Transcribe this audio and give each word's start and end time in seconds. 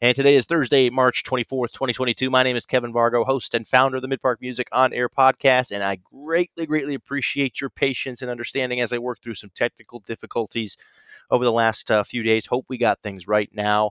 And 0.00 0.14
today 0.14 0.36
is 0.36 0.44
Thursday, 0.44 0.90
March 0.90 1.24
24th, 1.24 1.72
2022. 1.72 2.30
My 2.30 2.44
name 2.44 2.54
is 2.54 2.66
Kevin 2.66 2.92
Vargo, 2.92 3.26
host 3.26 3.52
and 3.52 3.66
founder 3.66 3.96
of 3.96 4.02
the 4.02 4.06
Midpark 4.06 4.36
Music 4.40 4.68
on 4.70 4.92
Air 4.92 5.08
podcast. 5.08 5.72
And 5.72 5.82
I 5.82 5.96
greatly, 5.96 6.66
greatly 6.66 6.94
appreciate 6.94 7.60
your 7.60 7.68
patience 7.68 8.22
and 8.22 8.30
understanding 8.30 8.80
as 8.80 8.92
I 8.92 8.98
work 8.98 9.20
through 9.20 9.34
some 9.34 9.50
technical 9.56 9.98
difficulties 9.98 10.76
over 11.32 11.44
the 11.44 11.50
last 11.50 11.90
uh, 11.90 12.04
few 12.04 12.22
days. 12.22 12.46
Hope 12.46 12.66
we 12.68 12.78
got 12.78 13.02
things 13.02 13.26
right 13.26 13.50
now. 13.52 13.90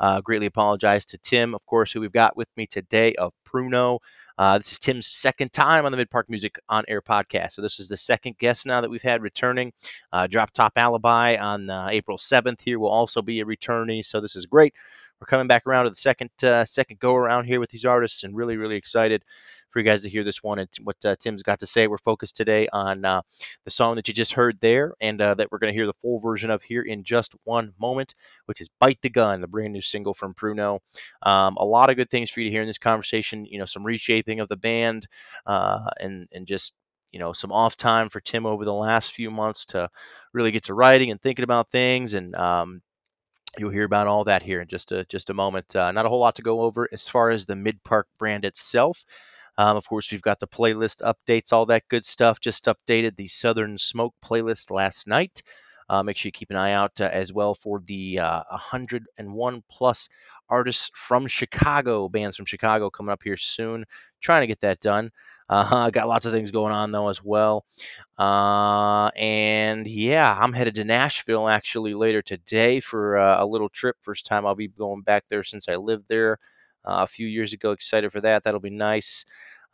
Uh, 0.00 0.20
greatly 0.20 0.46
apologize 0.46 1.06
to 1.06 1.18
Tim, 1.18 1.54
of 1.54 1.64
course, 1.66 1.92
who 1.92 2.00
we've 2.00 2.10
got 2.10 2.36
with 2.36 2.48
me 2.56 2.66
today 2.66 3.14
of 3.14 3.32
Pruno. 3.46 4.00
Uh, 4.36 4.58
this 4.58 4.72
is 4.72 4.80
Tim's 4.80 5.06
second 5.06 5.52
time 5.52 5.86
on 5.86 5.92
the 5.92 5.96
Mid 5.96 6.10
Park 6.10 6.28
Music 6.28 6.58
on 6.68 6.82
Air 6.88 7.00
podcast. 7.00 7.52
So 7.52 7.62
this 7.62 7.78
is 7.78 7.86
the 7.86 7.96
second 7.96 8.38
guest 8.38 8.66
now 8.66 8.80
that 8.80 8.90
we've 8.90 9.02
had 9.02 9.22
returning. 9.22 9.72
Uh, 10.12 10.26
Drop 10.26 10.50
Top 10.50 10.72
Alibi 10.74 11.36
on 11.36 11.70
uh, 11.70 11.86
April 11.92 12.18
7th 12.18 12.60
here 12.60 12.80
will 12.80 12.88
also 12.88 13.22
be 13.22 13.38
a 13.38 13.44
returnee. 13.44 14.04
So 14.04 14.20
this 14.20 14.34
is 14.34 14.46
great. 14.46 14.74
We're 15.20 15.26
coming 15.26 15.46
back 15.46 15.66
around 15.66 15.84
to 15.84 15.90
the 15.90 15.96
second 15.96 16.30
uh, 16.42 16.64
second 16.64 16.98
go 16.98 17.14
around 17.14 17.44
here 17.44 17.60
with 17.60 17.70
these 17.70 17.84
artists, 17.84 18.24
and 18.24 18.36
really 18.36 18.56
really 18.56 18.76
excited 18.76 19.24
for 19.70 19.80
you 19.80 19.84
guys 19.84 20.02
to 20.02 20.08
hear 20.08 20.22
this 20.22 20.42
one 20.42 20.60
and 20.60 20.68
what 20.84 20.96
uh, 21.04 21.16
Tim's 21.18 21.42
got 21.42 21.58
to 21.58 21.66
say. 21.66 21.88
We're 21.88 21.98
focused 21.98 22.36
today 22.36 22.68
on 22.72 23.04
uh, 23.04 23.22
the 23.64 23.70
song 23.70 23.96
that 23.96 24.06
you 24.06 24.14
just 24.14 24.34
heard 24.34 24.58
there, 24.60 24.94
and 25.00 25.20
uh, 25.20 25.34
that 25.34 25.50
we're 25.50 25.58
going 25.58 25.72
to 25.72 25.76
hear 25.76 25.86
the 25.86 25.94
full 26.00 26.20
version 26.20 26.50
of 26.50 26.62
here 26.62 26.82
in 26.82 27.02
just 27.02 27.34
one 27.44 27.74
moment, 27.80 28.14
which 28.46 28.60
is 28.60 28.68
"Bite 28.80 29.00
the 29.02 29.10
Gun," 29.10 29.40
the 29.40 29.48
brand 29.48 29.72
new 29.72 29.82
single 29.82 30.14
from 30.14 30.34
Pruno. 30.34 30.78
Um, 31.22 31.56
a 31.58 31.64
lot 31.64 31.90
of 31.90 31.96
good 31.96 32.10
things 32.10 32.30
for 32.30 32.40
you 32.40 32.48
to 32.48 32.52
hear 32.52 32.62
in 32.62 32.68
this 32.68 32.78
conversation. 32.78 33.46
You 33.46 33.58
know, 33.58 33.66
some 33.66 33.84
reshaping 33.84 34.40
of 34.40 34.48
the 34.48 34.56
band, 34.56 35.06
uh, 35.46 35.90
and 36.00 36.28
and 36.32 36.46
just 36.46 36.74
you 37.12 37.18
know 37.18 37.32
some 37.32 37.52
off 37.52 37.76
time 37.76 38.10
for 38.10 38.20
Tim 38.20 38.44
over 38.44 38.64
the 38.64 38.74
last 38.74 39.12
few 39.12 39.30
months 39.30 39.64
to 39.66 39.88
really 40.32 40.50
get 40.50 40.64
to 40.64 40.74
writing 40.74 41.10
and 41.10 41.20
thinking 41.22 41.44
about 41.44 41.70
things 41.70 42.14
and 42.14 42.34
um, 42.36 42.82
You'll 43.58 43.70
hear 43.70 43.84
about 43.84 44.06
all 44.06 44.24
that 44.24 44.42
here 44.42 44.60
in 44.60 44.68
just 44.68 44.90
a 44.92 45.04
just 45.04 45.30
a 45.30 45.34
moment. 45.34 45.74
Uh, 45.76 45.92
not 45.92 46.06
a 46.06 46.08
whole 46.08 46.20
lot 46.20 46.34
to 46.36 46.42
go 46.42 46.62
over 46.62 46.88
as 46.92 47.08
far 47.08 47.30
as 47.30 47.46
the 47.46 47.54
Mid 47.54 47.82
Park 47.84 48.08
brand 48.18 48.44
itself. 48.44 49.04
Um, 49.56 49.76
of 49.76 49.86
course, 49.88 50.10
we've 50.10 50.22
got 50.22 50.40
the 50.40 50.48
playlist 50.48 51.00
updates, 51.02 51.52
all 51.52 51.66
that 51.66 51.88
good 51.88 52.04
stuff. 52.04 52.40
Just 52.40 52.64
updated 52.64 53.16
the 53.16 53.28
Southern 53.28 53.78
Smoke 53.78 54.14
playlist 54.24 54.70
last 54.70 55.06
night. 55.06 55.42
Uh, 55.88 56.02
make 56.02 56.16
sure 56.16 56.28
you 56.28 56.32
keep 56.32 56.50
an 56.50 56.56
eye 56.56 56.72
out 56.72 57.00
uh, 57.00 57.10
as 57.12 57.32
well 57.32 57.54
for 57.54 57.80
the 57.86 58.18
uh, 58.18 58.42
101 58.50 59.62
plus 59.70 60.08
artists 60.48 60.90
from 60.94 61.26
Chicago, 61.26 62.08
bands 62.08 62.36
from 62.36 62.46
Chicago 62.46 62.90
coming 62.90 63.12
up 63.12 63.22
here 63.22 63.36
soon. 63.36 63.84
Trying 64.20 64.42
to 64.42 64.46
get 64.46 64.60
that 64.60 64.80
done. 64.80 65.10
Uh, 65.48 65.90
got 65.90 66.08
lots 66.08 66.24
of 66.26 66.32
things 66.32 66.50
going 66.50 66.72
on 66.72 66.92
though 66.92 67.08
as 67.08 67.22
well. 67.22 67.66
Uh, 68.18 69.08
and 69.16 69.86
yeah, 69.86 70.36
I'm 70.40 70.52
headed 70.52 70.74
to 70.76 70.84
Nashville 70.84 71.48
actually 71.48 71.94
later 71.94 72.22
today 72.22 72.80
for 72.80 73.18
uh, 73.18 73.42
a 73.42 73.46
little 73.46 73.68
trip. 73.68 73.96
First 74.00 74.24
time 74.26 74.46
I'll 74.46 74.54
be 74.54 74.68
going 74.68 75.02
back 75.02 75.24
there 75.28 75.44
since 75.44 75.68
I 75.68 75.74
lived 75.74 76.04
there 76.08 76.38
uh, 76.84 77.00
a 77.02 77.06
few 77.06 77.26
years 77.26 77.52
ago. 77.52 77.72
Excited 77.72 78.12
for 78.12 78.20
that. 78.22 78.44
That'll 78.44 78.60
be 78.60 78.70
nice. 78.70 79.24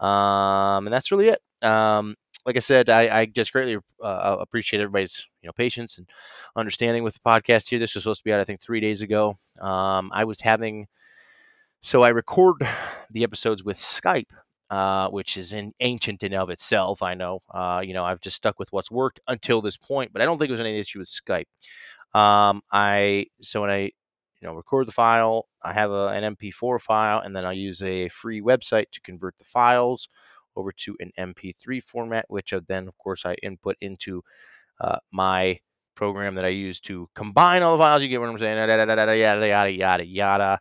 Um, 0.00 0.86
and 0.86 0.92
that's 0.92 1.10
really 1.12 1.28
it. 1.28 1.40
Um, 1.62 2.16
like 2.46 2.56
I 2.56 2.60
said, 2.60 2.88
I, 2.88 3.20
I 3.20 3.26
just 3.26 3.52
greatly 3.52 3.76
uh, 4.02 4.36
appreciate 4.40 4.80
everybody's 4.80 5.26
you 5.42 5.46
know 5.46 5.52
patience 5.52 5.98
and 5.98 6.08
understanding 6.56 7.02
with 7.02 7.14
the 7.14 7.20
podcast 7.20 7.68
here. 7.68 7.78
This 7.78 7.94
was 7.94 8.04
supposed 8.04 8.20
to 8.20 8.24
be 8.24 8.32
out, 8.32 8.40
I 8.40 8.44
think, 8.44 8.60
three 8.60 8.80
days 8.80 9.02
ago. 9.02 9.34
Um, 9.60 10.10
I 10.12 10.24
was 10.24 10.40
having 10.40 10.86
so 11.80 12.02
I 12.02 12.08
record 12.08 12.66
the 13.10 13.24
episodes 13.24 13.64
with 13.64 13.76
Skype, 13.76 14.30
uh, 14.68 15.08
which 15.08 15.36
is 15.36 15.52
an 15.52 15.72
ancient 15.80 16.22
in 16.22 16.34
of 16.34 16.50
itself. 16.50 17.02
I 17.02 17.14
know, 17.14 17.40
uh, 17.52 17.82
you 17.84 17.94
know, 17.94 18.04
I've 18.04 18.20
just 18.20 18.36
stuck 18.36 18.58
with 18.58 18.72
what's 18.72 18.90
worked 18.90 19.20
until 19.28 19.60
this 19.62 19.76
point, 19.76 20.12
but 20.12 20.22
I 20.22 20.24
don't 20.24 20.38
think 20.38 20.50
there's 20.50 20.60
any 20.60 20.78
issue 20.78 20.98
with 20.98 21.08
Skype. 21.08 21.46
Um, 22.14 22.62
I 22.72 23.26
so 23.40 23.62
when 23.62 23.70
I 23.70 23.80
you 23.80 23.92
know 24.42 24.54
record 24.54 24.86
the 24.86 24.92
file, 24.92 25.46
I 25.62 25.72
have 25.72 25.90
a, 25.90 26.08
an 26.08 26.36
MP4 26.36 26.80
file, 26.80 27.20
and 27.20 27.34
then 27.36 27.44
I 27.44 27.52
use 27.52 27.82
a 27.82 28.08
free 28.08 28.40
website 28.40 28.90
to 28.92 29.00
convert 29.00 29.36
the 29.38 29.44
files 29.44 30.08
over 30.60 30.72
to 30.72 30.96
an 31.00 31.10
MP3 31.18 31.82
format, 31.82 32.26
which 32.28 32.52
then, 32.68 32.86
of 32.86 32.96
course, 32.98 33.24
I 33.24 33.34
input 33.42 33.76
into 33.80 34.22
uh, 34.80 34.98
my 35.12 35.58
program 35.94 36.34
that 36.34 36.44
I 36.44 36.48
use 36.48 36.80
to 36.80 37.08
combine 37.14 37.62
all 37.62 37.76
the 37.76 37.82
files. 37.82 38.02
You 38.02 38.08
get 38.08 38.20
what 38.20 38.30
I'm 38.30 38.38
saying? 38.38 38.56
Yada, 38.56 38.76
yada, 38.76 39.16
yada, 39.16 39.46
yada, 39.46 39.70
yada, 39.70 40.04
yada. 40.06 40.60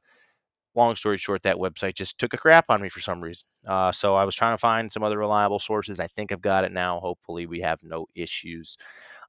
Long 0.75 0.95
story 0.95 1.17
short, 1.17 1.43
that 1.43 1.55
website 1.55 1.95
just 1.95 2.17
took 2.17 2.33
a 2.33 2.37
crap 2.37 2.65
on 2.69 2.81
me 2.81 2.89
for 2.89 2.99
some 2.99 3.21
reason. 3.21 3.45
Uh, 3.67 3.91
so 3.91 4.15
I 4.15 4.23
was 4.23 4.35
trying 4.35 4.53
to 4.53 4.59
find 4.59 4.91
some 4.91 5.03
other 5.03 5.17
reliable 5.17 5.59
sources. 5.59 5.99
I 5.99 6.07
think 6.07 6.31
I've 6.31 6.41
got 6.41 6.63
it 6.63 6.71
now. 6.71 6.99
Hopefully, 6.99 7.45
we 7.45 7.61
have 7.61 7.79
no 7.81 8.05
issues. 8.15 8.77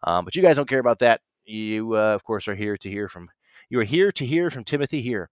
Um, 0.03 0.25
but 0.25 0.35
you 0.37 0.43
guys 0.43 0.57
don't 0.57 0.69
care 0.69 0.81
about 0.81 0.99
that. 1.01 1.21
You, 1.45 1.97
uh, 1.97 2.15
of 2.15 2.25
course, 2.25 2.47
are 2.49 2.55
here 2.55 2.77
to 2.77 2.89
hear 2.89 3.09
from. 3.09 3.29
You 3.69 3.81
are 3.81 3.85
here 3.85 4.11
to 4.13 4.27
hear 4.27 4.51
from 4.51 4.65
Timothy 4.65 5.01
here. 5.01 5.31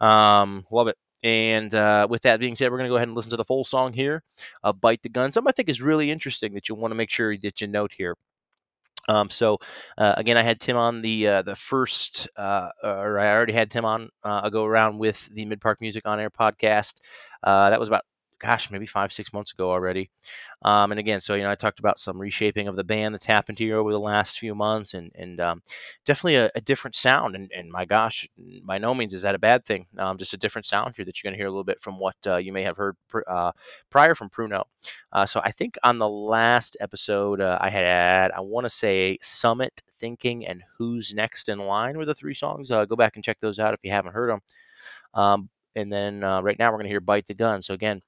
Um, 0.00 0.64
love 0.70 0.88
it. 0.88 0.96
And 1.22 1.74
uh, 1.74 2.06
with 2.08 2.22
that 2.22 2.40
being 2.40 2.56
said, 2.56 2.70
we're 2.70 2.78
going 2.78 2.88
to 2.88 2.92
go 2.92 2.96
ahead 2.96 3.08
and 3.08 3.14
listen 3.14 3.30
to 3.30 3.36
the 3.36 3.44
full 3.44 3.64
song 3.64 3.92
here, 3.92 4.22
uh, 4.64 4.72
"Bite 4.72 5.02
the 5.02 5.08
Gun." 5.08 5.32
Something 5.32 5.50
I 5.50 5.52
think 5.52 5.68
is 5.68 5.82
really 5.82 6.10
interesting 6.10 6.54
that 6.54 6.68
you'll 6.68 6.78
want 6.78 6.92
to 6.92 6.96
make 6.96 7.10
sure 7.10 7.36
that 7.36 7.60
you 7.60 7.66
note 7.66 7.92
here. 7.96 8.16
Um, 9.08 9.28
so 9.28 9.58
uh, 9.98 10.14
again, 10.16 10.36
I 10.36 10.42
had 10.42 10.60
Tim 10.60 10.76
on 10.76 11.02
the 11.02 11.26
uh, 11.26 11.42
the 11.42 11.56
first, 11.56 12.28
uh, 12.36 12.68
or 12.82 13.18
I 13.18 13.32
already 13.32 13.52
had 13.52 13.70
Tim 13.70 13.84
on 13.84 14.08
uh, 14.22 14.42
a 14.44 14.50
go 14.50 14.64
around 14.64 14.98
with 14.98 15.28
the 15.32 15.44
Mid 15.44 15.60
Park 15.60 15.80
Music 15.80 16.06
on 16.06 16.20
Air 16.20 16.30
podcast. 16.30 16.94
Uh, 17.42 17.70
that 17.70 17.80
was 17.80 17.88
about 17.88 18.02
gosh, 18.40 18.70
maybe 18.70 18.86
five, 18.86 19.12
six 19.12 19.32
months 19.32 19.52
ago 19.52 19.70
already. 19.70 20.10
Um, 20.62 20.90
and 20.90 20.98
again, 20.98 21.20
so 21.20 21.34
you 21.34 21.42
know, 21.42 21.50
I 21.50 21.54
talked 21.54 21.78
about 21.78 21.98
some 21.98 22.18
reshaping 22.18 22.68
of 22.68 22.76
the 22.76 22.84
band 22.84 23.14
that's 23.14 23.26
happened 23.26 23.58
here 23.58 23.78
over 23.78 23.92
the 23.92 24.00
last 24.00 24.38
few 24.38 24.54
months, 24.54 24.94
and 24.94 25.12
and 25.14 25.40
um, 25.40 25.62
definitely 26.04 26.36
a, 26.36 26.50
a, 26.54 26.60
different 26.60 26.94
sound. 26.94 27.34
And, 27.34 27.50
and 27.56 27.70
my 27.70 27.84
gosh, 27.84 28.28
by 28.64 28.78
no 28.78 28.94
means 28.94 29.14
is 29.14 29.22
that 29.22 29.34
a 29.34 29.38
bad 29.38 29.64
thing. 29.64 29.86
Um, 29.98 30.18
just 30.18 30.34
a 30.34 30.38
different 30.38 30.66
sound 30.66 30.96
here 30.96 31.04
that 31.04 31.22
you're 31.22 31.30
going 31.30 31.36
to 31.36 31.40
hear 31.40 31.46
a 31.46 31.50
little 31.50 31.64
bit 31.64 31.80
from 31.80 31.98
what 31.98 32.16
uh, 32.26 32.36
you 32.36 32.52
may 32.52 32.62
have 32.62 32.76
heard 32.76 32.96
pr- 33.08 33.28
uh, 33.28 33.52
prior 33.90 34.14
from 34.14 34.30
Pruno. 34.30 34.64
Uh, 35.12 35.26
so 35.26 35.40
I 35.44 35.52
think 35.52 35.76
on 35.82 35.98
the 35.98 36.08
last 36.08 36.76
episode 36.80 37.40
uh, 37.40 37.58
I 37.60 37.70
had, 37.70 38.30
I 38.32 38.40
want 38.40 38.64
to 38.64 38.70
say 38.70 39.18
Summit 39.20 39.82
Thinking 39.98 40.46
and 40.46 40.62
Who's 40.78 41.12
Next 41.14 41.48
in 41.48 41.58
Line 41.58 41.96
were 41.96 42.06
the 42.06 42.14
three 42.14 42.34
songs. 42.34 42.70
Uh, 42.70 42.84
go 42.84 42.96
back 42.96 43.16
and 43.16 43.24
check 43.24 43.38
those 43.40 43.58
out 43.58 43.74
if 43.74 43.80
you 43.82 43.90
haven't 43.90 44.12
heard 44.12 44.30
them. 44.30 44.40
Um, 45.14 45.50
and 45.76 45.92
then 45.92 46.24
uh, 46.24 46.40
right 46.40 46.58
now 46.58 46.66
we're 46.70 46.78
going 46.78 46.84
to 46.84 46.90
hear 46.90 47.00
Bite 47.00 47.26
the 47.26 47.34
Gun. 47.34 47.62
So 47.62 47.74
again, 47.74 48.00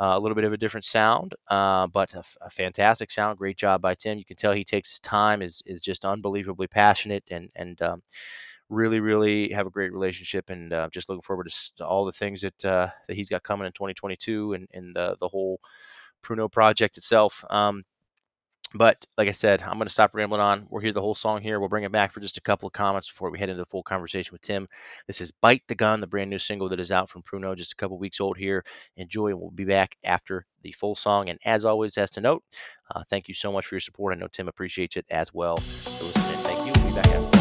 uh, 0.00 0.14
a 0.16 0.18
little 0.18 0.34
bit 0.34 0.44
of 0.44 0.52
a 0.52 0.58
different 0.58 0.84
sound, 0.84 1.34
uh, 1.48 1.86
but 1.86 2.14
a, 2.14 2.18
f- 2.18 2.36
a 2.42 2.50
fantastic 2.50 3.10
sound. 3.10 3.38
Great 3.38 3.56
job 3.56 3.80
by 3.80 3.94
Tim. 3.94 4.18
You 4.18 4.24
can 4.24 4.36
tell 4.36 4.52
he 4.52 4.64
takes 4.64 4.90
his 4.90 4.98
time, 4.98 5.42
is 5.42 5.62
is 5.66 5.80
just 5.80 6.04
unbelievably 6.04 6.68
passionate, 6.68 7.24
and 7.30 7.48
and 7.56 7.80
um, 7.80 8.02
really 8.68 9.00
really 9.00 9.50
have 9.50 9.66
a 9.66 9.70
great 9.70 9.92
relationship. 9.92 10.50
And 10.50 10.72
uh, 10.72 10.88
just 10.92 11.08
looking 11.08 11.22
forward 11.22 11.48
to, 11.78 11.86
all 11.86 12.04
the 12.04 12.12
things 12.12 12.42
that 12.42 12.64
uh, 12.64 12.88
that 13.08 13.16
he's 13.16 13.28
got 13.30 13.42
coming 13.42 13.66
in 13.66 13.72
2022, 13.72 14.52
and 14.52 14.68
and 14.74 14.94
the 14.94 15.16
the 15.18 15.28
whole 15.28 15.60
Pruno 16.22 16.50
project 16.50 16.96
itself. 16.96 17.44
Um, 17.50 17.84
but 18.74 19.04
like 19.16 19.28
I 19.28 19.32
said, 19.32 19.62
I'm 19.62 19.74
going 19.74 19.86
to 19.86 19.92
stop 19.92 20.14
rambling 20.14 20.40
on. 20.40 20.66
We'll 20.70 20.82
hear 20.82 20.92
the 20.92 21.00
whole 21.00 21.14
song 21.14 21.40
here. 21.40 21.60
We'll 21.60 21.68
bring 21.68 21.84
it 21.84 21.92
back 21.92 22.12
for 22.12 22.20
just 22.20 22.36
a 22.36 22.40
couple 22.40 22.66
of 22.66 22.72
comments 22.72 23.08
before 23.08 23.30
we 23.30 23.38
head 23.38 23.48
into 23.48 23.62
the 23.62 23.66
full 23.66 23.82
conversation 23.82 24.32
with 24.32 24.42
Tim. 24.42 24.68
This 25.06 25.20
is 25.20 25.30
Bite 25.30 25.62
the 25.68 25.74
Gun, 25.74 26.00
the 26.00 26.06
brand 26.06 26.30
new 26.30 26.38
single 26.38 26.68
that 26.70 26.80
is 26.80 26.92
out 26.92 27.08
from 27.08 27.22
Pruno, 27.22 27.56
just 27.56 27.72
a 27.72 27.76
couple 27.76 27.98
weeks 27.98 28.20
old 28.20 28.36
here. 28.36 28.64
Enjoy, 28.96 29.28
and 29.28 29.40
we'll 29.40 29.50
be 29.50 29.64
back 29.64 29.96
after 30.04 30.46
the 30.62 30.72
full 30.72 30.94
song. 30.94 31.28
And 31.28 31.38
as 31.44 31.64
always, 31.64 31.96
as 31.96 32.10
to 32.12 32.20
note, 32.20 32.42
uh, 32.94 33.02
thank 33.08 33.28
you 33.28 33.34
so 33.34 33.52
much 33.52 33.66
for 33.66 33.74
your 33.76 33.80
support. 33.80 34.14
I 34.14 34.18
know 34.18 34.28
Tim 34.28 34.48
appreciates 34.48 34.96
it 34.96 35.06
as 35.10 35.32
well. 35.32 35.56
Thank 35.56 36.66
you. 36.66 36.72
We'll 36.76 36.90
be 36.90 36.96
back 36.96 37.06
after. 37.08 37.35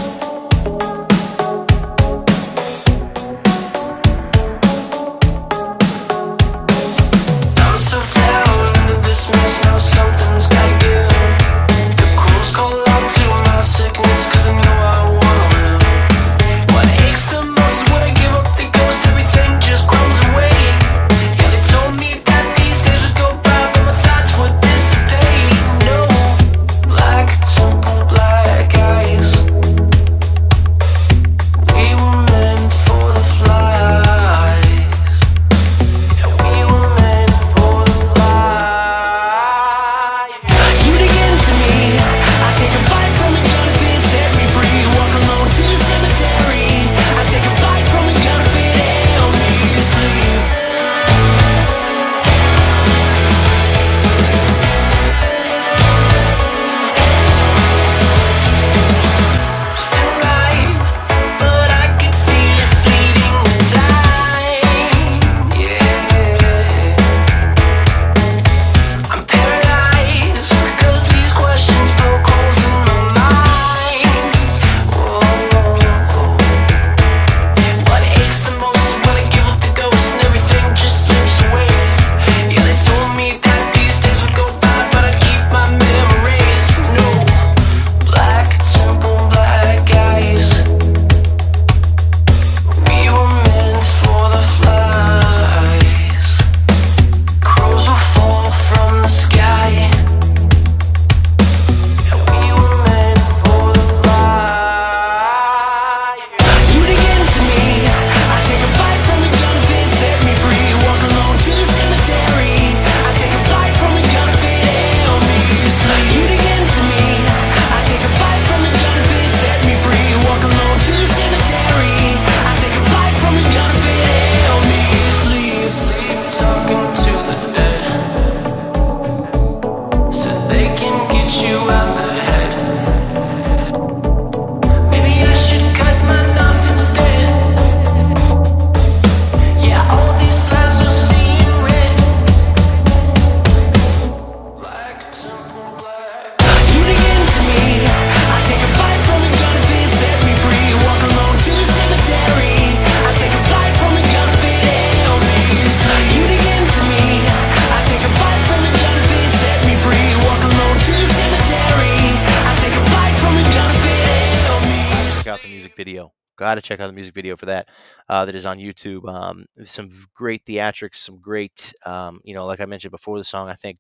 Video. 165.76 166.14
Got 166.38 166.56
to 166.56 166.62
check 166.62 166.80
out 166.80 166.88
the 166.88 166.94
music 166.94 167.14
video 167.14 167.38
for 167.38 167.46
that. 167.46 167.70
Uh, 168.10 168.26
that 168.26 168.36
is 168.36 168.46
on 168.46 168.58
YouTube. 168.58 169.08
Um, 169.12 169.46
some 169.64 169.90
great 170.14 170.44
theatrics, 170.46 170.96
some 170.98 171.20
great, 171.20 171.74
um, 171.86 172.20
you 172.26 172.34
know, 172.36 172.46
like 172.46 172.60
I 172.60 172.66
mentioned 172.66 172.92
before 172.92 173.18
the 173.18 173.24
song. 173.24 173.48
I 173.50 173.56
think 173.56 173.80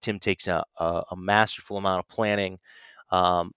Tim 0.00 0.18
takes 0.18 0.48
a, 0.48 0.64
a, 0.78 1.02
a 1.10 1.16
masterful 1.16 1.76
amount 1.76 2.00
of 2.00 2.08
planning, 2.08 2.58
um, 3.10 3.52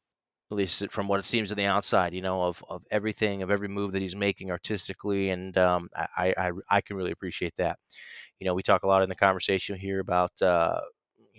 at 0.52 0.58
least 0.58 0.86
from 0.92 1.08
what 1.08 1.20
it 1.20 1.26
seems 1.26 1.52
on 1.52 1.58
the 1.58 1.66
outside, 1.66 2.14
you 2.14 2.22
know, 2.22 2.44
of, 2.44 2.64
of 2.70 2.84
everything, 2.92 3.42
of 3.44 3.52
every 3.52 3.68
move 3.68 3.92
that 3.94 4.02
he's 4.02 4.16
making 4.16 4.52
artistically, 4.52 5.30
and 5.32 5.58
um, 5.58 5.90
I, 5.96 6.34
I 6.38 6.52
I 6.70 6.82
can 6.82 6.96
really 6.98 7.12
appreciate 7.12 7.54
that. 7.58 7.80
You 8.40 8.46
know, 8.48 8.54
we 8.54 8.64
talk 8.64 8.84
a 8.84 8.88
lot 8.88 9.04
in 9.04 9.10
the 9.10 9.16
conversation 9.16 9.78
here 9.78 10.00
about 10.00 10.40
uh, 10.42 10.80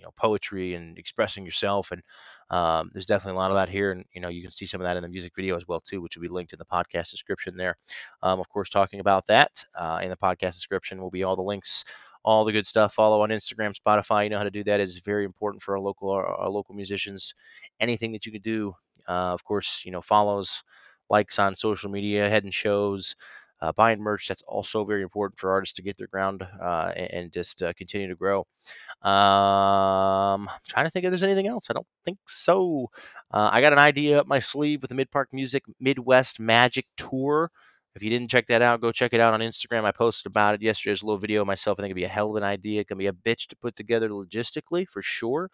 know 0.05 0.11
poetry 0.17 0.75
and 0.75 0.97
expressing 0.97 1.45
yourself, 1.45 1.91
and 1.91 2.01
um, 2.49 2.89
there's 2.93 3.05
definitely 3.05 3.37
a 3.37 3.39
lot 3.39 3.51
of 3.51 3.55
that 3.57 3.69
here, 3.69 3.91
and 3.91 4.05
you 4.13 4.21
know 4.21 4.29
you 4.29 4.41
can 4.41 4.51
see 4.51 4.65
some 4.65 4.81
of 4.81 4.85
that 4.85 4.97
in 4.97 5.03
the 5.03 5.09
music 5.09 5.33
video 5.35 5.57
as 5.57 5.67
well 5.67 5.79
too, 5.79 6.01
which 6.01 6.15
will 6.15 6.21
be 6.23 6.29
linked 6.29 6.53
in 6.53 6.59
the 6.59 6.65
podcast 6.65 7.11
description 7.11 7.57
there. 7.57 7.77
Um, 8.23 8.39
of 8.39 8.49
course, 8.49 8.69
talking 8.69 8.99
about 8.99 9.25
that 9.27 9.65
uh, 9.77 9.99
in 10.03 10.09
the 10.09 10.17
podcast 10.17 10.53
description 10.55 11.01
will 11.01 11.11
be 11.11 11.23
all 11.23 11.35
the 11.35 11.41
links 11.43 11.83
all 12.23 12.43
the 12.43 12.51
good 12.51 12.65
stuff. 12.65 12.93
Follow 12.95 13.21
on 13.21 13.29
Instagram, 13.29 13.75
Spotify. 13.75 14.23
You 14.23 14.31
know 14.31 14.37
how 14.39 14.43
to 14.43 14.51
do 14.51 14.63
that 14.63 14.79
is 14.79 14.97
very 14.97 15.25
important 15.25 15.61
for 15.61 15.75
our 15.75 15.79
local 15.79 16.09
our, 16.09 16.25
our 16.25 16.49
local 16.49 16.73
musicians. 16.75 17.33
Anything 17.79 18.11
that 18.13 18.25
you 18.25 18.31
can 18.31 18.41
do, 18.41 18.73
uh, 19.07 19.33
of 19.33 19.43
course, 19.43 19.83
you 19.85 19.91
know 19.91 20.01
follows, 20.01 20.63
likes 21.09 21.37
on 21.39 21.55
social 21.55 21.89
media, 21.91 22.29
heading 22.29 22.51
shows, 22.51 23.15
uh, 23.65 23.71
buying 23.71 23.99
merch. 23.99 24.27
That's 24.27 24.43
also 24.43 24.85
very 24.85 25.01
important 25.01 25.39
for 25.39 25.51
artists 25.51 25.75
to 25.75 25.81
get 25.81 25.97
their 25.97 26.07
ground 26.07 26.47
uh, 26.61 26.91
and, 26.95 27.11
and 27.11 27.31
just 27.31 27.63
uh, 27.63 27.73
continue 27.73 28.07
to 28.07 28.15
grow. 28.15 28.39
Um, 29.01 30.47
I'm 30.47 30.59
trying 30.67 30.85
to 30.85 30.91
think 30.91 31.05
if 31.05 31.11
there's 31.11 31.23
anything 31.23 31.47
else. 31.47 31.67
I 31.69 31.73
don't 31.73 31.87
think 32.03 32.19
so. 32.27 32.89
Uh, 33.31 33.49
I 33.51 33.61
got 33.61 33.73
an 33.73 33.79
idea 33.79 34.19
up 34.19 34.27
my 34.27 34.39
sleeve 34.39 34.81
with 34.81 34.89
the 34.89 34.95
Mid 34.95 35.11
Park 35.11 35.29
Music 35.31 35.63
Midwest 35.79 36.39
Magic 36.39 36.85
Tour. 36.95 37.51
If 37.95 38.03
you 38.03 38.09
didn't 38.09 38.29
check 38.29 38.47
that 38.47 38.61
out, 38.61 38.81
go 38.81 38.91
check 38.91 39.13
it 39.13 39.21
out 39.21 39.33
on 39.33 39.39
Instagram. 39.39 39.85
I 39.85 39.91
posted 39.91 40.29
about 40.29 40.53
it 40.53 40.61
yesterday. 40.61 40.91
There's 40.91 41.01
a 41.01 41.05
little 41.05 41.19
video 41.19 41.41
of 41.41 41.47
myself. 41.47 41.79
I 41.79 41.83
think 41.83 41.91
it'd 41.91 41.95
be 41.95 42.03
a 42.03 42.09
hell 42.09 42.29
of 42.29 42.35
an 42.35 42.43
idea. 42.43 42.81
It 42.81 42.87
can 42.89 42.97
be 42.97 43.07
a 43.07 43.13
bitch 43.13 43.47
to 43.47 43.55
put 43.55 43.75
together 43.75 44.09
logistically 44.09 44.87
for 44.87 45.01
sure. 45.01 45.49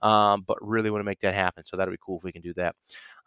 Um, 0.00 0.42
but 0.46 0.56
really 0.60 0.90
want 0.90 1.00
to 1.00 1.04
make 1.04 1.20
that 1.20 1.34
happen. 1.34 1.64
So 1.64 1.76
that'll 1.76 1.92
be 1.92 1.98
cool 2.04 2.18
if 2.18 2.24
we 2.24 2.32
can 2.32 2.42
do 2.42 2.54
that. 2.54 2.74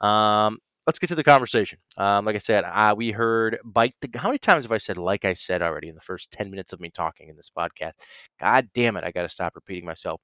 Um, 0.05 0.57
let's 0.85 0.99
get 0.99 1.07
to 1.07 1.15
the 1.15 1.23
conversation. 1.23 1.79
Um, 1.97 2.25
like 2.25 2.35
I 2.35 2.39
said, 2.39 2.65
we 2.95 3.11
heard 3.11 3.59
bite 3.63 3.95
the. 4.01 4.09
How 4.17 4.29
many 4.29 4.37
times 4.37 4.65
have 4.65 4.71
I 4.71 4.77
said 4.77 4.97
like 4.97 5.25
I 5.25 5.33
said 5.33 5.61
already 5.61 5.89
in 5.89 5.95
the 5.95 6.01
first 6.01 6.31
ten 6.31 6.49
minutes 6.49 6.73
of 6.73 6.79
me 6.79 6.89
talking 6.89 7.29
in 7.29 7.35
this 7.35 7.51
podcast? 7.55 7.93
God 8.39 8.69
damn 8.73 8.97
it! 8.97 9.03
I 9.03 9.11
got 9.11 9.23
to 9.23 9.29
stop 9.29 9.55
repeating 9.55 9.85
myself. 9.85 10.21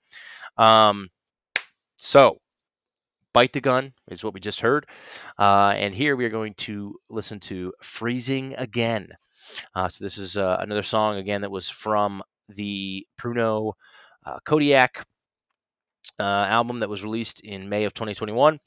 Um, 0.57 1.09
so 1.97 2.39
bite 3.33 3.53
the 3.53 3.61
gun 3.61 3.93
is 4.09 4.23
what 4.23 4.33
we 4.33 4.39
just 4.39 4.61
heard, 4.61 4.87
uh, 5.39 5.73
and 5.75 5.93
here 5.95 6.15
we 6.15 6.25
are 6.25 6.29
going 6.29 6.53
to 6.55 6.95
listen 7.09 7.39
to 7.41 7.73
freezing 7.81 8.55
again. 8.57 9.09
Uh, 9.75 9.89
so 9.89 10.03
this 10.03 10.17
is 10.17 10.37
uh, 10.37 10.57
another 10.59 10.83
song 10.83 11.17
again 11.17 11.41
that 11.41 11.51
was 11.51 11.69
from 11.69 12.21
the 12.49 13.05
Pruno 13.19 13.73
uh, 14.25 14.37
Kodiak 14.45 15.05
uh, 16.21 16.45
album 16.45 16.79
that 16.79 16.89
was 16.89 17.03
released 17.03 17.41
in 17.41 17.67
May 17.67 17.83
of 17.85 17.93
2021. 17.93 18.59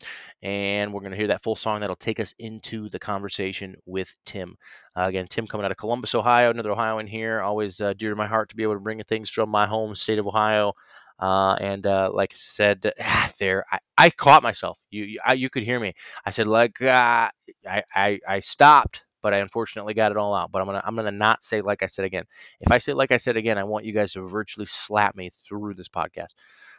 And 0.42 0.92
we're 0.92 1.00
going 1.00 1.12
to 1.12 1.16
hear 1.16 1.28
that 1.28 1.42
full 1.42 1.56
song 1.56 1.80
that'll 1.80 1.96
take 1.96 2.18
us 2.18 2.34
into 2.38 2.88
the 2.90 2.98
conversation 2.98 3.76
with 3.86 4.14
Tim. 4.26 4.56
Uh, 4.96 5.02
again, 5.02 5.26
Tim 5.28 5.46
coming 5.46 5.64
out 5.64 5.70
of 5.70 5.76
Columbus, 5.76 6.14
Ohio, 6.14 6.50
another 6.50 6.72
Ohioan 6.72 7.06
here. 7.06 7.40
Always 7.40 7.80
uh, 7.80 7.94
dear 7.94 8.10
to 8.10 8.16
my 8.16 8.26
heart 8.26 8.50
to 8.50 8.56
be 8.56 8.64
able 8.64 8.74
to 8.74 8.80
bring 8.80 9.02
things 9.04 9.30
from 9.30 9.48
my 9.48 9.66
home 9.66 9.94
state 9.94 10.18
of 10.18 10.26
Ohio. 10.26 10.72
Uh, 11.20 11.54
and 11.60 11.86
uh, 11.86 12.10
like 12.12 12.32
I 12.32 12.36
said, 12.36 12.92
ah, 13.00 13.30
there 13.38 13.64
I, 13.70 13.78
I 13.96 14.10
caught 14.10 14.42
myself. 14.42 14.78
You 14.90 15.04
you, 15.04 15.16
I, 15.24 15.34
you 15.34 15.48
could 15.48 15.62
hear 15.62 15.78
me. 15.78 15.94
I 16.26 16.30
said 16.30 16.48
like 16.48 16.82
uh, 16.82 17.30
I, 17.68 17.82
I 17.94 18.18
I 18.26 18.40
stopped, 18.40 19.04
but 19.22 19.32
I 19.32 19.38
unfortunately 19.38 19.94
got 19.94 20.10
it 20.10 20.18
all 20.18 20.34
out. 20.34 20.50
But 20.50 20.60
I'm 20.60 20.66
gonna 20.66 20.82
I'm 20.84 20.96
gonna 20.96 21.12
not 21.12 21.44
say 21.44 21.60
like 21.60 21.84
I 21.84 21.86
said 21.86 22.04
again. 22.04 22.24
If 22.60 22.72
I 22.72 22.78
say 22.78 22.94
like 22.94 23.12
I 23.12 23.18
said 23.18 23.36
again, 23.36 23.58
I 23.58 23.64
want 23.64 23.84
you 23.84 23.92
guys 23.92 24.12
to 24.14 24.22
virtually 24.22 24.66
slap 24.66 25.14
me 25.14 25.30
through 25.46 25.74
this 25.74 25.88
podcast 25.88 26.34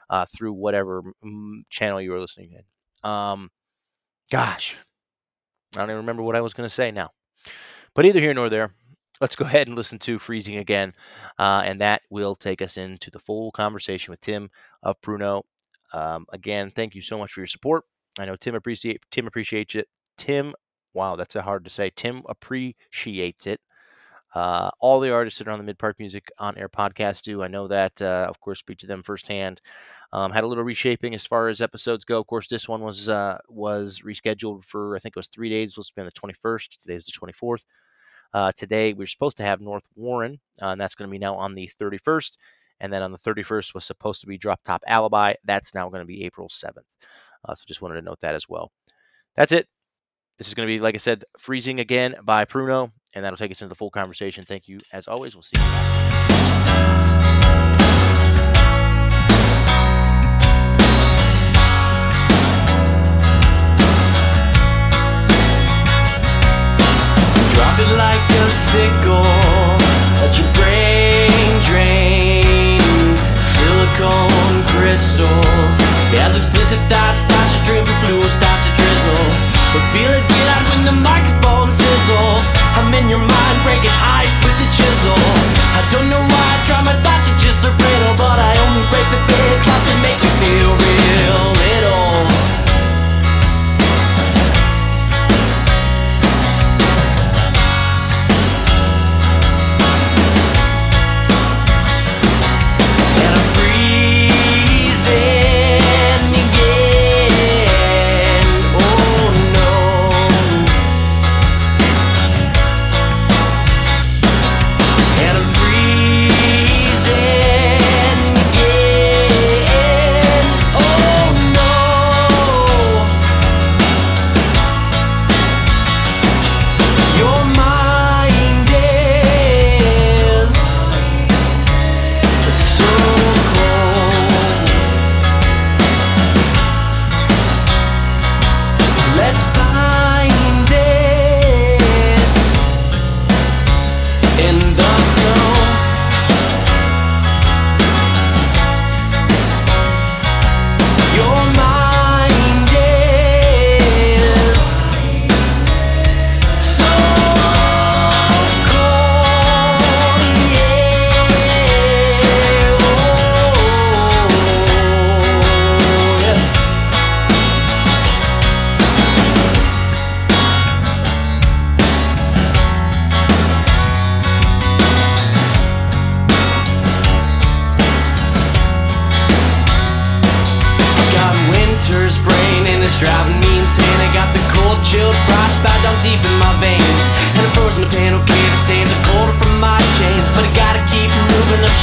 uh, 0.09 0.25
through 0.35 0.53
whatever 0.53 1.01
channel 1.69 2.01
you 2.01 2.12
were 2.12 2.19
listening 2.19 2.53
in. 2.53 3.09
Um, 3.09 3.50
gosh, 4.31 4.75
I 5.75 5.79
don't 5.79 5.89
even 5.89 5.97
remember 5.97 6.24
what 6.24 6.35
I 6.35 6.41
was 6.41 6.53
going 6.53 6.67
to 6.67 6.74
say 6.74 6.91
now. 6.91 7.12
But 7.93 8.05
either 8.05 8.19
here 8.19 8.33
nor 8.33 8.50
there, 8.50 8.74
let's 9.21 9.35
go 9.35 9.45
ahead 9.45 9.67
and 9.67 9.75
listen 9.75 10.00
to 10.00 10.19
Freezing 10.19 10.57
again, 10.57 10.93
uh, 11.39 11.62
and 11.65 11.79
that 11.81 12.01
will 12.09 12.35
take 12.35 12.62
us 12.62 12.77
into 12.77 13.09
the 13.09 13.19
full 13.19 13.51
conversation 13.51 14.12
with 14.12 14.21
Tim 14.21 14.50
of 14.83 15.00
Pruno. 15.01 15.43
Um, 15.93 16.25
again, 16.31 16.71
thank 16.71 16.95
you 16.95 17.01
so 17.01 17.17
much 17.17 17.31
for 17.31 17.39
your 17.39 17.47
support. 17.47 17.83
I 18.19 18.25
know 18.25 18.35
Tim 18.35 18.55
appreciate 18.55 19.01
Tim 19.12 19.27
appreciates 19.27 19.75
it. 19.75 19.88
Tim, 20.17 20.53
wow, 20.93 21.15
that's 21.15 21.35
a 21.35 21.41
hard 21.41 21.63
to 21.65 21.69
say. 21.69 21.91
Tim 21.95 22.24
appreciates 22.27 23.47
it. 23.47 23.59
Uh, 24.36 24.70
all 24.82 25.00
the 25.00 25.13
artists 25.13 25.39
that 25.39 25.48
are 25.48 25.51
on 25.51 25.58
the 25.58 25.63
Mid 25.63 25.80
Park 25.80 25.98
Music 25.98 26.30
on 26.38 26.58
Air 26.58 26.68
podcast 26.68 27.22
do. 27.22 27.42
I 27.42 27.48
know 27.48 27.70
that, 27.70 28.01
uh, 28.01 28.27
of 28.30 28.42
course, 28.42 28.60
speak 28.60 28.77
to 28.80 28.88
them 28.88 29.01
firsthand. 29.01 29.62
Um, 30.12 30.32
had 30.32 30.44
a 30.44 30.48
little 30.48 30.63
reshaping 30.63 31.15
as 31.15 31.25
far 31.25 31.48
as 31.48 31.62
episodes 31.62 32.04
go. 32.04 32.20
Of 32.20 32.27
course, 32.27 32.48
this 32.48 32.68
one 32.68 32.82
was 32.82 33.08
uh, 33.08 33.38
was 33.48 34.01
rescheduled 34.06 34.65
for 34.65 34.96
I 34.96 35.00
think 35.00 35.15
it 35.15 35.20
was 35.20 35.30
three 35.30 35.50
days. 35.50 35.72
It 35.72 35.77
was 35.77 35.88
supposed 35.88 36.12
to 36.12 36.20
be 36.20 36.25
on 36.25 36.34
the 36.34 36.34
21st. 36.34 36.77
Today 36.77 36.96
is 36.96 37.06
the 37.06 37.13
24th. 37.13 37.63
Uh, 38.34 38.51
today 38.54 38.92
we 38.92 39.06
are 39.06 39.08
supposed 39.08 39.38
to 39.38 39.44
have 39.44 39.62
North 39.62 39.86
Warren, 39.96 40.42
uh, 40.62 40.68
and 40.68 40.82
that's 40.82 40.96
going 40.96 41.10
to 41.10 41.12
be 41.12 41.18
now 41.20 41.36
on 41.36 41.54
the 41.54 41.70
31st. 41.80 42.38
And 42.82 42.92
then 42.92 43.01
on 43.01 43.13
the 43.13 43.18
31st 43.18 43.74
was 43.74 43.86
supposed 43.86 44.20
to 44.22 44.27
be 44.27 44.38
Drop 44.38 44.60
Top 44.65 44.84
Alibi. 44.86 45.36
That's 45.46 45.74
now 45.74 45.88
going 45.88 46.01
to 46.01 46.06
be 46.06 46.25
April 46.25 46.50
7th. 46.50 46.80
Uh, 47.48 47.56
so 47.56 47.63
just 47.65 47.82
wanted 47.82 47.96
to 47.96 48.01
note 48.01 48.20
that 48.20 48.36
as 48.36 48.50
well. 48.50 48.72
That's 49.38 49.54
it. 49.54 49.68
This 50.38 50.48
is 50.48 50.54
going 50.54 50.68
to 50.68 50.74
be, 50.74 50.80
like 50.80 50.96
I 50.96 50.98
said, 50.98 51.24
Freezing 51.39 51.80
Again 51.80 52.15
by 52.22 52.44
Pruno, 52.44 52.92
and 53.15 53.24
that'll 53.24 53.38
take 53.38 53.51
us 53.51 53.62
into 53.62 53.69
the 53.69 53.75
full 53.75 53.89
conversation. 53.89 54.43
Thank 54.43 54.67
you, 54.67 54.77
as 54.91 55.07
always. 55.07 55.36
We'll 55.36 55.41
see 55.41 55.57
you. 55.57 55.63
Drop 67.53 67.79
it 67.79 67.91
like 67.98 68.29
a 68.29 68.50
sickle. 68.51 69.86
Your 70.36 70.51
brain 70.53 71.29
drain. 71.62 72.81
Silicone 73.39 74.63
crystals. 74.67 75.75
As 76.17 76.36
explicit 76.36 76.79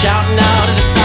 shouting 0.00 0.38
out 0.38 0.68
of 0.68 0.76
the 0.76 1.01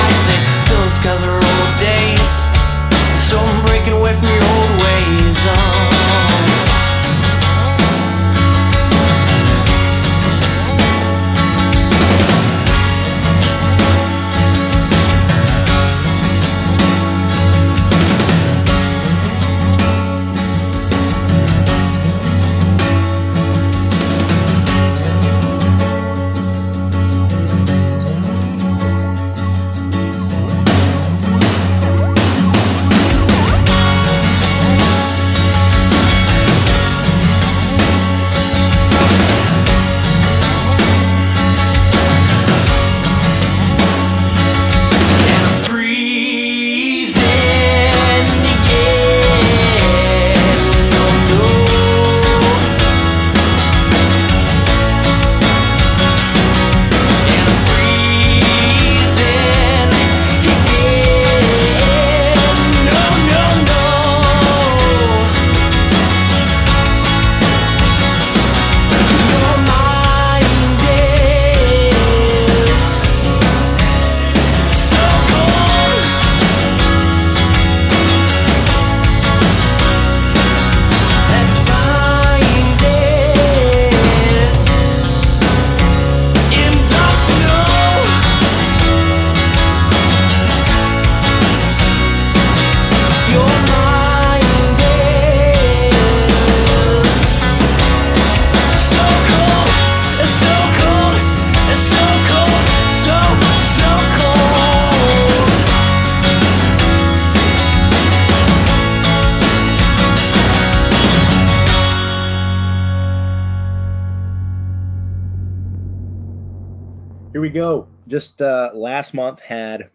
we 117.47 117.53
go. 117.53 117.87
Just 118.09 118.41
uh, 118.41 118.71
last 118.73 119.13
month 119.13 119.39
had 119.39 119.89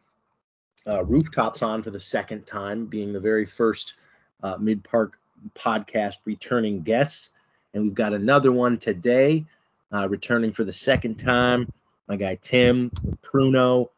uh, 0.87 1.05
rooftops 1.05 1.61
on 1.61 1.83
for 1.83 1.91
the 1.91 2.01
second 2.01 2.47
time, 2.47 2.87
being 2.87 3.13
the 3.13 3.21
very 3.21 3.45
first 3.45 3.95
uh, 4.43 4.57
Mid 4.59 4.83
Park 4.83 5.19
podcast 5.55 6.17
returning 6.25 6.81
guest, 6.81 7.29
and 7.75 7.83
we've 7.83 7.95
got 7.95 8.15
another 8.15 8.53
one 8.53 8.79
today, 8.79 9.45
uh, 9.93 10.09
returning 10.09 10.53
for 10.53 10.65
the 10.65 10.73
second 10.73 11.17
time. 11.17 11.71
My 12.09 12.17
guy 12.17 12.37
Tim 12.41 12.91
Pruno, 13.23 13.91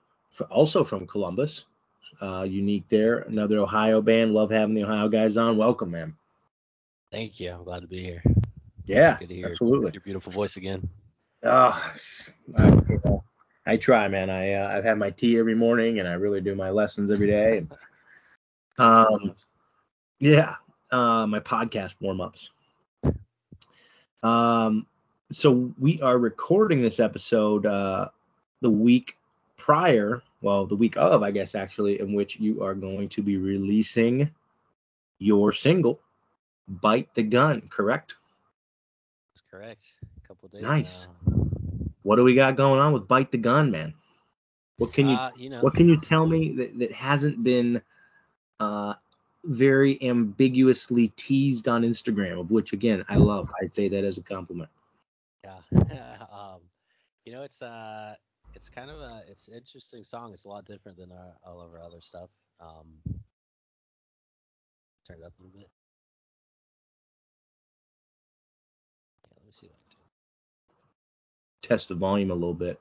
also 0.50 0.82
from 0.82 1.06
Columbus, 1.06 1.64
uh, 2.20 2.42
unique 2.42 2.88
there. 2.88 3.18
Another 3.18 3.58
Ohio 3.58 4.02
band. 4.02 4.34
Love 4.34 4.50
having 4.50 4.75
the 4.75 4.82
Ohio 4.82 5.08
guys 5.08 5.37
on. 5.37 5.56
Welcome, 5.56 5.92
man. 5.92 6.16
Thank 7.12 7.38
you. 7.38 7.52
I'm 7.52 7.62
glad 7.62 7.82
to 7.82 7.87
be 7.87 8.02
here. 8.02 8.23
Yeah, 8.87 9.16
Good 9.20 9.28
to 9.28 9.34
hear 9.34 9.46
absolutely. 9.50 9.92
your 9.92 10.02
beautiful 10.02 10.32
voice 10.32 10.56
again. 10.56 10.88
Oh, 11.44 11.92
I, 12.58 12.68
you 12.88 13.00
know, 13.04 13.25
I 13.66 13.76
try, 13.76 14.09
man. 14.09 14.30
I 14.30 14.52
uh, 14.54 14.76
I've 14.76 14.85
had 14.85 14.99
my 14.99 15.11
tea 15.11 15.38
every 15.38 15.54
morning, 15.54 15.99
and 15.99 16.09
I 16.09 16.14
really 16.14 16.40
do 16.40 16.54
my 16.54 16.71
lessons 16.71 17.11
every 17.11 17.26
day. 17.26 17.59
And, 17.59 17.73
um, 18.78 19.35
yeah, 20.18 20.56
uh, 20.90 21.26
my 21.26 21.40
podcast 21.40 21.94
warm 22.00 22.21
ups. 22.21 22.50
Um, 24.23 24.87
so 25.30 25.73
we 25.78 26.00
are 26.00 26.18
recording 26.18 26.83
this 26.83 27.00
episode 27.00 27.66
uh, 27.66 28.09
the 28.61 28.71
week 28.71 29.16
prior, 29.56 30.23
well, 30.42 30.66
the 30.66 30.76
week 30.76 30.97
of, 30.97 31.23
I 31.23 31.30
guess, 31.30 31.54
actually, 31.54 32.00
in 32.00 32.12
which 32.12 32.38
you 32.38 32.62
are 32.62 32.75
going 32.75 33.09
to 33.11 33.23
be 33.23 33.38
releasing 33.38 34.30
your 35.18 35.52
single, 35.52 36.00
"Bite 36.68 37.14
the 37.14 37.23
Gun." 37.23 37.62
Correct? 37.71 38.16
That's 39.33 39.49
correct. 39.50 39.92
A 40.23 40.28
couple 40.28 40.49
days. 40.50 40.62
Nice. 40.62 41.09
now. 41.26 41.44
What 42.04 42.16
do 42.16 42.23
we 42.23 42.34
got 42.34 42.56
going 42.56 42.80
on 42.80 42.92
with 42.92 43.08
"Bite 43.08 43.32
the 43.32 43.38
Gun," 43.38 43.70
man? 43.70 43.94
What 44.76 44.92
can 44.92 45.08
you 45.08 45.16
Uh, 45.16 45.30
you 45.37 45.50
know, 45.50 45.61
What 45.61 45.75
can 45.75 45.88
you 45.88 45.99
tell 45.99 46.26
me 46.26 46.52
that, 46.52 46.78
that 46.78 46.92
hasn't 46.92 47.42
been 47.42 47.82
uh, 48.61 48.94
very 49.44 50.00
ambiguously 50.02 51.08
teased 51.08 51.66
on 51.66 51.82
Instagram, 51.82 52.40
of 52.40 52.50
which 52.50 52.73
again 52.73 53.04
I 53.08 53.16
love. 53.16 53.50
I'd 53.61 53.75
say 53.75 53.88
that 53.88 54.04
as 54.04 54.18
a 54.18 54.23
compliment. 54.23 54.70
yeah. 55.42 55.58
um, 56.32 56.61
you 57.25 57.32
know, 57.32 57.42
it's 57.42 57.62
uh, 57.62 58.14
it's 58.54 58.68
kind 58.68 58.90
of 58.90 59.00
a, 59.00 59.23
it's 59.28 59.49
an 59.49 59.54
interesting 59.54 60.04
song. 60.04 60.32
It's 60.34 60.44
a 60.44 60.49
lot 60.49 60.64
different 60.66 60.99
than 60.99 61.11
our, 61.11 61.34
all 61.44 61.61
of 61.61 61.73
our 61.73 61.80
other 61.80 62.00
stuff. 62.00 62.30
Um, 62.61 62.87
turn 65.08 65.18
it 65.20 65.25
up 65.25 65.32
a 65.38 65.42
little 65.42 65.58
bit. 65.58 65.70
Yeah, 69.25 69.30
let 69.37 69.46
me 69.46 69.52
see. 69.52 69.66
If 69.66 69.73
I 69.73 71.53
Test 71.64 71.88
the 71.88 71.94
volume 71.94 72.30
a 72.30 72.35
little 72.35 72.52
bit. 72.52 72.78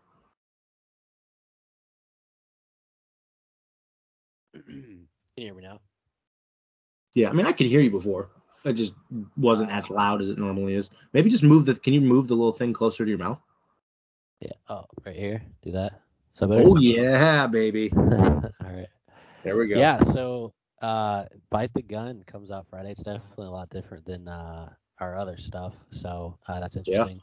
can. 4.53 5.07
you 5.37 5.45
hear 5.45 5.53
me 5.53 5.63
now? 5.63 5.79
Yeah, 7.13 7.29
I 7.29 7.33
mean 7.33 7.45
I 7.45 7.53
could 7.53 7.67
hear 7.67 7.79
you 7.79 7.91
before. 7.91 8.29
It 8.65 8.73
just 8.73 8.93
wasn't 9.37 9.71
as 9.71 9.89
loud 9.89 10.21
as 10.21 10.29
it 10.29 10.37
normally 10.37 10.73
is. 10.73 10.89
Maybe 11.13 11.29
just 11.29 11.43
move 11.43 11.65
the. 11.65 11.75
Can 11.75 11.93
you 11.93 12.01
move 12.01 12.27
the 12.27 12.35
little 12.35 12.51
thing 12.51 12.73
closer 12.73 13.05
to 13.05 13.09
your 13.09 13.19
mouth? 13.19 13.39
Yeah. 14.39 14.51
Oh, 14.69 14.85
right 15.05 15.15
here. 15.15 15.41
Do 15.61 15.71
that. 15.71 16.01
Better? 16.39 16.53
Oh 16.57 16.77
yeah, 16.77 17.47
baby. 17.47 17.91
all 17.95 18.51
right. 18.61 18.87
There 19.43 19.55
we 19.55 19.67
go. 19.67 19.79
Yeah, 19.79 20.01
so 20.03 20.53
uh 20.81 21.25
Bite 21.49 21.73
the 21.73 21.83
Gun 21.83 22.23
comes 22.25 22.51
out 22.51 22.67
Friday. 22.69 22.91
It's 22.91 23.03
definitely 23.03 23.47
a 23.47 23.51
lot 23.51 23.69
different 23.69 24.05
than 24.05 24.27
uh 24.27 24.69
our 24.99 25.17
other 25.17 25.37
stuff. 25.37 25.73
So 25.91 26.37
uh, 26.47 26.59
that's 26.59 26.75
interesting. 26.75 27.21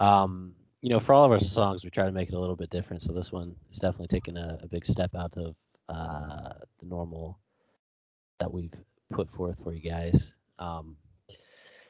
Yeah. 0.00 0.22
Um, 0.22 0.54
you 0.82 0.90
know, 0.90 1.00
for 1.00 1.12
all 1.12 1.24
of 1.24 1.32
our 1.32 1.40
songs 1.40 1.84
we 1.84 1.90
try 1.90 2.04
to 2.06 2.12
make 2.12 2.28
it 2.28 2.34
a 2.34 2.38
little 2.38 2.56
bit 2.56 2.70
different. 2.70 3.02
So 3.02 3.12
this 3.12 3.32
one 3.32 3.54
is 3.70 3.78
definitely 3.78 4.08
taking 4.08 4.36
a, 4.36 4.58
a 4.62 4.68
big 4.68 4.86
step 4.86 5.14
out 5.14 5.36
of 5.36 5.54
uh 5.88 6.54
the 6.78 6.86
normal 6.86 7.38
that 8.38 8.52
we've 8.52 8.72
put 9.10 9.30
forth 9.30 9.62
for 9.62 9.72
you 9.74 9.88
guys. 9.90 10.32
Um 10.58 10.96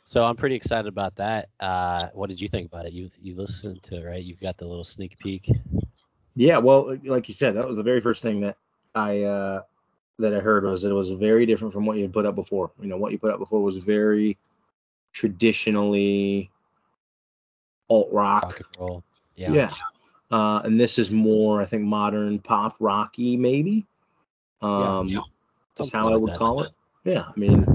so 0.04 0.24
I'm 0.24 0.36
pretty 0.36 0.56
excited 0.56 0.88
about 0.88 1.16
that. 1.16 1.48
Uh 1.60 2.08
what 2.14 2.28
did 2.28 2.40
you 2.40 2.48
think 2.48 2.66
about 2.66 2.86
it? 2.86 2.92
You 2.92 3.08
you 3.20 3.36
listened 3.36 3.82
to 3.84 3.96
it, 3.96 4.04
right? 4.04 4.24
You've 4.24 4.40
got 4.40 4.56
the 4.56 4.66
little 4.66 4.84
sneak 4.84 5.18
peek. 5.18 5.50
Yeah, 6.36 6.58
well, 6.58 6.96
like 7.04 7.28
you 7.28 7.34
said, 7.34 7.56
that 7.56 7.66
was 7.66 7.76
the 7.76 7.82
very 7.82 8.00
first 8.00 8.22
thing 8.22 8.40
that 8.40 8.56
I 8.94 9.22
uh, 9.22 9.62
that 10.18 10.34
I 10.34 10.40
heard 10.40 10.64
was 10.64 10.82
that 10.82 10.90
it 10.90 10.94
was 10.94 11.10
very 11.10 11.46
different 11.46 11.74
from 11.74 11.86
what 11.86 11.96
you 11.96 12.02
had 12.02 12.12
put 12.12 12.26
up 12.26 12.34
before. 12.34 12.70
You 12.80 12.88
know, 12.88 12.96
what 12.96 13.12
you 13.12 13.18
put 13.18 13.32
up 13.32 13.38
before 13.38 13.62
was 13.62 13.76
very 13.76 14.38
traditionally 15.12 16.50
alt 17.90 18.08
rock. 18.10 18.62
Roll. 18.78 19.04
Yeah. 19.36 19.52
Yeah. 19.52 19.72
Uh, 20.30 20.60
and 20.64 20.80
this 20.80 20.98
is 20.98 21.10
more, 21.10 21.60
I 21.60 21.66
think, 21.66 21.82
modern 21.82 22.38
pop 22.38 22.76
rocky, 22.80 23.36
maybe. 23.36 23.84
Um, 24.62 25.08
yeah. 25.08 25.20
That's 25.76 25.90
how 25.90 26.12
I 26.12 26.16
would 26.16 26.36
call 26.36 26.62
it. 26.62 26.70
Yeah, 27.04 27.24
I 27.28 27.32
mean, 27.40 27.66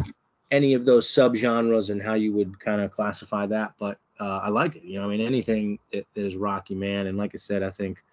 any 0.52 0.76
of 0.76 0.86
those 0.86 1.08
subgenres 1.08 1.90
and 1.90 2.02
how 2.02 2.14
you 2.14 2.32
would 2.34 2.60
kind 2.60 2.80
of 2.80 2.92
classify 2.92 3.48
that, 3.48 3.74
but 3.80 3.98
uh, 4.20 4.42
I 4.44 4.50
like 4.50 4.76
it. 4.76 4.84
You 4.84 5.00
know, 5.00 5.06
I 5.06 5.10
mean, 5.10 5.26
anything 5.26 5.80
that, 5.92 6.06
that 6.14 6.22
is 6.24 6.36
Rocky 6.36 6.76
Man, 6.76 7.08
and 7.08 7.18
like 7.18 7.32
I 7.34 7.38
said, 7.38 7.64
I 7.64 7.72
think 7.72 8.04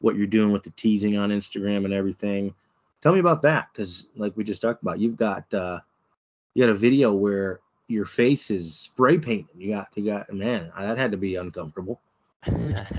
what 0.00 0.16
you're 0.16 0.26
doing 0.26 0.50
with 0.50 0.62
the 0.62 0.70
teasing 0.70 1.18
on 1.18 1.28
Instagram 1.28 1.84
and 1.84 1.92
everything. 1.92 2.54
Tell 3.02 3.12
me 3.12 3.20
about 3.20 3.42
that, 3.42 3.68
because 3.70 4.08
like 4.16 4.36
we 4.36 4.42
just 4.42 4.62
talked 4.62 4.82
about, 4.82 4.98
you've 4.98 5.16
got 5.16 5.52
uh, 5.52 5.80
you 6.54 6.64
got 6.64 6.70
a 6.70 6.74
video 6.74 7.12
where 7.12 7.60
your 7.88 8.04
face 8.04 8.50
is 8.50 8.74
spray 8.74 9.18
painted. 9.18 9.56
You 9.56 9.74
got 9.74 9.88
you 9.94 10.04
got 10.04 10.32
man, 10.32 10.70
that 10.78 10.98
had 10.98 11.10
to 11.10 11.16
be 11.16 11.36
uncomfortable. 11.36 12.00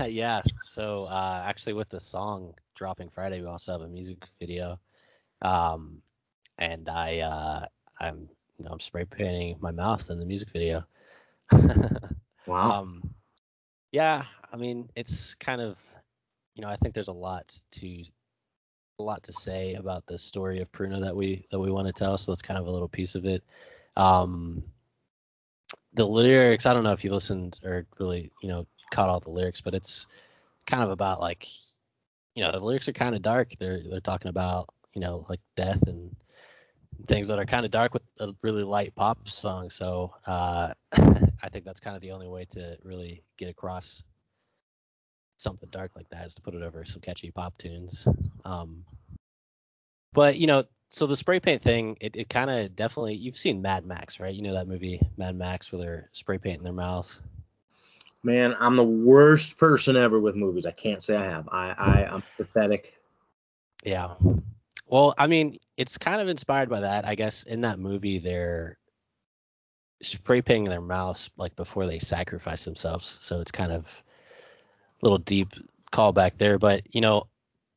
yeah. 0.06 0.42
So 0.58 1.04
uh, 1.04 1.42
actually, 1.46 1.72
with 1.72 1.88
the 1.88 2.00
song 2.00 2.54
dropping 2.74 3.10
Friday. 3.10 3.40
We 3.40 3.46
also 3.46 3.72
have 3.72 3.82
a 3.82 3.88
music 3.88 4.24
video. 4.38 4.78
Um, 5.42 6.02
and 6.58 6.88
I 6.88 7.20
uh, 7.20 7.66
I'm 8.00 8.28
you 8.58 8.64
know 8.64 8.72
I'm 8.72 8.80
spray 8.80 9.04
painting 9.04 9.56
my 9.60 9.70
mouth 9.70 10.10
in 10.10 10.18
the 10.18 10.26
music 10.26 10.50
video. 10.50 10.84
Wow. 12.46 12.80
Um, 12.80 13.14
yeah, 13.92 14.24
I 14.52 14.56
mean, 14.56 14.88
it's 14.96 15.34
kind 15.34 15.60
of, 15.60 15.78
you 16.54 16.62
know, 16.62 16.68
I 16.68 16.76
think 16.76 16.94
there's 16.94 17.08
a 17.08 17.12
lot 17.12 17.60
to, 17.72 18.04
a 18.98 19.02
lot 19.02 19.22
to 19.24 19.32
say 19.32 19.74
about 19.74 20.04
the 20.06 20.18
story 20.18 20.60
of 20.60 20.72
Pruno 20.72 21.00
that 21.00 21.14
we 21.14 21.46
that 21.50 21.60
we 21.60 21.70
want 21.70 21.86
to 21.86 21.92
tell. 21.92 22.18
So 22.18 22.32
that's 22.32 22.42
kind 22.42 22.58
of 22.58 22.66
a 22.66 22.70
little 22.70 22.88
piece 22.88 23.14
of 23.14 23.24
it. 23.24 23.44
Um, 23.96 24.64
the 25.94 26.06
lyrics, 26.06 26.66
I 26.66 26.74
don't 26.74 26.84
know 26.84 26.92
if 26.92 27.04
you 27.04 27.12
listened 27.12 27.58
or 27.64 27.86
really, 27.98 28.30
you 28.42 28.48
know, 28.48 28.66
caught 28.90 29.08
all 29.08 29.20
the 29.20 29.30
lyrics, 29.30 29.60
but 29.60 29.74
it's 29.74 30.06
kind 30.66 30.82
of 30.82 30.90
about 30.90 31.20
like, 31.20 31.46
you 32.34 32.42
know, 32.42 32.52
the 32.52 32.60
lyrics 32.60 32.88
are 32.88 32.92
kind 32.92 33.14
of 33.14 33.22
dark. 33.22 33.52
They're 33.58 33.80
they're 33.88 34.00
talking 34.00 34.28
about, 34.28 34.68
you 34.94 35.00
know, 35.00 35.26
like 35.28 35.40
death 35.56 35.82
and 35.86 36.14
things 37.06 37.28
that 37.28 37.38
are 37.38 37.46
kind 37.46 37.64
of 37.64 37.70
dark 37.70 37.94
with 37.94 38.02
a 38.20 38.32
really 38.42 38.62
light 38.62 38.94
pop 38.94 39.28
song. 39.28 39.70
So 39.70 40.14
uh, 40.26 40.72
I 40.92 41.48
think 41.50 41.64
that's 41.64 41.80
kind 41.80 41.96
of 41.96 42.02
the 42.02 42.12
only 42.12 42.28
way 42.28 42.44
to 42.50 42.76
really 42.82 43.22
get 43.36 43.48
across 43.48 44.04
something 45.38 45.68
dark 45.70 45.96
like 45.96 46.08
that 46.10 46.26
is 46.26 46.34
to 46.34 46.42
put 46.42 46.54
it 46.54 46.62
over 46.62 46.84
some 46.84 47.00
catchy 47.00 47.30
pop 47.30 47.56
tunes. 47.58 48.06
Um, 48.44 48.84
but 50.12 50.36
you 50.36 50.46
know, 50.46 50.64
so 50.90 51.06
the 51.06 51.16
spray 51.16 51.38
paint 51.38 51.62
thing, 51.62 51.96
it, 52.00 52.16
it 52.16 52.28
kind 52.28 52.50
of 52.50 52.74
definitely 52.74 53.14
you've 53.14 53.36
seen 53.36 53.62
Mad 53.62 53.86
Max, 53.86 54.18
right? 54.18 54.34
You 54.34 54.42
know 54.42 54.54
that 54.54 54.68
movie 54.68 55.00
Mad 55.16 55.36
Max 55.36 55.70
where 55.70 55.80
they're 55.80 56.10
spray 56.12 56.38
painting 56.38 56.64
their 56.64 56.72
mouths. 56.72 57.22
Man, 58.22 58.54
I'm 58.58 58.76
the 58.76 58.84
worst 58.84 59.56
person 59.56 59.96
ever 59.96 60.20
with 60.20 60.34
movies. 60.34 60.66
I 60.66 60.72
can't 60.72 61.02
say 61.02 61.16
I 61.16 61.24
have. 61.24 61.48
I, 61.50 61.70
I 61.70 62.08
I'm 62.12 62.22
pathetic. 62.36 62.94
Yeah. 63.84 64.14
Well, 64.86 65.14
I 65.16 65.26
mean, 65.26 65.56
it's 65.76 65.96
kind 65.96 66.20
of 66.20 66.28
inspired 66.28 66.68
by 66.68 66.80
that. 66.80 67.06
I 67.06 67.14
guess 67.14 67.44
in 67.44 67.62
that 67.62 67.78
movie, 67.78 68.18
they're 68.18 68.76
spray 70.02 70.42
painting 70.42 70.68
their 70.68 70.80
mouths 70.80 71.30
like 71.36 71.54
before 71.56 71.86
they 71.86 71.98
sacrifice 71.98 72.64
themselves. 72.64 73.06
So 73.06 73.40
it's 73.40 73.52
kind 73.52 73.72
of 73.72 73.84
a 73.86 75.06
little 75.06 75.18
deep 75.18 75.52
callback 75.92 76.32
there. 76.36 76.58
But 76.58 76.82
you 76.94 77.00
know, 77.00 77.28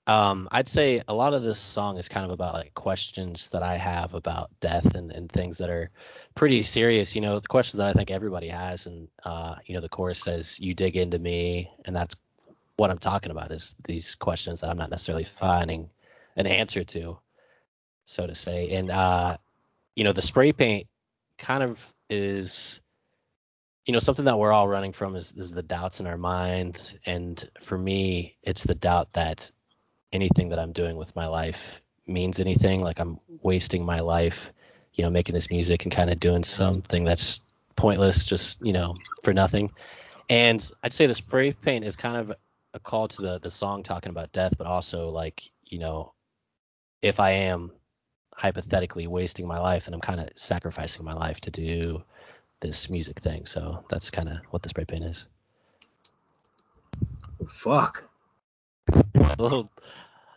um, 0.05 0.49
I'd 0.51 0.67
say 0.67 1.01
a 1.07 1.13
lot 1.13 1.33
of 1.33 1.43
this 1.43 1.59
song 1.59 1.97
is 1.97 2.09
kind 2.09 2.25
of 2.25 2.31
about 2.31 2.55
like 2.55 2.73
questions 2.73 3.49
that 3.51 3.63
I 3.63 3.77
have 3.77 4.13
about 4.13 4.51
death 4.59 4.95
and, 4.95 5.11
and 5.11 5.31
things 5.31 5.57
that 5.59 5.69
are 5.69 5.91
pretty 6.35 6.61
serious. 6.63 7.15
You 7.15 7.21
know, 7.21 7.39
the 7.39 7.47
questions 7.47 7.77
that 7.77 7.87
I 7.87 7.93
think 7.93 8.11
everybody 8.11 8.49
has. 8.49 8.85
And 8.85 9.07
uh, 9.23 9.55
you 9.65 9.73
know, 9.75 9.81
the 9.81 9.89
chorus 9.89 10.19
says, 10.19 10.59
"You 10.59 10.73
dig 10.73 10.97
into 10.97 11.19
me," 11.19 11.71
and 11.85 11.95
that's 11.95 12.15
what 12.75 12.91
I'm 12.91 12.97
talking 12.97 13.31
about 13.31 13.51
is 13.51 13.75
these 13.85 14.15
questions 14.15 14.61
that 14.61 14.69
I'm 14.69 14.77
not 14.77 14.89
necessarily 14.89 15.23
finding 15.23 15.89
an 16.35 16.47
answer 16.47 16.83
to, 16.83 17.17
so 18.03 18.27
to 18.27 18.35
say. 18.35 18.71
And 18.71 18.91
uh, 18.91 19.37
you 19.95 20.03
know, 20.03 20.11
the 20.11 20.21
spray 20.21 20.51
paint 20.51 20.87
kind 21.37 21.63
of 21.63 21.93
is, 22.09 22.81
you 23.85 23.93
know, 23.93 23.99
something 23.99 24.25
that 24.25 24.37
we're 24.37 24.51
all 24.51 24.67
running 24.67 24.91
from 24.91 25.15
is, 25.15 25.33
is 25.37 25.51
the 25.51 25.63
doubts 25.63 26.01
in 26.01 26.07
our 26.07 26.17
minds. 26.17 26.95
And 27.05 27.49
for 27.61 27.77
me, 27.77 28.35
it's 28.43 28.63
the 28.63 28.75
doubt 28.75 29.13
that 29.13 29.49
anything 30.13 30.49
that 30.49 30.59
I'm 30.59 30.71
doing 30.71 30.97
with 30.97 31.15
my 31.15 31.27
life 31.27 31.81
means 32.07 32.39
anything. 32.39 32.81
Like 32.81 32.99
I'm 32.99 33.19
wasting 33.41 33.85
my 33.85 33.99
life, 33.99 34.53
you 34.93 35.03
know, 35.03 35.09
making 35.09 35.35
this 35.35 35.49
music 35.49 35.83
and 35.83 35.91
kind 35.91 36.09
of 36.09 36.19
doing 36.19 36.43
something 36.43 37.03
that's 37.03 37.41
pointless, 37.75 38.25
just 38.25 38.61
you 38.61 38.73
know, 38.73 38.95
for 39.23 39.33
nothing. 39.33 39.71
And 40.29 40.69
I'd 40.83 40.93
say 40.93 41.07
the 41.07 41.13
spray 41.13 41.53
paint 41.53 41.85
is 41.85 41.95
kind 41.95 42.17
of 42.17 42.33
a 42.73 42.79
call 42.79 43.07
to 43.07 43.21
the 43.21 43.39
the 43.39 43.51
song 43.51 43.83
talking 43.83 44.09
about 44.09 44.31
death, 44.31 44.57
but 44.57 44.67
also 44.67 45.09
like 45.09 45.49
you 45.65 45.79
know, 45.79 46.13
if 47.01 47.19
I 47.19 47.31
am 47.31 47.71
hypothetically 48.35 49.07
wasting 49.07 49.47
my 49.47 49.59
life, 49.59 49.85
and 49.87 49.95
I'm 49.95 50.01
kind 50.01 50.19
of 50.19 50.29
sacrificing 50.35 51.05
my 51.05 51.13
life 51.13 51.39
to 51.41 51.51
do 51.51 52.03
this 52.59 52.89
music 52.89 53.19
thing. 53.19 53.45
So 53.45 53.83
that's 53.89 54.09
kind 54.09 54.29
of 54.29 54.37
what 54.49 54.63
the 54.63 54.69
spray 54.69 54.85
paint 54.85 55.03
is. 55.03 55.27
Fuck. 57.47 58.09
A 58.93 59.35
little, 59.37 59.69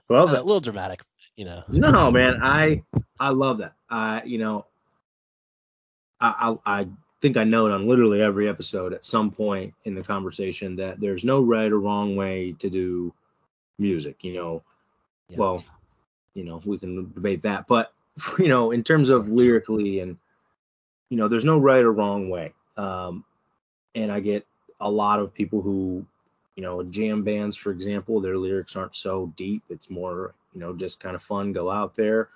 Well, 0.08 0.28
a 0.28 0.38
little 0.42 0.60
dramatic, 0.60 1.00
you 1.36 1.44
know. 1.44 1.62
no, 1.68 2.10
man. 2.10 2.38
I 2.42 2.82
I 3.18 3.30
love 3.30 3.58
that. 3.58 3.74
I 3.90 4.22
you 4.24 4.38
know, 4.38 4.66
I 6.20 6.56
I, 6.64 6.80
I 6.80 6.86
think 7.20 7.36
I 7.36 7.44
know 7.44 7.66
it 7.66 7.72
on 7.72 7.86
literally 7.88 8.22
every 8.22 8.48
episode 8.48 8.92
at 8.92 9.04
some 9.04 9.30
point 9.30 9.74
in 9.84 9.94
the 9.94 10.02
conversation 10.02 10.76
that 10.76 11.00
there's 11.00 11.24
no 11.24 11.40
right 11.42 11.70
or 11.72 11.80
wrong 11.80 12.14
way 12.16 12.54
to 12.58 12.70
do 12.70 13.12
music. 13.78 14.22
You 14.22 14.34
know, 14.34 14.62
Yeah. 15.28 15.38
well, 15.38 15.64
you 16.34 16.44
know, 16.44 16.60
we 16.64 16.78
can 16.78 17.12
debate 17.12 17.42
that, 17.42 17.66
but 17.66 17.92
you 18.38 18.48
know, 18.48 18.70
in 18.70 18.84
terms 18.84 19.08
of 19.08 19.28
lyrically 19.28 20.00
and 20.00 20.16
you 21.10 21.16
know, 21.16 21.28
there's 21.28 21.44
no 21.44 21.58
right 21.58 21.82
or 21.82 21.92
wrong 21.92 22.28
way. 22.28 22.52
Um, 22.76 23.24
and 23.94 24.10
I 24.12 24.20
get 24.20 24.46
a 24.80 24.90
lot 24.90 25.20
of 25.20 25.32
people 25.32 25.62
who, 25.62 26.04
you 26.56 26.62
know, 26.62 26.82
jam 26.82 27.22
bands, 27.22 27.56
for 27.56 27.70
example, 27.70 28.20
their 28.20 28.36
lyrics 28.36 28.74
aren't 28.76 28.96
so 28.96 29.32
deep. 29.36 29.62
It's 29.68 29.90
more, 29.90 30.34
you 30.54 30.60
know, 30.60 30.74
just 30.74 30.98
kind 31.00 31.14
of 31.14 31.22
fun, 31.22 31.52
go 31.52 31.70
out 31.70 31.94
there. 31.94 32.28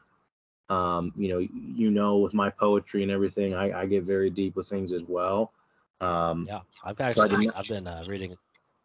Um, 0.69 1.13
you 1.17 1.29
know, 1.29 1.39
you 1.39 1.91
know, 1.91 2.19
with 2.19 2.33
my 2.35 2.49
poetry 2.51 3.03
and 3.03 3.11
everything, 3.11 3.55
I, 3.55 3.81
I 3.81 3.87
get 3.87 4.05
very 4.05 4.31
deep 4.31 4.55
with 4.55 4.69
things 4.69 4.93
as 4.93 5.03
well. 5.03 5.53
Um, 6.01 6.47
Yeah, 6.49 6.61
I've 6.85 7.01
actually 7.01 7.29
didn't- 7.31 7.57
I've 7.57 7.67
been 7.67 7.87
uh, 7.87 8.05
reading 8.07 8.37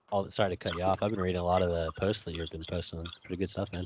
all. 0.10 0.24
The, 0.24 0.32
sorry 0.32 0.50
to 0.52 0.58
cut 0.58 0.76
you 0.76 0.84
off. 0.84 1.04
I've 1.04 1.12
been 1.12 1.20
reading 1.20 1.42
a 1.42 1.46
lot 1.46 1.62
of 1.62 1.70
the 1.70 1.92
posts 2.00 2.24
that 2.24 2.36
you've 2.36 2.50
been 2.50 2.66
posting. 2.68 3.02
It's 3.02 3.20
pretty 3.20 3.38
good 3.38 3.50
stuff, 3.50 3.72
man. 3.72 3.84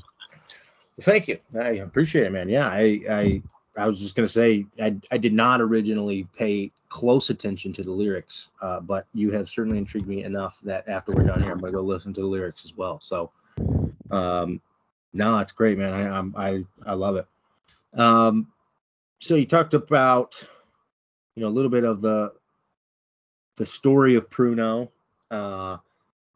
Thank 1.00 1.28
you. 1.28 1.38
I 1.54 1.68
appreciate 1.76 2.26
it, 2.26 2.30
man. 2.32 2.48
Yeah, 2.48 2.68
I 2.68 3.00
I 3.10 3.42
I 3.76 3.86
was 3.86 4.00
just 4.00 4.14
gonna 4.14 4.28
say 4.28 4.66
I 4.80 4.96
I 5.10 5.18
did 5.18 5.32
not 5.32 5.60
originally 5.60 6.26
pay 6.36 6.70
close 6.90 7.30
attention 7.30 7.72
to 7.72 7.82
the 7.82 7.90
lyrics, 7.90 8.48
uh, 8.60 8.80
but 8.80 9.06
you 9.14 9.30
have 9.30 9.48
certainly 9.48 9.78
intrigued 9.78 10.08
me 10.08 10.24
enough 10.24 10.60
that 10.64 10.86
after 10.88 11.12
we're 11.12 11.24
done 11.24 11.42
here, 11.42 11.52
I'm 11.52 11.58
gonna 11.58 11.72
go 11.72 11.80
listen 11.80 12.12
to 12.14 12.20
the 12.20 12.26
lyrics 12.26 12.64
as 12.66 12.76
well. 12.76 13.00
So, 13.00 13.30
um, 14.10 14.60
no, 15.14 15.38
it's 15.38 15.52
great, 15.52 15.78
man. 15.78 15.94
I 15.94 16.18
I'm, 16.18 16.34
I 16.36 16.64
I 16.84 16.94
love 16.94 17.16
it. 17.16 17.26
Um, 17.98 18.48
so 19.20 19.36
you 19.36 19.46
talked 19.46 19.74
about 19.74 20.44
you 21.36 21.42
know 21.42 21.48
a 21.48 21.54
little 21.54 21.70
bit 21.70 21.84
of 21.84 22.02
the 22.02 22.32
the 23.56 23.66
story 23.66 24.16
of 24.16 24.28
Pruno. 24.28 24.90
Uh, 25.30 25.76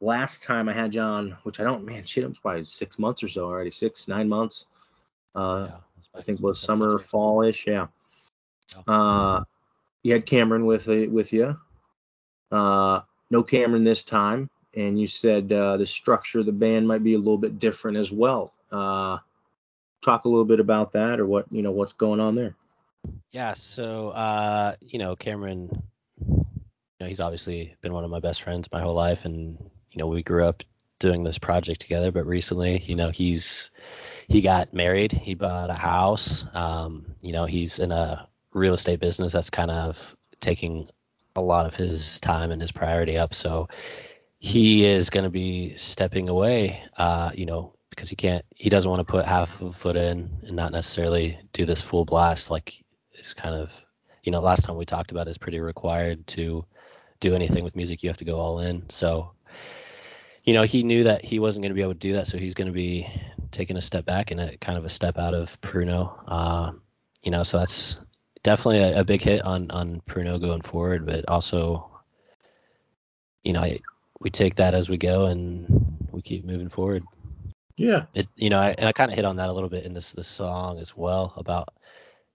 last 0.00 0.42
time 0.42 0.68
I 0.68 0.72
had 0.72 0.94
you 0.94 1.00
on, 1.00 1.36
which 1.42 1.58
I 1.58 1.64
don't, 1.64 1.84
man, 1.84 2.04
shit, 2.04 2.22
it 2.22 2.28
was 2.28 2.38
probably 2.38 2.64
six 2.64 2.98
months 2.98 3.22
or 3.22 3.28
so 3.28 3.46
already, 3.46 3.70
six, 3.70 4.06
nine 4.06 4.28
months. 4.28 4.66
Uh, 5.34 5.68
yeah, 5.68 5.76
I 6.14 6.22
think 6.22 6.38
in 6.38 6.44
was 6.44 6.60
summer, 6.60 6.98
fallish, 7.00 7.66
yeah. 7.66 7.88
Yeah. 8.86 8.94
Uh, 8.94 9.44
you 10.04 10.12
had 10.12 10.26
Cameron 10.26 10.66
with 10.66 10.88
uh, 10.88 11.06
with 11.10 11.32
you. 11.32 11.58
Uh, 12.52 13.00
no 13.30 13.42
Cameron 13.42 13.82
this 13.82 14.04
time, 14.04 14.48
and 14.74 15.00
you 15.00 15.08
said 15.08 15.52
uh, 15.52 15.76
the 15.76 15.86
structure 15.86 16.38
of 16.38 16.46
the 16.46 16.52
band 16.52 16.86
might 16.86 17.02
be 17.02 17.14
a 17.14 17.18
little 17.18 17.38
bit 17.38 17.58
different 17.58 17.96
as 17.96 18.12
well. 18.12 18.54
Uh, 18.70 19.18
talk 20.02 20.26
a 20.26 20.28
little 20.28 20.44
bit 20.44 20.60
about 20.60 20.92
that, 20.92 21.18
or 21.18 21.26
what 21.26 21.46
you 21.50 21.62
know, 21.62 21.72
what's 21.72 21.94
going 21.94 22.20
on 22.20 22.36
there. 22.36 22.54
Yeah, 23.30 23.54
so 23.54 24.10
uh, 24.10 24.76
you 24.80 24.98
know, 24.98 25.16
Cameron, 25.16 25.82
you 26.20 26.46
know, 27.00 27.06
he's 27.06 27.20
obviously 27.20 27.74
been 27.80 27.94
one 27.94 28.04
of 28.04 28.10
my 28.10 28.20
best 28.20 28.42
friends 28.42 28.68
my 28.70 28.82
whole 28.82 28.94
life, 28.94 29.24
and 29.24 29.58
you 29.90 29.98
know, 29.98 30.06
we 30.06 30.22
grew 30.22 30.44
up 30.44 30.62
doing 30.98 31.24
this 31.24 31.38
project 31.38 31.80
together. 31.80 32.12
But 32.12 32.26
recently, 32.26 32.78
you 32.78 32.94
know, 32.94 33.08
he's 33.08 33.70
he 34.28 34.42
got 34.42 34.74
married, 34.74 35.12
he 35.12 35.34
bought 35.34 35.70
a 35.70 35.74
house. 35.74 36.44
Um, 36.52 37.14
you 37.22 37.32
know, 37.32 37.46
he's 37.46 37.78
in 37.78 37.90
a 37.90 38.28
real 38.54 38.74
estate 38.74 39.00
business 39.00 39.32
that's 39.32 39.50
kind 39.50 39.70
of 39.70 40.16
taking 40.40 40.88
a 41.36 41.42
lot 41.42 41.66
of 41.66 41.74
his 41.74 42.20
time 42.20 42.50
and 42.50 42.60
his 42.60 42.72
priority 42.72 43.18
up. 43.18 43.34
So 43.34 43.68
he 44.38 44.84
is 44.84 45.10
going 45.10 45.24
to 45.24 45.30
be 45.30 45.74
stepping 45.74 46.28
away. 46.28 46.82
Uh, 46.96 47.30
you 47.34 47.46
know, 47.46 47.74
because 47.90 48.08
he 48.08 48.16
can't, 48.16 48.44
he 48.54 48.70
doesn't 48.70 48.90
want 48.90 49.00
to 49.00 49.10
put 49.10 49.26
half 49.26 49.60
of 49.60 49.68
a 49.68 49.72
foot 49.72 49.96
in 49.96 50.30
and 50.46 50.56
not 50.56 50.72
necessarily 50.72 51.38
do 51.52 51.64
this 51.64 51.82
full 51.82 52.04
blast 52.04 52.50
like 52.50 52.84
it's 53.12 53.34
kind 53.34 53.54
of 53.54 53.72
you 54.22 54.32
know 54.32 54.40
last 54.40 54.64
time 54.64 54.76
we 54.76 54.84
talked 54.84 55.12
about 55.12 55.28
is 55.28 55.38
pretty 55.38 55.60
required 55.60 56.26
to 56.26 56.64
do 57.20 57.34
anything 57.34 57.64
with 57.64 57.76
music 57.76 58.02
you 58.02 58.08
have 58.08 58.16
to 58.16 58.24
go 58.24 58.38
all 58.38 58.60
in 58.60 58.88
so 58.90 59.32
you 60.42 60.52
know 60.52 60.62
he 60.62 60.82
knew 60.82 61.04
that 61.04 61.24
he 61.24 61.38
wasn't 61.38 61.62
going 61.62 61.70
to 61.70 61.74
be 61.74 61.82
able 61.82 61.92
to 61.92 61.98
do 61.98 62.14
that 62.14 62.26
so 62.26 62.38
he's 62.38 62.54
going 62.54 62.66
to 62.66 62.72
be 62.72 63.06
taking 63.52 63.76
a 63.76 63.82
step 63.82 64.04
back 64.04 64.30
and 64.30 64.40
a 64.40 64.56
kind 64.58 64.76
of 64.76 64.84
a 64.84 64.90
step 64.90 65.18
out 65.18 65.34
of 65.34 65.58
Pruno 65.60 66.12
uh, 66.26 66.72
you 67.22 67.30
know 67.30 67.44
so 67.44 67.58
that's 67.58 68.00
definitely 68.44 68.80
a, 68.80 69.00
a 69.00 69.04
big 69.04 69.22
hit 69.22 69.42
on 69.44 69.70
on 69.72 70.00
Pruno 70.02 70.40
going 70.40 70.62
forward 70.62 71.06
but 71.06 71.24
also 71.28 71.90
you 73.44 73.52
know 73.52 73.60
I, 73.60 73.80
we 74.20 74.30
take 74.30 74.56
that 74.56 74.74
as 74.74 74.88
we 74.88 74.98
go 74.98 75.26
and 75.26 75.66
we 76.12 76.22
keep 76.22 76.44
moving 76.44 76.68
forward 76.70 77.04
Yeah, 77.76 78.06
it 78.14 78.28
you 78.36 78.50
know 78.50 78.60
I, 78.60 78.74
and 78.78 78.88
I 78.88 78.92
kind 78.92 79.10
of 79.10 79.16
hit 79.16 79.24
on 79.26 79.36
that 79.36 79.50
a 79.50 79.52
little 79.52 79.70
bit 79.70 79.84
in 79.84 79.94
this 79.94 80.12
this 80.12 80.28
song 80.28 80.78
as 80.78 80.96
well 80.96 81.34
about 81.36 81.70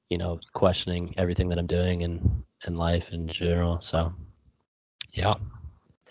you 0.10 0.18
know 0.18 0.40
questioning 0.54 1.16
everything 1.18 1.50
that 1.50 1.60
I'm 1.60 1.68
doing 1.68 2.04
and 2.04 2.44
in 2.68 2.76
life 2.78 3.12
in 3.14 3.28
general. 3.28 3.82
So 3.82 4.14
yeah, 5.14 5.36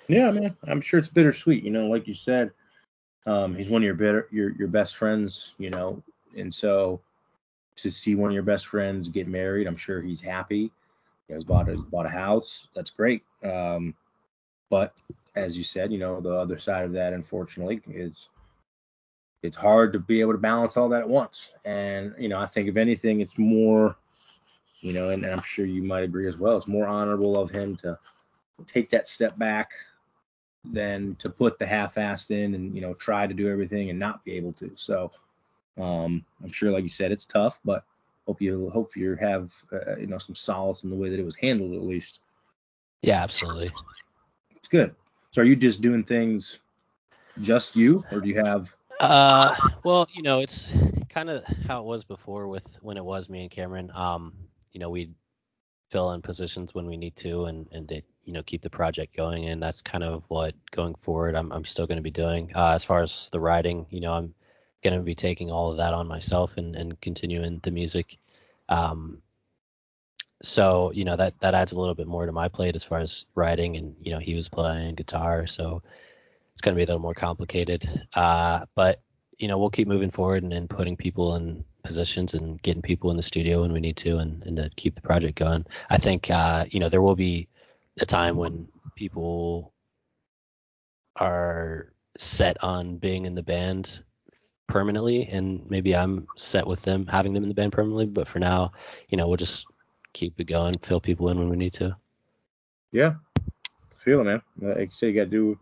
yeah, 0.08 0.30
man. 0.30 0.56
I'm 0.68 0.80
sure 0.80 0.98
it's 0.98 1.08
bittersweet. 1.08 1.64
You 1.64 1.70
know, 1.70 1.86
like 1.88 2.06
you 2.08 2.14
said, 2.14 2.52
Um, 3.26 3.54
he's 3.54 3.68
one 3.68 3.82
of 3.82 3.86
your 3.86 3.94
better 3.94 4.28
your 4.32 4.52
your 4.56 4.68
best 4.68 4.96
friends, 4.96 5.54
you 5.58 5.70
know, 5.70 6.02
and 6.36 6.52
so 6.52 7.02
to 7.82 7.90
see 7.90 8.14
one 8.14 8.30
of 8.30 8.34
your 8.34 8.42
best 8.42 8.66
friends 8.66 9.08
get 9.08 9.28
married, 9.28 9.66
I'm 9.66 9.76
sure 9.76 10.00
he's 10.00 10.20
happy. 10.20 10.72
You 11.28 11.34
know, 11.34 11.36
he's 11.36 11.44
bought 11.44 11.68
a, 11.68 11.72
he's 11.72 11.84
bought 11.84 12.06
a 12.06 12.10
house. 12.10 12.68
That's 12.74 12.90
great. 12.90 13.22
Um, 13.42 13.94
but 14.70 14.94
as 15.36 15.56
you 15.56 15.64
said, 15.64 15.92
you 15.92 15.98
know, 15.98 16.20
the 16.20 16.34
other 16.34 16.58
side 16.58 16.84
of 16.84 16.92
that, 16.92 17.12
unfortunately, 17.12 17.80
is 17.88 18.28
it's 19.42 19.56
hard 19.56 19.92
to 19.92 19.98
be 19.98 20.20
able 20.20 20.32
to 20.32 20.38
balance 20.38 20.76
all 20.76 20.88
that 20.88 21.02
at 21.02 21.08
once. 21.08 21.50
And 21.64 22.14
you 22.18 22.28
know, 22.28 22.38
I 22.38 22.46
think 22.46 22.68
if 22.68 22.76
anything, 22.76 23.20
it's 23.20 23.38
more, 23.38 23.96
you 24.80 24.92
know, 24.92 25.10
and, 25.10 25.24
and 25.24 25.32
I'm 25.32 25.42
sure 25.42 25.66
you 25.66 25.82
might 25.82 26.04
agree 26.04 26.28
as 26.28 26.36
well. 26.36 26.56
It's 26.56 26.66
more 26.66 26.86
honorable 26.86 27.38
of 27.40 27.50
him 27.50 27.76
to 27.76 27.98
take 28.66 28.90
that 28.90 29.06
step 29.06 29.38
back 29.38 29.70
than 30.64 31.14
to 31.16 31.30
put 31.30 31.58
the 31.58 31.66
half-assed 31.66 32.30
in 32.30 32.54
and 32.54 32.74
you 32.74 32.80
know 32.80 32.92
try 32.94 33.26
to 33.26 33.34
do 33.34 33.48
everything 33.48 33.90
and 33.90 33.98
not 33.98 34.24
be 34.24 34.32
able 34.32 34.52
to. 34.54 34.70
So 34.76 35.12
um, 35.78 36.24
I'm 36.42 36.52
sure, 36.52 36.70
like 36.70 36.82
you 36.82 36.88
said, 36.88 37.12
it's 37.12 37.26
tough, 37.26 37.60
but 37.64 37.84
hope 38.26 38.42
you 38.42 38.70
hope 38.70 38.96
you 38.96 39.14
have 39.16 39.52
uh, 39.72 39.96
you 39.96 40.06
know 40.06 40.18
some 40.18 40.34
solace 40.34 40.84
in 40.84 40.90
the 40.90 40.96
way 40.96 41.08
that 41.08 41.18
it 41.18 41.24
was 41.24 41.36
handled 41.36 41.72
at 41.72 41.82
least. 41.82 42.20
Yeah, 43.02 43.22
absolutely. 43.22 43.70
It's 44.56 44.68
good. 44.68 44.94
So 45.30 45.42
are 45.42 45.44
you 45.44 45.56
just 45.56 45.80
doing 45.80 46.04
things 46.04 46.58
just 47.40 47.76
you, 47.76 48.04
or 48.10 48.20
do 48.20 48.28
you 48.28 48.36
have? 48.44 48.72
Uh, 49.00 49.54
well, 49.84 50.08
you 50.12 50.22
know, 50.22 50.40
it's 50.40 50.74
kind 51.08 51.30
of 51.30 51.44
how 51.66 51.80
it 51.80 51.84
was 51.84 52.04
before 52.04 52.48
with 52.48 52.66
when 52.82 52.96
it 52.96 53.04
was 53.04 53.28
me 53.28 53.42
and 53.42 53.50
Cameron. 53.50 53.90
Um, 53.94 54.34
you 54.72 54.80
know, 54.80 54.90
we'd 54.90 55.14
fill 55.90 56.12
in 56.12 56.22
positions 56.22 56.74
when 56.74 56.86
we 56.86 56.96
need 56.96 57.16
to, 57.16 57.44
and 57.44 57.68
and 57.72 57.90
it, 57.92 58.04
you 58.24 58.32
know 58.32 58.42
keep 58.42 58.62
the 58.62 58.70
project 58.70 59.16
going, 59.16 59.46
and 59.46 59.62
that's 59.62 59.80
kind 59.80 60.04
of 60.04 60.24
what 60.28 60.54
going 60.70 60.94
forward 60.96 61.34
I'm 61.34 61.52
I'm 61.52 61.64
still 61.64 61.86
going 61.86 61.96
to 61.96 62.02
be 62.02 62.10
doing. 62.10 62.52
Uh, 62.54 62.72
as 62.74 62.84
far 62.84 63.02
as 63.02 63.30
the 63.30 63.40
writing, 63.40 63.86
you 63.90 64.00
know, 64.00 64.12
I'm 64.12 64.34
going 64.82 64.96
to 64.96 65.02
be 65.02 65.14
taking 65.14 65.50
all 65.50 65.70
of 65.70 65.78
that 65.78 65.94
on 65.94 66.06
myself 66.06 66.56
and 66.56 66.76
and 66.76 67.00
continuing 67.00 67.60
the 67.62 67.70
music. 67.70 68.18
Um, 68.68 69.22
so 70.42 70.92
you 70.94 71.04
know 71.04 71.16
that 71.16 71.38
that 71.40 71.54
adds 71.54 71.72
a 71.72 71.80
little 71.80 71.94
bit 71.94 72.06
more 72.06 72.26
to 72.26 72.32
my 72.32 72.48
plate 72.48 72.76
as 72.76 72.84
far 72.84 72.98
as 73.00 73.26
writing, 73.34 73.76
and 73.76 73.96
you 74.00 74.12
know 74.12 74.18
he 74.18 74.34
was 74.34 74.48
playing 74.48 74.94
guitar, 74.94 75.46
so 75.46 75.82
it's 76.52 76.62
going 76.62 76.74
to 76.74 76.76
be 76.76 76.84
a 76.84 76.86
little 76.86 77.02
more 77.02 77.14
complicated. 77.14 77.88
Uh, 78.14 78.66
but 78.74 79.00
you 79.38 79.48
know 79.48 79.58
we'll 79.58 79.70
keep 79.70 79.88
moving 79.88 80.10
forward 80.10 80.42
and, 80.42 80.52
and 80.52 80.70
putting 80.70 80.96
people 80.96 81.36
in 81.36 81.64
positions 81.82 82.34
and 82.34 82.60
getting 82.62 82.82
people 82.82 83.10
in 83.10 83.16
the 83.16 83.22
studio 83.22 83.62
when 83.62 83.72
we 83.72 83.80
need 83.80 83.96
to 83.96 84.18
and, 84.18 84.42
and 84.44 84.56
to 84.56 84.70
keep 84.76 84.94
the 84.94 85.00
project 85.00 85.38
going. 85.38 85.64
I 85.90 85.98
think 85.98 86.30
uh, 86.30 86.66
you 86.70 86.80
know 86.80 86.88
there 86.88 87.02
will 87.02 87.16
be 87.16 87.48
a 88.00 88.06
time 88.06 88.36
when 88.36 88.68
people 88.94 89.72
are 91.16 91.92
set 92.16 92.62
on 92.62 92.96
being 92.98 93.24
in 93.24 93.34
the 93.34 93.42
band 93.42 94.02
permanently 94.68 95.26
and 95.26 95.68
maybe 95.70 95.96
I'm 95.96 96.28
set 96.36 96.66
with 96.66 96.82
them 96.82 97.06
having 97.06 97.32
them 97.32 97.42
in 97.42 97.48
the 97.48 97.54
band 97.54 97.72
permanently 97.72 98.06
but 98.06 98.28
for 98.28 98.38
now 98.38 98.72
you 99.08 99.18
know 99.18 99.26
we'll 99.26 99.36
just 99.36 99.66
keep 100.12 100.38
it 100.40 100.44
going 100.44 100.78
fill 100.78 101.00
people 101.00 101.28
in 101.30 101.38
when 101.38 101.48
we 101.48 101.56
need 101.56 101.72
to 101.74 101.96
Yeah, 102.92 103.14
feel 103.96 104.20
it, 104.20 104.24
man. 104.24 104.42
Like 104.60 104.78
you 104.78 104.90
say, 104.90 105.08
you 105.08 105.14
got 105.14 105.24
to 105.24 105.30
do 105.30 105.58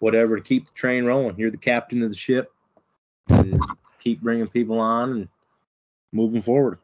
whatever 0.00 0.36
to 0.36 0.42
keep 0.42 0.66
the 0.66 0.72
train 0.72 1.04
rolling. 1.04 1.38
You're 1.38 1.50
the 1.50 1.56
captain 1.56 2.02
of 2.02 2.10
the 2.10 2.16
ship, 2.16 2.52
keep 4.00 4.20
bringing 4.20 4.48
people 4.48 4.80
on 4.80 5.10
and 5.12 5.28
moving 6.12 6.40
forward. 6.42 6.78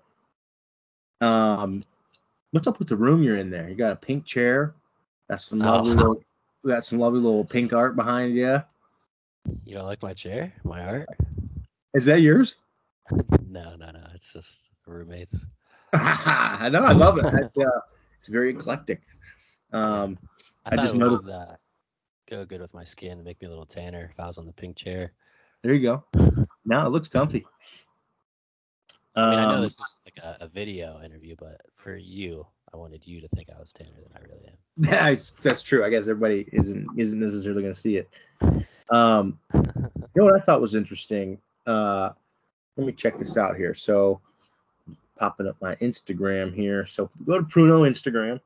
Um, 1.21 1.83
what's 2.53 2.69
up 2.69 2.79
with 2.79 2.89
the 2.89 2.97
room 2.97 3.23
you're 3.23 3.37
in 3.37 3.51
there? 3.51 3.69
You 3.69 3.75
got 3.75 3.93
a 3.93 3.97
pink 3.97 4.25
chair. 4.25 4.75
Got 5.29 5.41
some 5.41 5.59
lovely 5.59 5.93
Oh. 5.93 5.97
little, 5.97 6.23
got 6.67 6.85
some 6.85 6.99
lovely 6.99 7.21
little 7.21 7.45
pink 7.45 7.73
art 7.73 7.97
behind 7.97 8.37
you. 8.37 8.63
you 9.65 9.75
don't 9.75 9.87
like 9.87 10.03
my 10.03 10.13
chair 10.15 10.53
my 10.63 10.85
art 10.85 11.09
Is 11.95 12.05
that 12.07 12.21
yours? 12.21 12.57
no 13.49 13.75
no 13.77 13.91
no 13.91 14.07
it's 14.15 14.33
just 14.33 14.69
roommates 14.87 15.47
I 15.95 16.69
know, 16.71 16.83
I 16.83 16.93
love 16.93 17.17
it. 17.17 17.25
It's, 17.25 17.57
uh, 17.57 17.81
it's 18.19 18.29
very 18.29 18.51
eclectic. 18.51 19.01
Um, 19.73 20.19
I 20.67 20.77
thought 20.77 20.83
just 20.83 20.95
know 20.95 21.13
would 21.23 21.33
uh, 21.33 21.57
go 22.29 22.45
good 22.45 22.61
with 22.61 22.75
my 22.75 22.85
skin 22.85 23.25
make 23.25 23.41
me 23.41 23.47
a 23.47 23.51
little 23.51 23.65
tanner 23.65 24.11
if 24.13 24.21
I 24.21 24.27
was 24.27 24.37
on 24.37 24.45
the 24.45 24.53
pink 24.53 24.77
chair 24.77 25.13
there 25.63 25.75
you 25.75 25.81
go. 25.81 26.05
Now 26.65 26.87
it 26.87 26.91
looks 26.91 27.09
comfy. 27.09 27.45
I 29.15 29.31
mean, 29.31 29.39
I 29.41 29.45
know 29.47 29.57
Um, 29.57 29.63
this 29.63 29.73
is 29.73 29.97
like 30.05 30.25
a, 30.25 30.45
a 30.45 30.49
video 30.49 31.03
interview, 31.03 31.35
but 31.37 31.61
for 31.75 31.97
you, 31.97 32.47
I 32.73 32.77
wanted 32.77 33.05
you 33.07 33.21
to 33.21 33.29
think 33.29 33.49
I 33.51 33.59
was 33.59 33.73
tanner 33.73 33.97
than 33.97 34.13
I 34.15 34.21
really 34.31 34.47
am. 34.47 34.55
That's, 34.77 35.33
that's 35.43 35.63
true. 35.63 35.85
I 35.85 35.91
guess 35.91 36.07
everybody 36.07 36.49
isn't 36.53 36.87
isn't 36.97 37.19
necessarily 37.19 37.63
going 37.63 37.75
to 37.75 37.81
see 37.81 37.97
it. 37.97 38.09
Um, 38.91 39.41
you 39.53 39.63
know 40.15 40.25
what 40.25 40.37
I 40.37 40.39
thought 40.39 40.61
was 40.61 40.77
interesting? 40.77 41.39
Uh, 41.69 42.11
let 42.77 42.87
me 42.87 42.93
check 42.93 43.19
this 43.19 43.37
out 43.37 43.57
here. 43.57 43.75
So, 43.75 44.21
popping 45.19 45.49
up 45.49 45.57
my 45.61 45.75
Instagram 45.77 46.55
here. 46.55 46.87
So 46.87 47.11
go 47.27 47.39
to 47.39 47.45
Pruno 47.45 47.89
Instagram. 47.89 48.41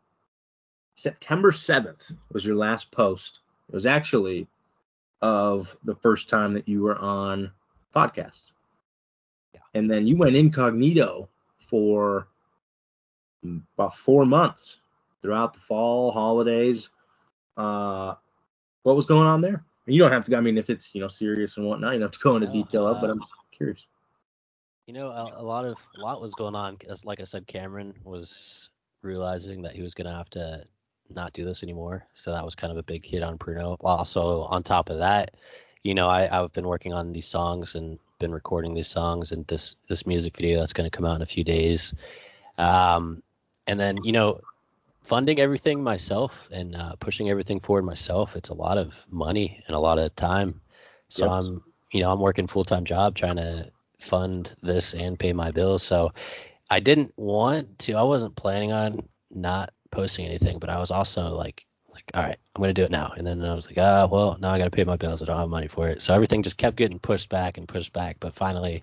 September 0.95 1.53
7th 1.53 2.15
was 2.33 2.45
your 2.45 2.57
last 2.57 2.91
post. 2.91 3.41
It 3.69 3.75
was 3.75 3.87
actually 3.87 4.47
of 5.21 5.77
the 5.85 5.95
first 5.95 6.29
time 6.29 6.55
that 6.55 6.69
you 6.69 6.83
were 6.83 6.99
on 6.99 7.53
podcast. 7.95 8.41
Yeah. 9.55 9.61
And 9.75 9.91
then 9.91 10.07
you 10.07 10.17
went 10.17 10.37
incognito 10.37 11.29
for 11.61 12.29
about 13.77 13.97
four 13.97 14.27
months 14.27 14.79
throughout 15.21 15.53
the 15.53 15.61
fall 15.61 16.11
holidays. 16.11 16.91
Uh, 17.57 18.15
what 18.83 18.97
was 18.97 19.07
going 19.07 19.27
on 19.27 19.41
there? 19.41 19.65
You 19.87 19.99
don't 19.99 20.13
have 20.13 20.25
to. 20.25 20.37
I 20.37 20.41
mean, 20.41 20.59
if 20.59 20.71
it's 20.71 20.95
you 20.95 21.01
know 21.01 21.09
serious 21.09 21.57
and 21.57 21.67
whatnot, 21.67 21.95
you 21.95 21.99
don't 21.99 22.07
have 22.07 22.13
to 22.13 22.19
go 22.19 22.37
into 22.37 22.49
No, 22.49 22.53
detail 22.53 22.87
of. 22.87 23.01
But 23.01 23.11
uh, 23.11 23.15
I'm 23.15 23.21
curious. 23.51 23.85
You 24.87 24.95
know, 24.95 25.09
a, 25.09 25.41
a 25.41 25.43
lot 25.43 25.65
of 25.65 25.77
a 25.97 26.01
lot 26.01 26.21
was 26.21 26.35
going 26.35 26.55
on. 26.55 26.79
As 26.89 27.05
like 27.05 27.21
I 27.21 27.25
said, 27.25 27.47
Cameron 27.47 27.95
was 28.05 28.71
realizing 29.03 29.63
that 29.63 29.75
he 29.75 29.83
was 29.83 29.95
gonna 29.95 30.17
have 30.17 30.31
to 30.31 30.65
not 31.11 31.33
do 31.33 31.45
this 31.45 31.63
anymore. 31.63 32.07
So 32.15 32.33
that 32.33 32.45
was 32.45 32.55
kind 32.55 32.71
of 32.71 32.77
a 32.77 32.83
big 32.83 33.05
hit 33.05 33.23
on 33.23 33.39
Pruno. 33.39 33.77
Also, 33.81 34.43
on 34.43 34.63
top 34.63 34.89
of 34.89 34.99
that, 34.99 35.37
you 35.83 35.95
know, 35.95 36.09
I, 36.09 36.29
I've 36.31 36.53
been 36.53 36.67
working 36.67 36.93
on 36.93 37.13
these 37.13 37.27
songs 37.27 37.75
and 37.75 37.99
been 38.19 38.33
recording 38.33 38.73
these 38.75 38.89
songs 38.89 39.33
and 39.33 39.47
this 39.49 39.77
this 39.89 40.07
music 40.07 40.37
video 40.37 40.61
that's 40.61 40.73
gonna 40.73 40.91
come 40.91 41.05
out 41.05 41.17
in 41.17 41.23
a 41.23 41.27
few 41.27 41.43
days. 41.43 41.95
Um, 42.57 43.23
and 43.67 43.81
then 43.81 43.99
you 44.05 44.13
know, 44.13 44.41
funding 45.03 45.39
everything 45.41 45.83
myself 45.83 46.49
and 46.53 46.75
uh, 46.75 46.95
pushing 46.97 47.31
everything 47.31 47.61
forward 47.61 47.85
myself. 47.85 48.37
It's 48.37 48.51
a 48.51 48.55
lot 48.55 48.79
of 48.79 49.05
money 49.11 49.63
and 49.67 49.77
a 49.77 49.81
lot 49.81 49.99
of 49.99 50.15
time. 50.17 50.61
So 51.09 51.27
Yep. 51.27 51.31
I'm, 51.31 51.63
you 51.93 52.01
know, 52.01 52.11
I'm 52.11 52.21
working 52.21 52.47
full 52.47 52.65
time 52.65 52.85
job 52.85 53.15
trying 53.15 53.37
to 53.37 53.71
fund 54.01 54.55
this 54.63 54.95
and 54.95 55.19
pay 55.19 55.33
my 55.33 55.51
bills. 55.51 55.83
So 55.83 56.13
I 56.71 56.81
didn't 56.81 57.13
want 57.17 57.79
to. 57.81 57.95
I 57.95 58.03
wasn't 58.03 58.37
planning 58.37 58.73
on 58.73 59.09
not 59.31 59.73
posting 59.91 60.27
anything, 60.27 60.59
but 60.59 60.71
I 60.71 60.79
was 60.79 60.91
also 60.91 61.37
like, 61.37 61.67
like, 61.93 62.11
all 62.15 62.23
right, 62.23 62.39
I'm 62.55 62.63
gonna 62.63 62.73
do 62.75 62.85
it 62.85 62.91
now. 62.91 63.13
And 63.17 63.27
then 63.27 63.43
I 63.45 63.55
was 63.55 63.67
like, 63.67 63.79
ah, 63.79 64.07
well, 64.11 64.37
now 64.41 64.51
I 64.51 64.59
gotta 64.59 64.71
pay 64.71 64.85
my 64.85 64.97
bills. 64.97 65.23
I 65.23 65.27
don't 65.27 65.37
have 65.37 65.49
money 65.49 65.69
for 65.69 65.89
it. 65.89 66.03
So 66.03 66.15
everything 66.15 66.43
just 66.43 66.59
kept 66.59 66.77
getting 66.77 66.99
pushed 66.99 67.29
back 67.29 67.59
and 67.59 67.69
pushed 67.69 67.93
back. 67.93 68.17
But 68.21 68.35
finally, 68.35 68.83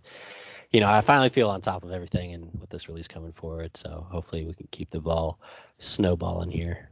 you 0.71 0.79
know, 0.79 0.88
I 0.88 1.01
finally 1.01 1.29
feel 1.29 1.49
on 1.49 1.62
top 1.62 1.84
of 1.84 1.91
everything, 1.91 2.34
and 2.34 2.49
with 2.60 2.69
this 2.69 2.88
release 2.88 3.08
coming 3.08 3.32
forward, 3.32 3.75
so 3.75 4.05
hopefully 4.10 4.45
we 4.45 4.53
can 4.53 4.67
keep 4.71 4.89
the 4.91 4.99
ball 4.99 5.39
snowballing 5.79 6.51
here. 6.51 6.89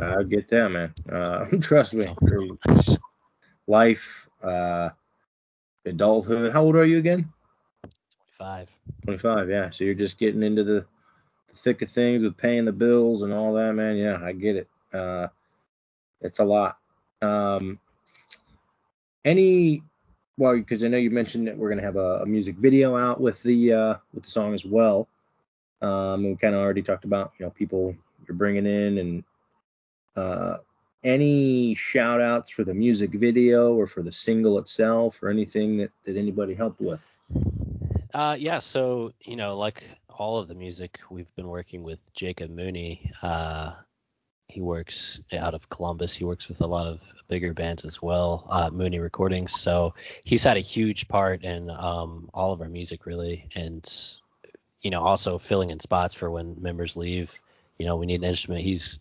I'll 0.00 0.24
get 0.24 0.48
that, 0.48 0.68
man. 0.68 0.94
Uh, 1.10 1.44
trust 1.60 1.94
me. 1.94 2.14
Life, 3.66 4.28
uh, 4.42 4.90
adulthood. 5.84 6.52
How 6.52 6.62
old 6.62 6.76
are 6.76 6.84
you 6.84 6.98
again? 6.98 7.32
25. 8.38 8.68
25. 9.04 9.50
Yeah. 9.50 9.70
So 9.70 9.84
you're 9.84 9.94
just 9.94 10.18
getting 10.18 10.42
into 10.42 10.64
the, 10.64 10.86
the 11.48 11.54
thick 11.54 11.82
of 11.82 11.90
things 11.90 12.22
with 12.22 12.36
paying 12.36 12.64
the 12.64 12.72
bills 12.72 13.22
and 13.22 13.32
all 13.32 13.52
that, 13.54 13.74
man. 13.74 13.96
Yeah, 13.96 14.18
I 14.22 14.32
get 14.32 14.56
it. 14.56 14.68
Uh, 14.92 15.28
it's 16.20 16.38
a 16.38 16.44
lot. 16.44 16.78
Um, 17.20 17.78
any, 19.24 19.82
well, 20.38 20.56
because 20.56 20.84
I 20.84 20.88
know 20.88 20.96
you 20.96 21.10
mentioned 21.10 21.48
that 21.48 21.58
we're 21.58 21.68
gonna 21.68 21.82
have 21.82 21.96
a, 21.96 22.22
a 22.22 22.26
music 22.26 22.56
video 22.56 22.96
out 22.96 23.20
with 23.20 23.42
the 23.42 23.72
uh, 23.72 23.94
with 24.14 24.22
the 24.24 24.30
song 24.30 24.54
as 24.54 24.64
well. 24.64 25.08
Um, 25.82 26.24
we 26.24 26.36
kind 26.36 26.54
of 26.54 26.60
already 26.60 26.82
talked 26.82 27.04
about 27.04 27.32
you 27.38 27.44
know 27.44 27.50
people 27.50 27.94
you're 28.26 28.36
bringing 28.36 28.64
in 28.64 28.98
and 28.98 29.24
uh, 30.16 30.58
any 31.02 31.74
shout 31.74 32.20
outs 32.20 32.50
for 32.50 32.64
the 32.64 32.74
music 32.74 33.10
video 33.10 33.74
or 33.74 33.86
for 33.86 34.02
the 34.02 34.12
single 34.12 34.58
itself 34.58 35.18
or 35.22 35.28
anything 35.28 35.76
that, 35.78 35.90
that 36.04 36.16
anybody 36.16 36.54
helped 36.54 36.80
with. 36.80 37.06
Uh, 38.14 38.36
yeah, 38.38 38.60
so 38.60 39.12
you 39.22 39.36
know, 39.36 39.56
like 39.56 39.90
all 40.18 40.38
of 40.38 40.46
the 40.48 40.54
music, 40.54 41.00
we've 41.10 41.34
been 41.34 41.48
working 41.48 41.82
with 41.82 42.12
Jacob 42.14 42.50
Mooney. 42.50 43.12
Uh, 43.22 43.72
he 44.48 44.60
works 44.60 45.20
out 45.36 45.54
of 45.54 45.68
Columbus. 45.68 46.14
He 46.14 46.24
works 46.24 46.48
with 46.48 46.60
a 46.62 46.66
lot 46.66 46.86
of 46.86 47.00
bigger 47.28 47.52
bands 47.52 47.84
as 47.84 48.00
well, 48.00 48.46
uh, 48.48 48.70
Mooney 48.70 48.98
Recordings. 48.98 49.52
So 49.52 49.94
he's 50.24 50.42
had 50.42 50.56
a 50.56 50.60
huge 50.60 51.06
part 51.06 51.44
in 51.44 51.70
um, 51.70 52.30
all 52.32 52.52
of 52.52 52.60
our 52.62 52.68
music, 52.68 53.06
really, 53.06 53.48
and 53.54 53.86
you 54.80 54.90
know, 54.90 55.02
also 55.02 55.38
filling 55.38 55.70
in 55.70 55.80
spots 55.80 56.14
for 56.14 56.30
when 56.30 56.56
members 56.60 56.96
leave. 56.96 57.38
You 57.78 57.86
know, 57.86 57.96
we 57.96 58.06
need 58.06 58.22
an 58.22 58.28
instrument. 58.28 58.62
He's 58.62 59.00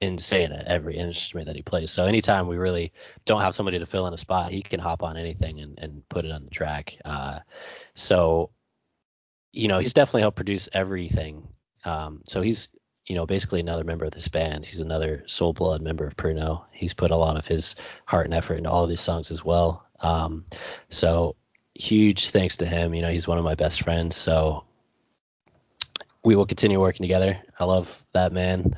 insane 0.00 0.52
at 0.52 0.66
every 0.66 0.96
instrument 0.96 1.46
that 1.46 1.56
he 1.56 1.62
plays. 1.62 1.90
So 1.90 2.04
anytime 2.04 2.46
we 2.46 2.56
really 2.56 2.92
don't 3.24 3.40
have 3.40 3.54
somebody 3.54 3.78
to 3.78 3.86
fill 3.86 4.06
in 4.06 4.14
a 4.14 4.18
spot, 4.18 4.52
he 4.52 4.62
can 4.62 4.78
hop 4.78 5.02
on 5.02 5.16
anything 5.16 5.60
and, 5.60 5.78
and 5.78 6.08
put 6.08 6.24
it 6.24 6.32
on 6.32 6.44
the 6.44 6.50
track. 6.50 6.98
Uh, 7.04 7.40
so, 7.94 8.50
you 9.52 9.68
know, 9.68 9.78
he's 9.78 9.94
definitely 9.94 10.20
helped 10.20 10.36
produce 10.36 10.68
everything. 10.72 11.48
Um, 11.84 12.22
so 12.26 12.42
he's, 12.42 12.68
you 13.06 13.14
know, 13.14 13.26
basically 13.26 13.60
another 13.60 13.84
member 13.84 14.04
of 14.04 14.10
this 14.10 14.28
band. 14.28 14.64
He's 14.64 14.80
another 14.80 15.22
soul 15.26 15.52
blood 15.52 15.80
member 15.80 16.06
of 16.06 16.16
Pruno. 16.16 16.64
He's 16.72 16.94
put 16.94 17.10
a 17.10 17.16
lot 17.16 17.36
of 17.36 17.46
his 17.46 17.76
heart 18.04 18.26
and 18.26 18.34
effort 18.34 18.56
into 18.56 18.70
all 18.70 18.82
of 18.82 18.90
these 18.90 19.00
songs 19.00 19.30
as 19.30 19.44
well. 19.44 19.86
Um, 20.00 20.44
so 20.88 21.36
huge 21.74 22.30
thanks 22.30 22.58
to 22.58 22.66
him. 22.66 22.94
You 22.94 23.02
know, 23.02 23.10
he's 23.10 23.28
one 23.28 23.38
of 23.38 23.44
my 23.44 23.54
best 23.54 23.82
friends. 23.82 24.16
So 24.16 24.64
we 26.24 26.34
will 26.34 26.46
continue 26.46 26.80
working 26.80 27.04
together. 27.04 27.38
I 27.58 27.64
love 27.64 28.04
that 28.12 28.32
man. 28.32 28.74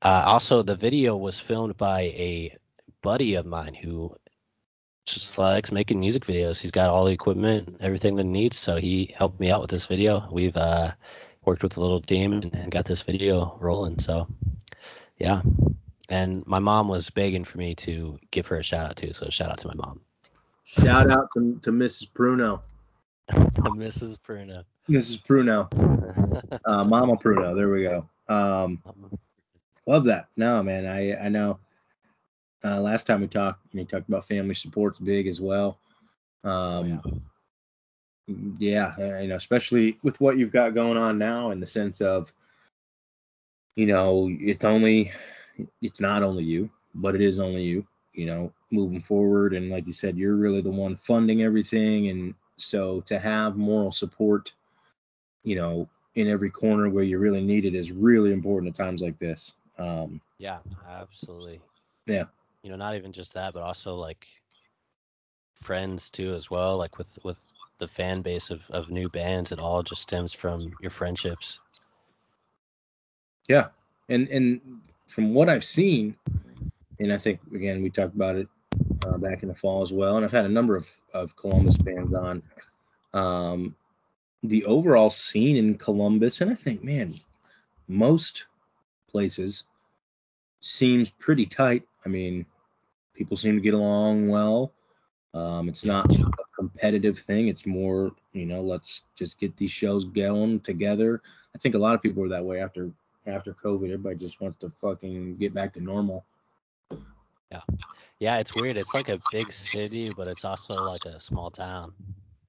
Uh, 0.00 0.24
also, 0.26 0.62
the 0.62 0.76
video 0.76 1.16
was 1.16 1.40
filmed 1.40 1.76
by 1.76 2.02
a 2.02 2.56
buddy 3.02 3.34
of 3.34 3.46
mine 3.46 3.74
who 3.74 4.14
just 5.06 5.36
likes 5.36 5.72
making 5.72 5.98
music 5.98 6.24
videos. 6.24 6.60
He's 6.60 6.70
got 6.70 6.90
all 6.90 7.06
the 7.06 7.12
equipment, 7.12 7.78
everything 7.80 8.14
that 8.16 8.24
he 8.24 8.30
needs. 8.30 8.56
So 8.56 8.76
he 8.76 9.14
helped 9.16 9.40
me 9.40 9.50
out 9.50 9.60
with 9.60 9.70
this 9.70 9.86
video. 9.86 10.28
We've 10.30 10.56
uh, 10.56 10.92
worked 11.46 11.62
with 11.62 11.76
a 11.76 11.80
little 11.80 12.00
team 12.00 12.32
and, 12.32 12.54
and 12.54 12.70
got 12.70 12.84
this 12.84 13.02
video 13.02 13.56
rolling. 13.60 13.98
So 13.98 14.26
yeah. 15.18 15.42
And 16.08 16.46
my 16.46 16.58
mom 16.58 16.88
was 16.88 17.08
begging 17.10 17.44
for 17.44 17.58
me 17.58 17.74
to 17.76 18.18
give 18.30 18.46
her 18.48 18.56
a 18.56 18.62
shout 18.62 18.86
out 18.86 18.96
too. 18.96 19.12
So 19.12 19.28
shout 19.30 19.50
out 19.50 19.58
to 19.58 19.68
my 19.68 19.74
mom. 19.74 20.00
Shout 20.64 21.10
out 21.10 21.28
to, 21.34 21.58
to 21.62 21.72
Mrs. 21.72 22.10
Pruno. 22.10 22.60
Mrs. 23.30 24.18
Pruno. 24.18 24.64
Mrs. 24.88 25.22
Pruno. 25.22 25.68
Uh, 26.66 26.84
Mama 26.84 27.16
Pruno. 27.16 27.54
There 27.56 27.70
we 27.70 27.82
go. 27.82 28.08
Um, 28.28 28.82
love 29.86 30.04
that. 30.04 30.28
No, 30.36 30.62
man. 30.62 30.86
I 30.86 31.14
I 31.16 31.28
know. 31.28 31.58
Uh, 32.62 32.80
last 32.80 33.06
time 33.06 33.20
we 33.20 33.28
talked, 33.28 33.60
we 33.74 33.84
talked 33.84 34.08
about 34.08 34.26
family 34.26 34.54
support's 34.54 34.98
big 34.98 35.26
as 35.26 35.40
well. 35.40 35.78
Um, 36.44 36.88
yeah, 36.88 37.12
uh, 38.28 39.18
you 39.20 39.28
know, 39.28 39.36
especially 39.36 39.98
with 40.02 40.20
what 40.20 40.38
you've 40.38 40.52
got 40.52 40.74
going 40.74 40.96
on 40.96 41.18
now, 41.18 41.50
in 41.50 41.60
the 41.60 41.66
sense 41.66 42.00
of, 42.00 42.32
you 43.76 43.86
know, 43.86 44.28
it's 44.30 44.64
only, 44.64 45.10
it's 45.82 46.00
not 46.00 46.22
only 46.22 46.44
you, 46.44 46.70
but 46.94 47.14
it 47.14 47.20
is 47.20 47.38
only 47.38 47.62
you. 47.62 47.86
You 48.12 48.26
know, 48.26 48.52
moving 48.70 49.00
forward, 49.00 49.54
and 49.54 49.70
like 49.70 49.88
you 49.88 49.92
said, 49.92 50.16
you're 50.16 50.36
really 50.36 50.60
the 50.60 50.70
one 50.70 50.94
funding 50.94 51.42
everything, 51.42 52.10
and 52.10 52.32
so 52.56 53.00
to 53.06 53.18
have 53.18 53.56
moral 53.56 53.90
support, 53.90 54.52
you 55.42 55.56
know, 55.56 55.88
in 56.14 56.28
every 56.28 56.48
corner 56.48 56.88
where 56.88 57.02
you 57.02 57.18
really 57.18 57.42
need 57.42 57.64
it 57.64 57.74
is 57.74 57.90
really 57.90 58.32
important 58.32 58.70
at 58.70 58.76
times 58.76 59.00
like 59.00 59.18
this. 59.18 59.52
Um, 59.78 60.20
Yeah, 60.38 60.58
absolutely. 60.88 61.60
Yeah. 62.06 62.24
You 62.62 62.70
know, 62.70 62.76
not 62.76 62.94
even 62.94 63.12
just 63.12 63.34
that, 63.34 63.52
but 63.52 63.64
also 63.64 63.96
like 63.96 64.26
friends 65.62 66.10
too 66.10 66.34
as 66.34 66.50
well. 66.50 66.76
Like 66.76 66.98
with 66.98 67.18
with 67.22 67.38
the 67.78 67.88
fan 67.88 68.22
base 68.22 68.50
of 68.50 68.62
of 68.70 68.90
new 68.90 69.08
bands, 69.08 69.52
it 69.52 69.58
all 69.58 69.82
just 69.82 70.02
stems 70.02 70.32
from 70.32 70.72
your 70.80 70.90
friendships. 70.90 71.60
Yeah, 73.48 73.68
and 74.08 74.28
and 74.28 74.80
from 75.06 75.34
what 75.34 75.48
I've 75.48 75.64
seen, 75.64 76.16
and 76.98 77.12
I 77.12 77.18
think 77.18 77.40
again 77.54 77.82
we 77.82 77.90
talked 77.90 78.14
about 78.14 78.36
it 78.36 78.48
uh, 79.06 79.18
back 79.18 79.42
in 79.42 79.48
the 79.48 79.54
fall 79.54 79.82
as 79.82 79.92
well, 79.92 80.16
and 80.16 80.24
I've 80.24 80.32
had 80.32 80.46
a 80.46 80.48
number 80.48 80.76
of 80.76 80.88
of 81.12 81.36
Columbus 81.36 81.76
bands 81.76 82.14
on. 82.14 82.42
Um, 83.12 83.76
the 84.42 84.66
overall 84.66 85.08
scene 85.08 85.56
in 85.56 85.78
Columbus, 85.78 86.40
and 86.42 86.50
I 86.50 86.54
think, 86.54 86.84
man, 86.84 87.14
most 87.88 88.46
places 89.10 89.64
seems 90.60 91.08
pretty 91.10 91.46
tight. 91.46 91.84
I 92.04 92.08
mean, 92.10 92.44
people 93.14 93.36
seem 93.36 93.54
to 93.54 93.62
get 93.62 93.74
along 93.74 94.28
well. 94.28 94.72
Um, 95.34 95.68
it's 95.68 95.84
not 95.84 96.10
a 96.12 96.24
competitive 96.56 97.18
thing. 97.18 97.48
It's 97.48 97.66
more, 97.66 98.12
you 98.32 98.46
know, 98.46 98.60
let's 98.60 99.02
just 99.16 99.38
get 99.40 99.56
these 99.56 99.70
shows 99.70 100.04
going 100.04 100.60
together. 100.60 101.20
I 101.54 101.58
think 101.58 101.74
a 101.74 101.78
lot 101.78 101.94
of 101.94 102.02
people 102.02 102.22
are 102.24 102.28
that 102.28 102.44
way 102.44 102.60
after 102.60 102.90
after 103.26 103.54
COVID. 103.54 103.84
Everybody 103.84 104.16
just 104.16 104.40
wants 104.40 104.58
to 104.58 104.70
fucking 104.80 105.36
get 105.38 105.52
back 105.52 105.72
to 105.74 105.80
normal. 105.80 106.24
Yeah, 107.50 107.60
yeah, 108.20 108.38
it's 108.38 108.54
weird. 108.54 108.76
It's 108.76 108.94
like 108.94 109.08
a 109.08 109.18
big 109.32 109.52
city, 109.52 110.12
but 110.16 110.28
it's 110.28 110.44
also 110.44 110.82
like 110.84 111.04
a 111.04 111.18
small 111.20 111.50
town. 111.50 111.92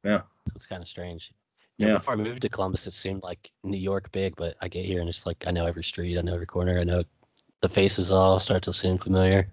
Yeah. 0.04 0.22
So 0.48 0.54
it's 0.56 0.66
kind 0.66 0.82
of 0.84 0.88
strange. 0.88 1.32
You 1.78 1.88
know, 1.88 1.92
Yeah. 1.94 1.98
before 1.98 2.14
I 2.14 2.18
moved 2.18 2.42
to 2.44 2.50
Columbus, 2.50 2.88
it 2.88 2.92
seemed 2.92 3.24
like 3.24 3.52
New 3.64 3.78
York 3.78 4.12
big, 4.12 4.36
but 4.36 4.56
I 4.62 4.68
get 4.68 4.86
here 4.86 5.00
and 5.02 5.10
it's 5.10 5.26
like 5.26 5.44
I 5.48 5.52
know 5.52 5.66
every 5.66 5.84
street, 5.84 6.18
I 6.18 6.22
know 6.22 6.34
every 6.36 6.46
corner, 6.46 6.80
I 6.80 6.84
know 6.84 7.04
the 7.62 7.70
faces 7.70 8.12
all 8.12 8.40
start 8.40 8.64
to 8.64 8.74
seem 8.74 8.98
familiar. 8.98 9.50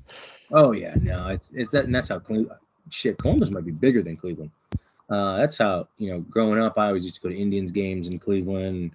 Oh 0.52 0.72
yeah, 0.72 0.94
no, 1.00 1.28
it's 1.28 1.50
it's 1.54 1.72
that, 1.72 1.86
and 1.86 1.94
that's 1.94 2.08
how 2.08 2.18
shit. 2.90 3.18
Columbus 3.18 3.50
might 3.50 3.64
be 3.64 3.70
bigger 3.72 4.02
than 4.02 4.16
Cleveland. 4.16 4.50
Uh, 5.10 5.36
that's 5.36 5.58
how 5.58 5.88
you 5.98 6.10
know. 6.10 6.20
Growing 6.20 6.60
up, 6.60 6.78
I 6.78 6.86
always 6.86 7.04
used 7.04 7.16
to 7.16 7.20
go 7.22 7.28
to 7.28 7.36
Indians 7.38 7.70
games 7.70 8.08
in 8.08 8.18
Cleveland. 8.18 8.92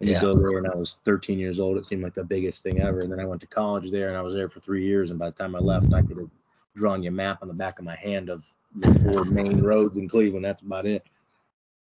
And 0.00 0.10
Yeah. 0.10 0.20
go 0.20 0.34
there, 0.34 0.58
and 0.58 0.66
I 0.66 0.74
was 0.74 0.96
13 1.04 1.38
years 1.38 1.60
old. 1.60 1.78
It 1.78 1.86
seemed 1.86 2.02
like 2.02 2.14
the 2.14 2.24
biggest 2.24 2.64
thing 2.64 2.80
ever. 2.80 3.00
And 3.00 3.12
then 3.12 3.20
I 3.20 3.24
went 3.24 3.40
to 3.42 3.46
college 3.46 3.92
there, 3.92 4.08
and 4.08 4.16
I 4.16 4.22
was 4.22 4.34
there 4.34 4.48
for 4.48 4.58
three 4.58 4.84
years. 4.84 5.10
And 5.10 5.18
by 5.20 5.26
the 5.30 5.36
time 5.36 5.54
I 5.54 5.60
left, 5.60 5.94
I 5.94 6.02
could 6.02 6.18
have 6.18 6.30
drawn 6.74 7.02
you 7.02 7.10
a 7.10 7.12
map 7.12 7.38
on 7.42 7.48
the 7.48 7.54
back 7.54 7.78
of 7.78 7.84
my 7.84 7.94
hand 7.94 8.28
of 8.28 8.52
the 8.74 8.92
four 8.92 9.24
main 9.24 9.62
roads 9.62 9.96
in 9.96 10.08
Cleveland. 10.08 10.44
That's 10.44 10.62
about 10.62 10.84
it. 10.84 11.06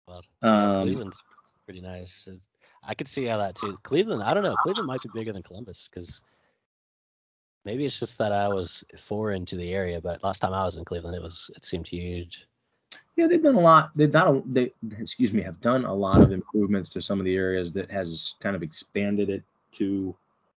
Well, 0.07 0.21
Um, 0.41 0.83
Cleveland's 0.83 1.23
pretty 1.65 1.79
nice. 1.81 2.27
I 2.83 2.93
could 2.93 3.07
see 3.07 3.23
how 3.25 3.37
that 3.37 3.55
too. 3.55 3.77
Cleveland, 3.83 4.21
I 4.21 4.33
don't 4.33 4.43
know. 4.43 4.57
Cleveland 4.57 4.87
might 4.87 5.01
be 5.01 5.09
bigger 5.09 5.31
than 5.31 5.41
Columbus 5.41 5.89
because 5.89 6.21
maybe 7.65 7.85
it's 7.85 7.99
just 7.99 8.17
that 8.19 8.31
I 8.31 8.47
was 8.47 8.83
foreign 8.97 9.45
to 9.47 9.55
the 9.55 9.73
area. 9.73 9.99
But 9.99 10.23
last 10.23 10.39
time 10.39 10.53
I 10.53 10.63
was 10.63 10.75
in 10.75 10.85
Cleveland, 10.85 11.15
it 11.15 11.21
was 11.21 11.49
it 11.55 11.65
seemed 11.65 11.87
huge. 11.87 12.47
Yeah, 13.15 13.27
they've 13.27 13.41
done 13.41 13.55
a 13.55 13.61
lot. 13.61 13.91
They've 13.95 14.11
done 14.11 14.37
a, 14.37 14.41
they 14.53 14.71
excuse 14.99 15.33
me 15.33 15.41
have 15.41 15.59
done 15.61 15.85
a 15.85 15.93
lot 15.93 16.21
of 16.21 16.31
improvements 16.31 16.89
to 16.91 17.01
some 17.01 17.19
of 17.19 17.25
the 17.25 17.35
areas 17.35 17.73
that 17.73 17.89
has 17.89 18.35
kind 18.39 18.55
of 18.55 18.63
expanded 18.63 19.29
it 19.29 19.43
to 19.73 20.15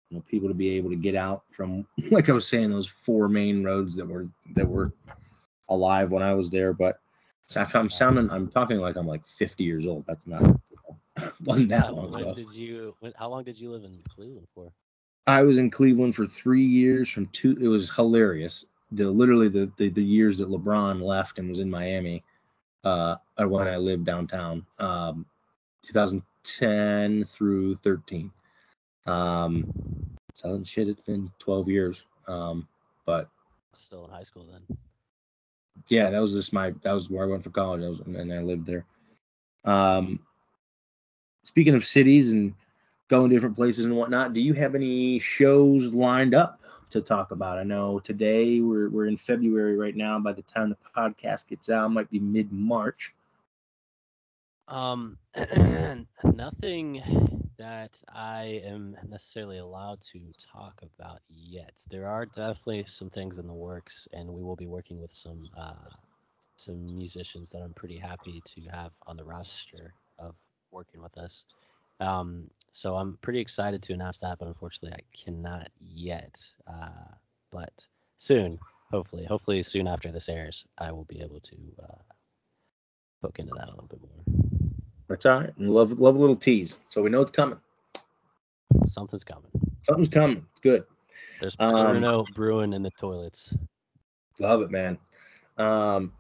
you 0.10 0.18
know 0.18 0.24
people 0.30 0.48
to 0.48 0.54
be 0.54 0.70
able 0.78 0.90
to 0.90 0.96
get 0.96 1.16
out 1.16 1.44
from 1.52 1.86
like 2.12 2.30
I 2.30 2.34
was 2.34 2.48
saying 2.48 2.70
those 2.70 2.88
four 2.88 3.28
main 3.30 3.64
roads 3.64 3.96
that 3.96 4.08
were 4.08 4.28
that 4.56 4.68
were 4.68 4.92
alive 5.70 6.12
when 6.12 6.24
I 6.24 6.34
was 6.34 6.50
there. 6.50 6.74
But 6.74 7.00
I'm 7.56 7.90
sounding 7.90 8.30
I'm 8.30 8.50
talking 8.50 8.78
like 8.78 8.96
I'm 8.98 9.08
like 9.08 9.26
50 9.26 9.64
years 9.64 9.86
old. 9.86 10.04
That's 10.08 10.28
not 10.28 10.44
wasn't 11.46 11.70
that 11.70 11.94
long 11.94 12.14
ago. 12.14 12.34
did 12.34 12.50
you? 12.50 12.96
When, 13.00 13.14
how 13.18 13.30
long 13.30 13.44
did 13.44 13.60
you 13.60 13.72
live 13.72 13.84
in 13.84 14.02
Cleveland 14.10 14.48
for? 14.54 14.72
I 15.28 15.44
was 15.44 15.58
in 15.58 15.70
Cleveland 15.70 16.16
for 16.16 16.26
three 16.26 16.64
years 16.64 17.10
from 17.10 17.28
two. 17.28 17.58
It 17.62 17.68
was 17.68 17.92
hilarious. 17.92 18.66
The 18.92 19.10
literally 19.10 19.50
the, 19.50 19.72
the 19.78 19.90
the 19.90 20.04
years 20.04 20.38
that 20.38 20.50
LeBron 20.50 21.02
left 21.02 21.40
and 21.40 21.50
was 21.50 21.60
in 21.60 21.70
Miami, 21.70 22.24
uh, 22.86 23.18
are 23.38 23.48
when 23.48 23.68
I 23.68 23.78
lived 23.78 24.06
downtown. 24.06 24.66
Um, 24.80 25.26
2010 25.84 27.26
through 27.26 27.76
13. 27.76 28.32
Um, 29.06 29.68
so 30.34 30.62
shit, 30.64 30.88
it's 30.90 31.02
been 31.02 31.32
12 31.40 31.70
years. 31.70 32.04
Um, 32.28 32.68
but 33.06 33.30
Still 33.74 34.06
in 34.06 34.12
high 34.12 34.24
school 34.24 34.46
then. 34.52 34.78
yeah, 35.90 36.10
that 36.10 36.20
was 36.22 36.34
just 36.34 36.54
my 36.54 36.72
that 36.82 36.94
was 36.94 37.10
where 37.10 37.26
I 37.26 37.30
went 37.30 37.44
for 37.44 37.50
college. 37.50 37.84
I 37.84 37.90
was 37.90 38.00
and 38.02 38.34
I 38.34 38.40
lived 38.40 38.66
there. 38.66 38.86
Um, 39.66 40.20
speaking 41.44 41.76
of 41.76 41.86
cities 41.86 42.32
and 42.32 42.54
going 43.08 43.30
different 43.30 43.56
places 43.56 43.86
and 43.86 43.96
whatnot, 43.96 44.34
do 44.34 44.42
you 44.42 44.54
have 44.54 44.76
any 44.76 45.20
shows 45.20 45.94
lined 45.94 46.36
up 46.36 46.62
to 46.90 47.02
talk 47.02 47.32
about? 47.32 47.58
I 47.58 47.64
know 47.64 48.00
today 48.00 48.60
we're 48.60 48.90
we're 48.90 49.08
in 49.08 49.18
February 49.18 49.78
right 49.78 49.96
now. 49.96 50.20
By 50.20 50.34
the 50.34 50.42
time 50.42 50.70
the 50.70 50.78
podcast 50.96 51.48
gets 51.48 51.70
out, 51.70 51.92
might 51.92 52.10
be 52.10 52.20
mid 52.20 52.52
March. 52.52 53.14
Um, 54.68 55.18
nothing 56.24 57.02
that 57.58 58.02
I 58.14 58.62
am 58.66 58.96
necessarily 59.10 59.60
allowed 59.60 60.02
to 60.14 60.20
talk 60.54 60.82
about 60.82 61.22
yet. 61.30 61.74
There 61.90 62.08
are 62.08 62.26
definitely 62.26 62.86
some 62.88 63.10
things 63.10 63.40
in 63.40 63.48
the 63.48 63.54
works, 63.54 64.08
and 64.14 64.30
we 64.30 64.44
will 64.44 64.56
be 64.56 64.68
working 64.68 65.00
with 65.02 65.12
some 65.12 65.40
uh, 65.58 65.90
some 66.58 66.86
musicians 66.98 67.52
that 67.52 67.60
I'm 67.60 67.74
pretty 67.74 67.98
happy 67.98 68.42
to 68.44 68.62
have 68.72 68.92
on 69.06 69.18
the 69.18 69.24
roster 69.24 69.94
of 70.20 70.36
working 70.72 71.02
with 71.02 71.18
us. 71.18 71.46
Um, 72.00 72.50
so 72.72 72.96
I'm 72.96 73.18
pretty 73.22 73.40
excited 73.40 73.82
to 73.84 73.94
announce 73.94 74.20
that, 74.20 74.38
but 74.40 74.48
unfortunately 74.48 74.98
I 74.98 75.18
cannot 75.18 75.70
yet. 75.80 76.40
Uh, 76.68 77.14
but 77.52 77.88
soon, 78.18 78.60
hopefully, 78.92 79.26
hopefully 79.26 79.64
soon 79.64 79.88
after 79.88 80.12
this 80.12 80.30
airs, 80.30 80.66
I 80.78 80.92
will 80.92 81.06
be 81.06 81.22
able 81.22 81.40
to 81.40 81.56
uh, 81.84 82.14
poke 83.22 83.40
into 83.40 83.54
that 83.56 83.68
a 83.68 83.72
little 83.72 83.88
bit 83.90 84.02
more. 84.02 84.40
That's 85.08 85.26
all 85.26 85.40
right. 85.40 85.58
And 85.58 85.70
love 85.74 86.00
love 86.00 86.16
a 86.16 86.20
little 86.20 86.36
tease, 86.36 86.76
so 86.90 87.02
we 87.02 87.10
know 87.10 87.22
it's 87.22 87.32
coming. 87.32 87.60
Something's 88.88 89.24
coming. 89.24 89.50
Something's 89.82 90.10
coming. 90.10 90.46
It's 90.52 90.60
good. 90.60 90.84
There's 91.40 91.56
Um, 91.60 91.76
Pruno 91.76 92.26
brewing 92.36 92.74
in 92.74 92.84
the 92.84 92.92
toilets. 92.92 93.56
Love 94.40 94.62
it, 94.62 94.70
man. 94.70 94.98
Um, 95.58 96.12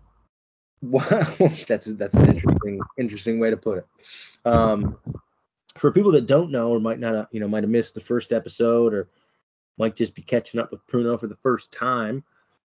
wow, 0.81 1.03
that's 1.67 1.85
that's 1.85 2.13
an 2.13 2.29
interesting 2.29 2.79
interesting 2.97 3.39
way 3.39 3.49
to 3.49 3.57
put 3.57 3.79
it. 3.79 3.87
Um, 4.45 4.97
for 5.79 5.91
people 5.91 6.11
that 6.13 6.27
don't 6.27 6.51
know 6.51 6.69
or 6.69 6.79
might 6.79 6.99
not, 6.99 7.15
uh, 7.15 7.25
you 7.31 7.39
know, 7.39 7.47
might 7.47 7.63
have 7.63 7.69
missed 7.69 7.95
the 7.95 8.01
first 8.01 8.33
episode 8.33 8.93
or 8.93 9.09
might 9.77 9.95
just 9.95 10.15
be 10.15 10.21
catching 10.21 10.59
up 10.59 10.71
with 10.71 10.85
Pruno 10.87 11.19
for 11.19 11.27
the 11.27 11.35
first 11.35 11.71
time. 11.71 12.23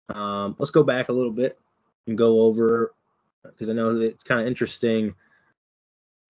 Um, 0.08 0.56
let's 0.58 0.70
go 0.70 0.82
back 0.82 1.08
a 1.08 1.12
little 1.12 1.32
bit 1.32 1.58
and 2.06 2.18
go 2.18 2.42
over 2.42 2.94
because 3.44 3.68
I 3.68 3.72
know 3.72 3.98
that 3.98 4.04
it's 4.04 4.24
kind 4.24 4.40
of 4.40 4.46
interesting. 4.46 5.14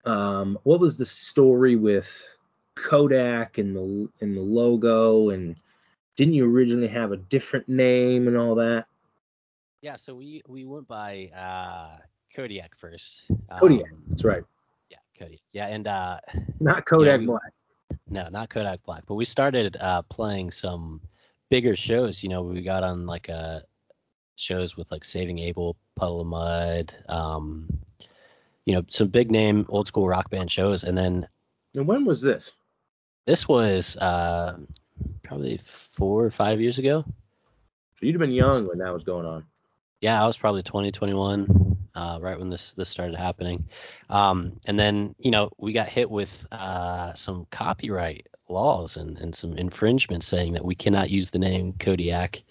Um, 0.05 0.59
what 0.63 0.81
was 0.81 0.97
the 0.97 1.07
story 1.07 1.77
with 1.77 2.27
Kodak 2.75 3.59
and 3.59 3.77
the 3.77 4.09
and 4.21 4.37
the 4.37 4.41
logo 4.41 5.31
and 5.31 5.57
didn't 6.17 6.35
you 6.35 6.51
originally 6.51 6.89
have 6.89 7.13
a 7.13 7.17
different 7.17 7.69
name 7.69 8.29
and 8.29 8.37
all 8.37 8.57
that? 8.57 8.87
Yeah, 9.81 9.97
so 9.97 10.15
we 10.15 10.43
we 10.47 10.65
went 10.65 10.89
by 10.89 11.31
uh 11.37 11.99
Kodiak 12.35 12.77
first. 12.77 13.25
Kodiak, 13.59 13.93
Um, 13.93 14.03
that's 14.09 14.25
right. 14.25 14.43
Yeah, 15.23 15.29
Kodiak. 15.29 15.41
Yeah, 15.53 15.67
and 15.69 15.87
uh 15.89 16.19
Not 16.61 16.85
Kodak 16.87 17.21
we- 17.21 17.27
Black. 17.27 17.53
no, 18.09 18.29
not 18.31 18.51
Kodak 18.51 18.83
Black, 18.85 19.05
but 19.07 19.15
we 19.15 19.25
started 19.25 19.77
uh 19.81 20.03
playing 20.03 20.51
some 20.51 21.01
bigger 21.49 21.77
shows. 21.77 22.23
You 22.23 22.29
know, 22.29 22.43
we 22.43 22.63
got 22.63 22.83
on 22.83 23.07
like 23.07 23.29
uh 23.29 23.61
shows 24.37 24.77
with 24.77 24.91
like 24.91 25.05
Saving 25.05 25.39
Abel, 25.39 25.77
Puddle 25.97 26.23
of 26.23 26.27
Mudd, 26.27 26.95
um, 27.09 27.69
you 28.65 28.75
know, 28.75 28.83
some 28.89 29.09
big 29.09 29.31
name 29.31 29.67
old 29.69 29.87
school 29.87 30.09
rock 30.09 30.31
band 30.31 30.51
shows, 30.51 30.85
and 30.85 30.97
then 30.97 31.27
And 31.75 31.87
when 31.87 32.05
was 32.05 32.21
this? 32.21 32.51
this 33.27 33.47
was 33.49 33.97
uh 33.99 34.59
probably 35.23 35.59
four 35.93 36.25
or 36.25 36.31
five 36.31 36.61
years 36.61 36.79
ago. 36.79 37.05
So 37.99 38.07
you'd 38.07 38.15
have 38.15 38.21
been 38.21 38.33
young 38.33 38.67
when 38.67 38.79
that 38.79 38.93
was 38.93 39.05
going 39.05 39.27
on. 39.27 39.45
Yeah, 40.01 40.21
I 40.21 40.27
was 40.27 40.37
probably 40.37 40.65
20, 40.65 40.91
21, 40.91 41.72
uh, 41.95 42.19
right 42.21 42.39
when 42.39 42.51
this 42.51 42.73
this 42.73 42.89
started 42.89 43.17
happening. 43.17 43.69
Um, 44.09 44.59
and 44.67 44.79
then 44.79 45.15
you 45.19 45.31
know 45.31 45.51
we 45.59 45.73
got 45.73 45.89
hit 45.89 46.11
with 46.11 46.47
uh, 46.53 47.15
some 47.15 47.47
copyright 47.51 48.27
laws 48.49 48.97
and, 48.97 49.19
and 49.19 49.35
some 49.35 49.57
infringements 49.57 50.27
saying 50.27 50.53
that 50.53 50.65
we 50.65 50.75
cannot 50.75 51.11
use 51.11 51.31
the 51.31 51.39
name 51.39 51.73
Kodiak. 51.75 52.43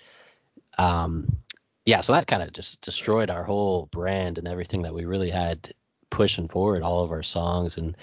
Um, 0.77 1.27
yeah, 1.85 2.01
so 2.01 2.13
that 2.13 2.27
kind 2.27 2.43
of 2.43 2.53
just 2.53 2.81
destroyed 2.81 3.29
our 3.29 3.43
whole 3.43 3.87
brand 3.87 4.37
and 4.37 4.47
everything 4.47 4.83
that 4.83 4.93
we 4.93 5.05
really 5.05 5.29
had 5.29 5.73
pushing 6.09 6.47
forward, 6.47 6.83
all 6.83 7.03
of 7.03 7.11
our 7.11 7.23
songs 7.23 7.77
and 7.77 7.97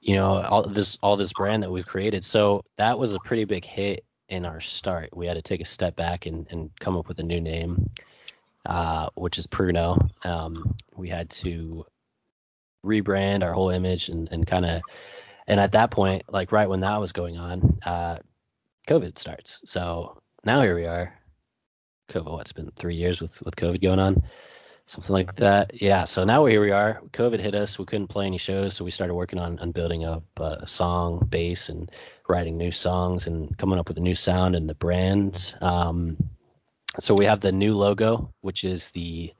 you 0.00 0.14
know 0.14 0.42
all 0.42 0.62
this 0.62 0.98
all 1.02 1.16
this 1.16 1.32
brand 1.32 1.62
that 1.62 1.70
we've 1.70 1.86
created. 1.86 2.24
So 2.24 2.62
that 2.76 2.98
was 2.98 3.14
a 3.14 3.18
pretty 3.20 3.44
big 3.44 3.64
hit 3.64 4.04
in 4.28 4.44
our 4.44 4.60
start. 4.60 5.16
We 5.16 5.26
had 5.26 5.34
to 5.34 5.42
take 5.42 5.60
a 5.60 5.66
step 5.66 5.96
back 5.96 6.26
and, 6.26 6.46
and 6.50 6.70
come 6.80 6.96
up 6.96 7.08
with 7.08 7.18
a 7.18 7.22
new 7.22 7.40
name 7.40 7.90
uh, 8.66 9.08
which 9.14 9.38
is 9.38 9.46
Pruno. 9.46 10.08
Um, 10.24 10.74
we 10.96 11.08
had 11.08 11.30
to 11.30 11.84
rebrand 12.84 13.42
our 13.42 13.52
whole 13.52 13.70
image 13.70 14.08
and, 14.08 14.28
and 14.30 14.46
kind 14.46 14.66
of, 14.66 14.82
and 15.46 15.60
at 15.60 15.72
that 15.72 15.90
point, 15.90 16.22
like 16.28 16.52
right 16.52 16.68
when 16.68 16.80
that 16.80 17.00
was 17.00 17.12
going 17.12 17.36
on, 17.36 17.78
uh, 17.84 18.18
COVID 18.88 19.18
starts. 19.18 19.60
So 19.64 20.20
now 20.44 20.62
here 20.62 20.74
we 20.74 20.86
are. 20.86 21.18
COVID, 22.10 22.32
what's 22.32 22.52
been 22.52 22.70
three 22.76 22.96
years 22.96 23.20
with, 23.20 23.40
with 23.42 23.56
COVID 23.56 23.80
going 23.80 23.98
on? 23.98 24.22
Something 24.86 25.14
like 25.14 25.36
that. 25.36 25.80
Yeah. 25.80 26.04
So 26.04 26.24
now 26.24 26.44
here 26.44 26.60
we 26.60 26.70
are. 26.70 27.00
COVID 27.12 27.40
hit 27.40 27.54
us. 27.54 27.78
We 27.78 27.86
couldn't 27.86 28.08
play 28.08 28.26
any 28.26 28.36
shows. 28.36 28.74
So 28.74 28.84
we 28.84 28.90
started 28.90 29.14
working 29.14 29.38
on, 29.38 29.58
on 29.60 29.72
building 29.72 30.04
up 30.04 30.24
uh, 30.38 30.56
a 30.60 30.66
song 30.66 31.26
base 31.30 31.70
and 31.70 31.90
writing 32.28 32.58
new 32.58 32.70
songs 32.70 33.26
and 33.26 33.56
coming 33.56 33.78
up 33.78 33.88
with 33.88 33.96
a 33.96 34.02
new 34.02 34.14
sound 34.14 34.54
and 34.54 34.68
the 34.68 34.74
brand. 34.74 35.54
Um, 35.62 36.18
so 37.00 37.14
we 37.14 37.26
have 37.26 37.40
the 37.40 37.52
new 37.52 37.72
logo, 37.72 38.32
which 38.40 38.64
is 38.64 38.90
the 38.90 39.32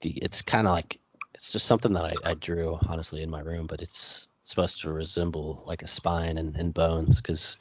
the 0.00 0.10
it's 0.10 0.42
kind 0.42 0.66
of 0.66 0.72
like 0.72 1.00
it's 1.34 1.52
just 1.52 1.66
something 1.66 1.92
that 1.92 2.04
I, 2.04 2.14
I 2.24 2.34
drew 2.34 2.78
honestly 2.88 3.22
in 3.22 3.30
my 3.30 3.40
room, 3.40 3.66
but 3.66 3.82
it's 3.82 4.28
supposed 4.44 4.80
to 4.80 4.90
resemble 4.90 5.62
like 5.66 5.82
a 5.82 5.86
spine 5.86 6.38
and, 6.38 6.56
and 6.56 6.72
bones 6.72 7.20
because 7.20 7.58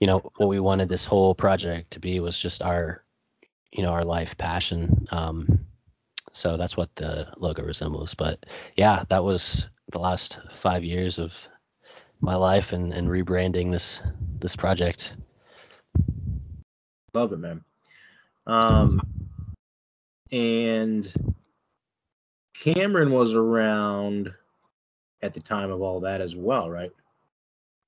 you 0.00 0.06
know 0.06 0.30
what 0.36 0.48
we 0.48 0.60
wanted 0.60 0.88
this 0.88 1.04
whole 1.04 1.34
project 1.34 1.92
to 1.92 2.00
be 2.00 2.20
was 2.20 2.38
just 2.38 2.62
our 2.62 3.04
you 3.72 3.82
know 3.82 3.90
our 3.90 4.04
life 4.04 4.36
passion. 4.36 5.06
Um, 5.10 5.66
so 6.32 6.56
that's 6.56 6.76
what 6.76 6.94
the 6.96 7.32
logo 7.38 7.62
resembles. 7.62 8.14
But 8.14 8.44
yeah, 8.76 9.04
that 9.08 9.24
was 9.24 9.68
the 9.92 10.00
last 10.00 10.40
five 10.52 10.84
years 10.84 11.18
of 11.18 11.32
my 12.20 12.34
life 12.34 12.72
and, 12.72 12.92
and 12.92 13.08
rebranding 13.08 13.70
this 13.70 14.02
this 14.38 14.56
project. 14.56 15.14
Love 17.14 17.32
it, 17.32 17.38
man. 17.38 17.64
Um, 18.46 19.00
and 20.30 21.12
Cameron 22.54 23.12
was 23.12 23.34
around 23.34 24.32
at 25.22 25.34
the 25.34 25.40
time 25.40 25.70
of 25.70 25.82
all 25.82 26.00
that 26.00 26.20
as 26.20 26.34
well, 26.36 26.70
right? 26.70 26.92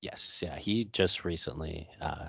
Yes, 0.01 0.39
yeah, 0.41 0.57
he 0.57 0.85
just 0.85 1.25
recently 1.25 1.87
uh, 2.01 2.27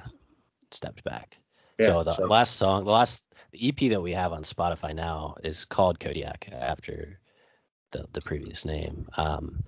stepped 0.71 1.05
back. 1.05 1.37
Yeah, 1.79 1.87
so 1.87 2.05
the 2.05 2.15
so- 2.15 2.25
last 2.25 2.57
song, 2.57 2.85
the 2.85 2.91
last 2.91 3.23
the 3.53 3.69
EP 3.69 3.91
that 3.91 4.03
we 4.03 4.13
have 4.13 4.33
on 4.33 4.43
Spotify 4.43 4.95
now 4.95 5.37
is 5.43 5.65
called 5.65 5.99
Kodiak 5.99 6.49
after 6.53 7.19
the 7.91 8.07
the 8.13 8.21
previous 8.21 8.65
name. 8.65 9.09
Um, 9.17 9.63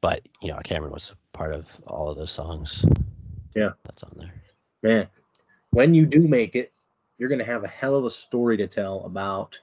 but 0.00 0.22
you 0.40 0.48
know, 0.48 0.58
Cameron 0.64 0.92
was 0.92 1.12
part 1.32 1.52
of 1.52 1.68
all 1.86 2.08
of 2.08 2.16
those 2.16 2.30
songs. 2.30 2.84
Yeah. 3.54 3.70
that's 3.84 4.02
on 4.02 4.12
there. 4.16 4.32
Man, 4.82 5.08
when 5.70 5.94
you 5.94 6.06
do 6.06 6.26
make 6.26 6.56
it, 6.56 6.72
you're 7.22 7.30
gonna 7.30 7.46
have 7.46 7.64
a 7.64 7.68
hell 7.68 7.96
of 7.96 8.06
a 8.06 8.10
story 8.10 8.58
to 8.58 8.68
tell 8.68 9.04
about. 9.06 9.60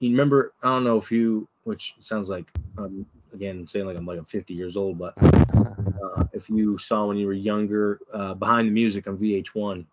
You 0.00 0.10
remember? 0.10 0.54
I 0.62 0.68
don't 0.74 0.84
know 0.84 0.98
if 0.98 1.10
you, 1.12 1.48
which 1.64 1.94
sounds 2.00 2.30
like, 2.30 2.52
um, 2.78 3.06
again, 3.34 3.66
saying 3.68 3.86
like 3.86 3.98
I'm 3.98 4.06
like 4.06 4.18
I'm 4.18 4.24
50 4.24 4.54
years 4.54 4.76
old, 4.76 4.98
but 4.98 5.14
uh, 6.02 6.24
if 6.32 6.48
you 6.50 6.78
saw 6.78 7.06
when 7.06 7.18
you 7.18 7.26
were 7.26 7.32
younger, 7.32 8.00
uh, 8.12 8.34
behind 8.34 8.68
the 8.68 8.72
music 8.72 9.08
on 9.08 9.18
VH1, 9.18 9.86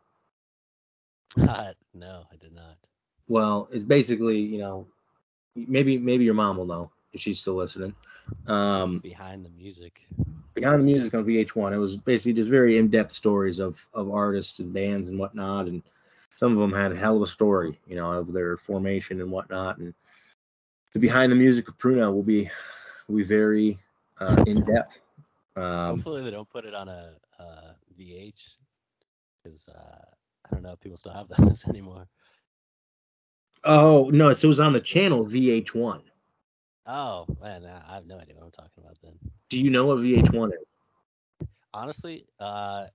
Uh, 1.47 1.73
no, 1.93 2.28
I 2.32 2.38
did 2.38 2.53
not. 2.53 2.89
well, 3.28 3.67
it's 3.71 3.84
basically, 3.84 4.39
you 4.39 4.59
know, 4.59 4.88
maybe 5.55 5.97
maybe 5.97 6.25
your 6.25 6.34
mom 6.36 6.57
will 6.57 6.65
know 6.65 6.91
if 7.13 7.21
she's 7.21 7.39
still 7.39 7.55
listening. 7.55 7.95
Um, 8.47 9.03
Behind 9.03 9.45
the 9.45 9.49
music. 9.49 10.07
behind 10.55 10.82
the 10.82 10.86
music 10.86 11.13
on 11.13 11.25
VH1. 11.25 11.73
It 11.73 11.78
was 11.78 11.97
basically 11.97 12.34
just 12.34 12.49
very 12.49 12.78
in-depth 12.78 13.11
stories 13.11 13.59
of 13.59 13.88
of 13.93 14.11
artists 14.11 14.59
and 14.59 14.73
bands 14.73 15.09
and 15.09 15.19
whatnot, 15.19 15.67
and 15.67 15.84
some 16.38 16.51
of 16.51 16.59
them 16.59 16.71
had 16.71 16.91
a 16.91 16.95
hell 16.95 17.15
of 17.17 17.23
a 17.23 17.27
story, 17.27 17.79
you 17.88 17.95
know, 17.95 18.11
of 18.11 18.31
their 18.31 18.57
formation 18.57 19.19
and 19.21 19.31
whatnot. 19.31 19.79
And 19.79 19.93
the 20.93 20.99
behind 20.99 21.31
the 21.31 21.35
music 21.35 21.67
of 21.67 21.77
Pruno 21.79 22.13
will 22.13 22.23
be 22.23 22.49
will 23.07 23.17
be 23.17 23.23
very 23.23 23.79
uh, 24.19 24.43
in 24.45 24.63
depth. 24.63 25.01
Um, 25.55 25.95
Hopefully 25.97 26.23
they 26.23 26.31
don't 26.31 26.49
put 26.49 26.65
it 26.65 26.75
on 26.75 26.88
a, 26.88 27.13
uh 27.39 27.73
VH 27.99 28.55
because 29.43 29.67
uh, 29.67 30.05
I 30.45 30.53
don't 30.53 30.61
know 30.61 30.73
if 30.73 30.79
people 30.79 30.97
still 30.97 31.13
have 31.13 31.27
those 31.38 31.65
anymore. 31.67 32.07
oh 33.63 34.09
no, 34.11 34.31
so 34.33 34.45
it 34.45 34.49
was 34.49 34.59
on 34.59 34.73
the 34.73 34.79
channel 34.79 35.25
VH1. 35.25 36.01
Oh 36.85 37.25
man, 37.41 37.65
I 37.65 37.91
I 37.91 37.95
have 37.95 38.05
no 38.05 38.19
idea 38.19 38.35
what 38.35 38.45
I'm 38.45 38.51
talking 38.51 38.83
about 38.83 38.97
then. 39.01 39.13
Do 39.49 39.59
you 39.59 39.71
know 39.71 39.88
what 39.88 39.97
VH1 39.97 40.49
is? 40.49 41.47
Honestly, 41.73 42.27
uh, 42.39 42.85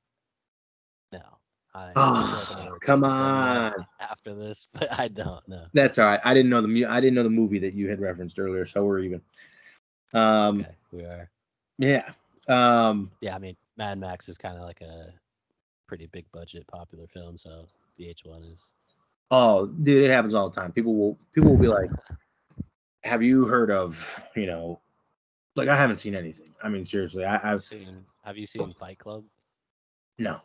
no. 1.12 1.38
I, 1.74 1.92
Oh, 1.96 2.14
feel 2.26 2.36
like 2.36 2.50
I'm 2.50 2.68
gonna 2.68 2.80
come 2.80 3.04
on. 3.04 3.86
After 4.00 4.34
this, 4.34 4.66
but 4.74 4.92
I 4.98 5.08
don't 5.08 5.46
know. 5.48 5.64
That's 5.72 5.98
all 5.98 6.06
right. 6.06 6.20
I 6.24 6.34
didn't 6.34 6.50
know 6.50 6.60
the 6.60 6.68
mu- 6.68 6.86
I 6.88 7.00
didn't 7.00 7.14
know 7.14 7.22
the 7.22 7.30
movie 7.30 7.58
that 7.60 7.74
you 7.74 7.88
had 7.88 8.00
referenced 8.00 8.38
earlier, 8.38 8.66
so 8.66 8.84
we're 8.84 9.00
even. 9.00 9.20
Um, 10.12 10.60
Okay, 10.60 10.74
we 10.92 11.02
are. 11.04 11.30
yeah. 11.78 12.12
Um, 12.48 13.10
Yeah, 13.20 13.34
I 13.34 13.38
mean, 13.38 13.56
Mad 13.78 13.98
Max 13.98 14.28
is 14.28 14.36
kind 14.36 14.56
of 14.58 14.64
like 14.64 14.80
a 14.82 15.14
pretty 15.86 16.06
big 16.12 16.26
budget, 16.32 16.66
popular 16.66 17.06
film, 17.06 17.38
so 17.38 17.66
VH1 17.98 18.52
is. 18.52 18.60
Oh, 19.30 19.66
dude, 19.66 20.04
it 20.04 20.10
happens 20.10 20.34
all 20.34 20.50
the 20.50 20.60
time. 20.60 20.72
People 20.72 20.94
will 20.94 21.18
people 21.32 21.50
will 21.50 21.58
be 21.58 21.68
like, 21.68 21.88
"Have 23.04 23.22
you 23.22 23.46
heard 23.46 23.70
of 23.70 24.20
you 24.36 24.44
know?" 24.46 24.78
Like 25.56 25.68
I 25.68 25.76
haven't 25.76 26.00
seen 26.00 26.14
anything. 26.14 26.54
I 26.62 26.68
mean, 26.68 26.84
seriously, 26.84 27.24
I, 27.24 27.32
Have 27.32 27.44
I've 27.44 27.64
seen, 27.64 28.04
have 28.24 28.36
you 28.36 28.46
seen 28.46 28.72
Fight 28.74 28.98
Club? 28.98 29.24
no? 30.18 30.40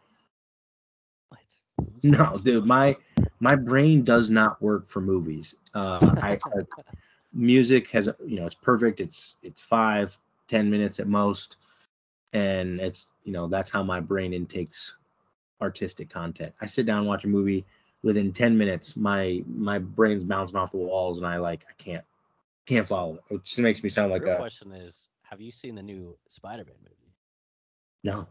No, 2.04 2.38
dude. 2.44 2.66
My 2.66 2.96
my 3.40 3.56
brain 3.56 4.04
does 4.04 4.30
not 4.30 4.62
work 4.62 4.88
for 4.88 5.02
movies. 5.02 5.56
Uh, 5.74 6.16
I, 6.22 6.32
I 6.34 6.40
music 7.34 7.90
has 7.92 8.10
you 8.26 8.40
know 8.40 8.46
it's 8.46 8.56
perfect. 8.56 9.00
It's 9.00 9.36
it's 9.44 9.62
five 9.62 10.18
ten 10.48 10.70
minutes 10.70 11.00
at 11.00 11.08
most, 11.08 11.58
and 12.34 12.80
it's 12.80 13.14
you 13.24 13.32
know 13.34 13.48
that's 13.48 13.70
how 13.70 13.84
my 13.84 14.00
brain 14.00 14.34
intakes 14.34 14.96
artistic 15.62 16.10
content. 16.10 16.54
I 16.62 16.66
sit 16.66 16.86
down 16.86 17.00
and 17.00 17.08
watch 17.08 17.26
a 17.26 17.28
movie. 17.28 17.66
Within 18.04 18.32
ten 18.32 18.58
minutes, 18.58 18.96
my 18.96 19.44
my 19.48 19.80
brain's 19.80 20.24
bouncing 20.24 20.58
off 20.58 20.72
the 20.72 20.78
walls, 20.78 21.18
and 21.18 21.28
I 21.28 21.38
like 21.38 21.66
I 21.70 21.74
can't 21.82 22.06
can't 22.66 22.88
follow 22.88 23.16
it. 23.16 23.22
It 23.36 23.44
just 23.44 23.60
makes 23.60 23.84
me 23.84 23.90
sound 23.90 24.12
like 24.12 24.24
Real 24.24 24.34
a 24.34 24.38
question 24.38 24.72
is, 24.72 25.10
have 25.24 25.42
you 25.42 25.52
seen 25.52 25.76
the 25.76 25.84
new 25.84 26.18
Spider-Man 26.28 26.76
movie? 26.84 27.14
no. 28.04 28.28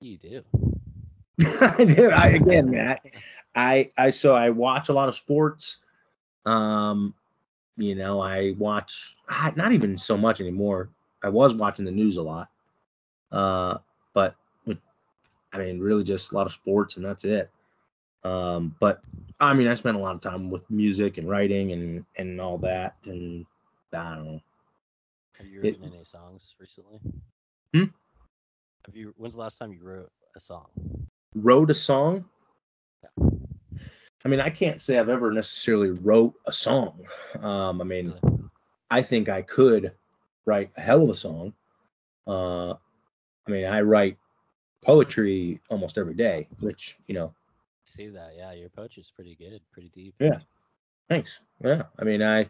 You 0.00 0.16
do. 0.18 0.42
I, 1.60 2.32
again, 2.34 2.70
man, 2.70 2.98
I, 3.54 3.90
I 3.96 4.10
so 4.10 4.34
I 4.34 4.50
watch 4.50 4.88
a 4.88 4.92
lot 4.92 5.08
of 5.08 5.14
sports. 5.14 5.78
Um, 6.44 7.14
you 7.76 7.94
know, 7.94 8.20
I 8.20 8.52
watch 8.58 9.16
ah, 9.28 9.52
not 9.56 9.72
even 9.72 9.96
so 9.96 10.16
much 10.16 10.40
anymore. 10.40 10.90
I 11.22 11.28
was 11.28 11.54
watching 11.54 11.84
the 11.84 11.90
news 11.90 12.16
a 12.16 12.22
lot. 12.22 12.48
Uh, 13.32 13.78
but 14.12 14.34
with 14.66 14.78
I 15.52 15.58
mean, 15.58 15.80
really 15.80 16.04
just 16.04 16.32
a 16.32 16.34
lot 16.34 16.46
of 16.46 16.52
sports 16.52 16.96
and 16.96 17.04
that's 17.04 17.24
it. 17.24 17.50
Um, 18.24 18.74
but 18.80 19.02
I 19.40 19.54
mean, 19.54 19.68
I 19.68 19.74
spent 19.74 19.96
a 19.96 20.00
lot 20.00 20.14
of 20.14 20.20
time 20.20 20.50
with 20.50 20.68
music 20.70 21.18
and 21.18 21.28
writing 21.28 21.72
and 21.72 22.04
and 22.16 22.40
all 22.40 22.58
that, 22.58 22.96
and 23.06 23.46
I 23.92 24.14
don't 24.14 24.24
know. 24.24 24.40
Have 25.38 25.46
you 25.46 25.60
It- 25.62 25.80
written 25.80 25.94
any 25.94 26.04
songs 26.04 26.54
recently? 26.58 27.00
Hmm? 27.72 27.84
Have 28.86 28.94
you? 28.96 29.14
When's 29.16 29.34
the 29.34 29.40
last 29.40 29.58
time 29.58 29.72
you 29.72 29.82
wrote 29.82 30.10
a 30.36 30.40
song? 30.40 30.66
Wrote 31.34 31.70
a 31.70 31.74
song. 31.74 32.24
I 34.24 34.28
mean, 34.28 34.40
I 34.40 34.50
can't 34.50 34.80
say 34.80 34.98
I've 34.98 35.08
ever 35.08 35.30
necessarily 35.30 35.90
wrote 35.90 36.34
a 36.46 36.52
song. 36.52 37.06
Um, 37.40 37.80
I 37.80 37.84
mean, 37.84 38.14
I 38.90 39.02
think 39.02 39.28
I 39.28 39.42
could 39.42 39.92
write 40.44 40.70
a 40.76 40.80
hell 40.80 41.02
of 41.02 41.10
a 41.10 41.14
song. 41.14 41.54
Uh, 42.26 42.72
I 42.72 43.50
mean, 43.50 43.64
I 43.64 43.80
write 43.80 44.18
poetry 44.82 45.60
almost 45.70 45.96
every 45.98 46.14
day, 46.14 46.48
which 46.60 46.96
you 47.06 47.14
know, 47.14 47.34
See 47.90 48.08
that? 48.08 48.34
Yeah, 48.36 48.52
your 48.52 48.68
poetry's 48.68 49.10
pretty 49.12 49.34
good, 49.34 49.60
pretty 49.72 49.90
deep. 49.92 50.14
Yeah. 50.20 50.38
thanks. 51.08 51.40
Yeah, 51.62 51.82
I 51.98 52.04
mean, 52.04 52.22
I 52.22 52.48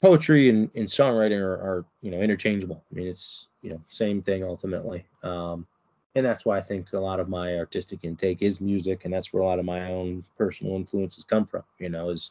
poetry 0.00 0.48
and, 0.48 0.68
and 0.74 0.88
songwriting 0.88 1.38
are, 1.40 1.54
are 1.54 1.84
you 2.00 2.10
know 2.10 2.18
interchangeable. 2.18 2.82
I 2.90 2.94
mean, 2.94 3.06
it's 3.06 3.46
you 3.62 3.70
know 3.70 3.80
same 3.86 4.20
thing 4.20 4.42
ultimately. 4.42 5.04
Um, 5.22 5.66
and 6.14 6.24
that's 6.24 6.44
why 6.44 6.58
I 6.58 6.60
think 6.60 6.92
a 6.92 6.98
lot 6.98 7.20
of 7.20 7.28
my 7.28 7.56
artistic 7.56 8.04
intake 8.04 8.42
is 8.42 8.60
music, 8.60 9.04
and 9.04 9.12
that's 9.12 9.32
where 9.32 9.42
a 9.42 9.46
lot 9.46 9.58
of 9.58 9.64
my 9.64 9.92
own 9.92 10.24
personal 10.36 10.76
influences 10.76 11.24
come 11.24 11.46
from. 11.46 11.62
You 11.78 11.88
know, 11.88 12.10
is 12.10 12.30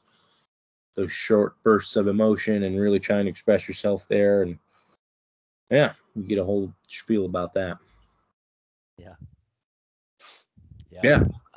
those 0.96 1.12
short 1.12 1.62
bursts 1.64 1.96
of 1.96 2.08
emotion 2.08 2.64
and 2.64 2.80
really 2.80 3.00
trying 3.00 3.26
to 3.26 3.32
express 3.32 3.68
yourself 3.68 4.08
there, 4.08 4.44
and 4.44 4.58
yeah, 5.70 5.94
you 6.16 6.24
get 6.24 6.40
a 6.40 6.44
whole 6.44 6.72
spiel 6.88 7.26
about 7.26 7.54
that. 7.54 7.78
Yeah. 8.98 9.16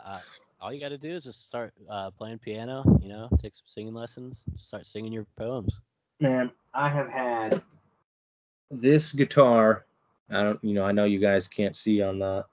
Uh, 0.02 0.20
all 0.60 0.72
you 0.72 0.80
got 0.80 0.90
to 0.90 0.98
do 0.98 1.14
is 1.14 1.24
just 1.24 1.46
start 1.46 1.72
uh, 1.90 2.10
playing 2.10 2.38
piano. 2.38 2.84
You 3.02 3.08
know, 3.08 3.28
take 3.40 3.54
some 3.54 3.66
singing 3.66 3.94
lessons. 3.94 4.44
Start 4.58 4.86
singing 4.86 5.12
your 5.12 5.26
poems. 5.36 5.78
Man, 6.20 6.50
I 6.72 6.88
have 6.88 7.08
had 7.08 7.62
this 8.70 9.12
guitar. 9.12 9.84
I 10.36 10.42
don't, 10.42 10.62
you 10.62 10.74
know, 10.74 10.84
I 10.84 10.92
know 10.92 11.04
you 11.04 11.18
guys 11.18 11.48
can't 11.48 11.76
see 11.76 12.02
on 12.02 12.18
the 12.18 12.44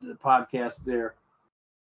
the 0.00 0.14
podcast 0.14 0.84
there. 0.84 1.14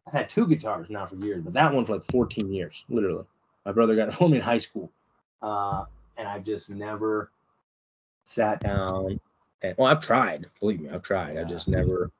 I've 0.07 0.13
had 0.13 0.29
two 0.29 0.47
guitars 0.47 0.89
now 0.89 1.05
for 1.05 1.15
years, 1.15 1.43
but 1.43 1.53
that 1.53 1.73
one 1.73 1.85
for 1.85 1.93
like 1.93 2.05
14 2.11 2.51
years, 2.51 2.83
literally. 2.89 3.25
My 3.65 3.71
brother 3.71 3.95
got 3.95 4.09
it 4.09 4.13
for 4.13 4.27
me 4.27 4.37
in 4.37 4.43
high 4.43 4.57
school, 4.57 4.91
uh, 5.41 5.85
and 6.17 6.27
I've 6.27 6.43
just 6.43 6.69
never 6.69 7.31
sat 8.25 8.59
down. 8.59 9.19
And 9.61 9.75
well, 9.77 9.87
I've 9.87 10.01
tried. 10.01 10.47
Believe 10.59 10.81
me, 10.81 10.89
I've 10.89 11.03
tried. 11.03 11.37
I 11.37 11.43
just 11.43 11.67
never, 11.67 12.11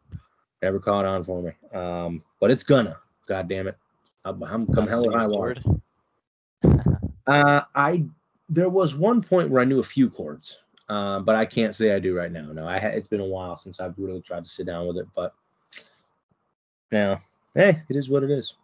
never 0.62 0.80
caught 0.80 1.06
on 1.06 1.24
for 1.24 1.42
me. 1.42 1.52
Um, 1.74 2.24
but 2.40 2.52
it's 2.52 2.64
gonna. 2.64 2.98
God 3.28 3.48
damn 3.48 3.68
it. 3.68 3.78
I'm, 4.26 4.44
I'm 4.44 4.68
come 4.68 4.88
hell 4.88 5.08
or 5.08 5.18
high 5.18 5.28
water. 5.28 5.56
Uh, 7.28 7.62
I 7.76 8.06
there 8.50 8.70
was 8.70 8.96
one 8.96 9.22
point 9.22 9.52
where 9.52 9.62
I 9.62 9.66
knew 9.66 9.80
a 9.80 9.84
few 9.84 10.10
chords, 10.10 10.58
uh, 10.90 11.20
but 11.20 11.36
I 11.36 11.46
can't 11.46 11.76
say 11.76 11.94
I 11.94 12.00
do 12.00 12.16
right 12.16 12.32
now. 12.32 12.52
No, 12.52 12.68
I 12.68 12.80
ha- 12.80 12.88
it's 12.88 13.08
been 13.08 13.22
a 13.22 13.26
while 13.26 13.58
since 13.58 13.80
I've 13.80 13.94
really 13.98 14.22
tried 14.22 14.46
to 14.46 14.50
sit 14.50 14.66
down 14.66 14.88
with 14.88 14.98
it, 14.98 15.08
but 15.16 15.34
now, 16.92 17.22
hey, 17.54 17.82
it 17.90 17.96
is 17.96 18.10
what 18.10 18.24
it 18.24 18.32
is. 18.32 18.56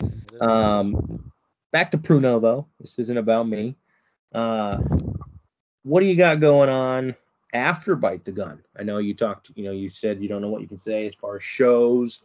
It 0.00 0.34
is. 0.34 0.40
Um, 0.40 1.32
back 1.72 1.90
to 1.90 1.98
Pruno 1.98 2.40
though. 2.40 2.66
This 2.78 2.98
isn't 2.98 3.18
about 3.18 3.48
me. 3.48 3.76
Uh, 4.32 4.78
what 5.82 6.00
do 6.00 6.06
you 6.06 6.16
got 6.16 6.40
going 6.40 6.68
on 6.68 7.16
after 7.52 7.96
Bite 7.96 8.24
the 8.24 8.32
Gun? 8.32 8.62
I 8.78 8.84
know 8.84 8.98
you 8.98 9.14
talked. 9.14 9.50
You 9.56 9.64
know, 9.64 9.72
you 9.72 9.88
said 9.88 10.22
you 10.22 10.28
don't 10.28 10.42
know 10.42 10.50
what 10.50 10.62
you 10.62 10.68
can 10.68 10.78
say 10.78 11.06
as 11.08 11.14
far 11.14 11.36
as 11.36 11.42
shows. 11.42 12.22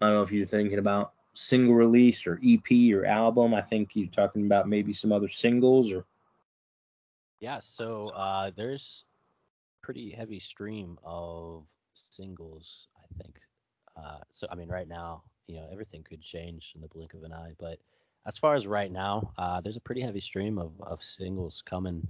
I 0.00 0.06
don't 0.06 0.16
know 0.16 0.22
if 0.22 0.32
you're 0.32 0.44
thinking 0.44 0.80
about 0.80 1.12
single 1.34 1.74
release 1.74 2.26
or 2.26 2.40
EP 2.44 2.92
or 2.92 3.06
album. 3.06 3.54
I 3.54 3.60
think 3.60 3.94
you're 3.94 4.08
talking 4.08 4.44
about 4.44 4.68
maybe 4.68 4.92
some 4.92 5.12
other 5.12 5.28
singles 5.28 5.92
or 5.92 6.04
Yeah, 7.42 7.58
so 7.58 8.10
uh, 8.10 8.52
there's 8.56 9.04
pretty 9.82 10.10
heavy 10.10 10.38
stream 10.38 10.96
of 11.02 11.64
singles, 11.92 12.86
I 12.96 13.20
think. 13.20 13.40
Uh, 13.96 14.18
so 14.30 14.46
I 14.48 14.54
mean, 14.54 14.68
right 14.68 14.86
now, 14.86 15.24
you 15.48 15.56
know, 15.56 15.66
everything 15.72 16.04
could 16.04 16.22
change 16.22 16.70
in 16.76 16.80
the 16.80 16.86
blink 16.86 17.14
of 17.14 17.24
an 17.24 17.32
eye. 17.32 17.50
But 17.58 17.80
as 18.26 18.38
far 18.38 18.54
as 18.54 18.68
right 18.68 18.92
now, 18.92 19.32
uh, 19.36 19.60
there's 19.60 19.76
a 19.76 19.80
pretty 19.80 20.02
heavy 20.02 20.20
stream 20.20 20.56
of, 20.56 20.70
of 20.82 21.02
singles 21.02 21.64
coming, 21.66 22.06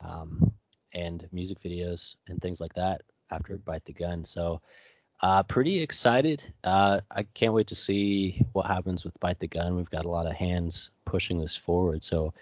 um, 0.00 0.50
and 0.94 1.28
music 1.30 1.58
videos 1.62 2.16
and 2.28 2.40
things 2.40 2.58
like 2.58 2.72
that 2.72 3.02
after 3.30 3.58
Bite 3.58 3.84
the 3.84 3.92
Gun. 3.92 4.24
So 4.24 4.62
uh, 5.20 5.42
pretty 5.42 5.82
excited. 5.82 6.42
Uh, 6.64 7.02
I 7.10 7.24
can't 7.34 7.52
wait 7.52 7.66
to 7.66 7.74
see 7.74 8.46
what 8.54 8.64
happens 8.64 9.04
with 9.04 9.20
Bite 9.20 9.40
the 9.40 9.46
Gun. 9.46 9.76
We've 9.76 9.90
got 9.90 10.06
a 10.06 10.10
lot 10.10 10.26
of 10.26 10.32
hands 10.32 10.90
pushing 11.04 11.38
this 11.38 11.54
forward. 11.54 12.02
So 12.02 12.32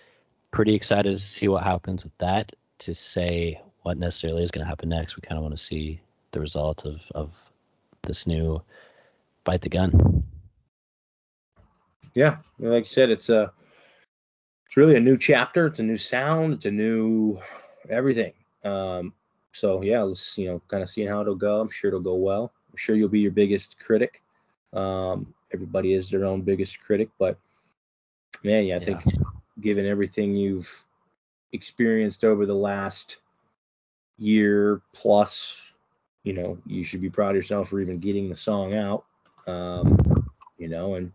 pretty 0.51 0.75
excited 0.75 1.11
to 1.13 1.19
see 1.19 1.49
what 1.49 1.63
happens 1.63 2.05
with 2.05 2.17
that. 2.19 2.53
To 2.81 2.95
say 2.95 3.61
what 3.83 3.99
necessarily 3.99 4.43
is 4.43 4.51
going 4.51 4.65
to 4.65 4.69
happen 4.69 4.89
next, 4.89 5.17
we 5.17 5.23
kind 5.23 5.37
of 5.37 5.43
want 5.43 5.57
to 5.57 5.63
see 5.63 6.01
the 6.31 6.41
result 6.41 6.85
of 6.85 7.03
of 7.15 7.51
this 8.03 8.27
new 8.27 8.63
bite 9.45 9.61
the 9.61 9.69
gun. 9.69 10.23
yeah, 12.15 12.37
like 12.59 12.85
you 12.85 12.89
said, 12.89 13.11
it's 13.11 13.29
a 13.29 13.53
it's 14.67 14.77
really 14.77 14.97
a 14.97 15.01
new 15.01 15.17
chapter. 15.17 15.67
It's 15.67 15.79
a 15.79 15.83
new 15.83 15.97
sound. 15.97 16.55
It's 16.55 16.67
a 16.67 16.71
new 16.71 17.41
everything. 17.89 18.33
Um, 18.65 19.15
so 19.53 19.83
yeah, 19.83 20.03
let's 20.03 20.37
you 20.37 20.49
know 20.49 20.63
kind 20.69 20.83
of 20.83 20.89
seeing 20.89 21.09
how 21.09 21.21
it'll 21.21 21.35
go. 21.35 21.61
I'm 21.61 21.71
sure 21.71 21.89
it'll 21.89 22.01
go 22.01 22.17
well. 22.17 22.53
I'm 22.71 22.77
sure 22.77 22.97
you'll 22.97 23.09
be 23.09 23.21
your 23.21 23.31
biggest 23.31 23.79
critic. 23.79 24.23
Um, 24.73 25.33
everybody 25.53 25.95
is 25.95 26.11
their 26.11 26.25
own 26.27 26.43
biggest 26.43 26.81
critic, 26.81 27.09
but 27.19 27.39
man, 28.45 28.65
yeah, 28.65 28.77
I 28.77 28.81
think 28.81 29.03
given 29.61 29.87
everything 29.87 30.35
you've 30.35 30.85
experienced 31.53 32.25
over 32.25 32.47
the 32.47 32.55
last 32.55 33.17
year 34.19 34.83
plus, 34.93 35.73
you 36.25 36.33
know, 36.33 36.59
you 36.67 36.83
should 36.85 37.01
be 37.01 37.11
proud 37.11 37.31
of 37.31 37.37
yourself 37.37 37.69
for 37.69 37.81
even 37.81 37.99
getting 37.99 38.29
the 38.29 38.37
song 38.37 38.75
out. 38.75 39.05
Um, 39.47 40.29
you 40.59 40.69
know, 40.69 40.95
and 40.95 41.13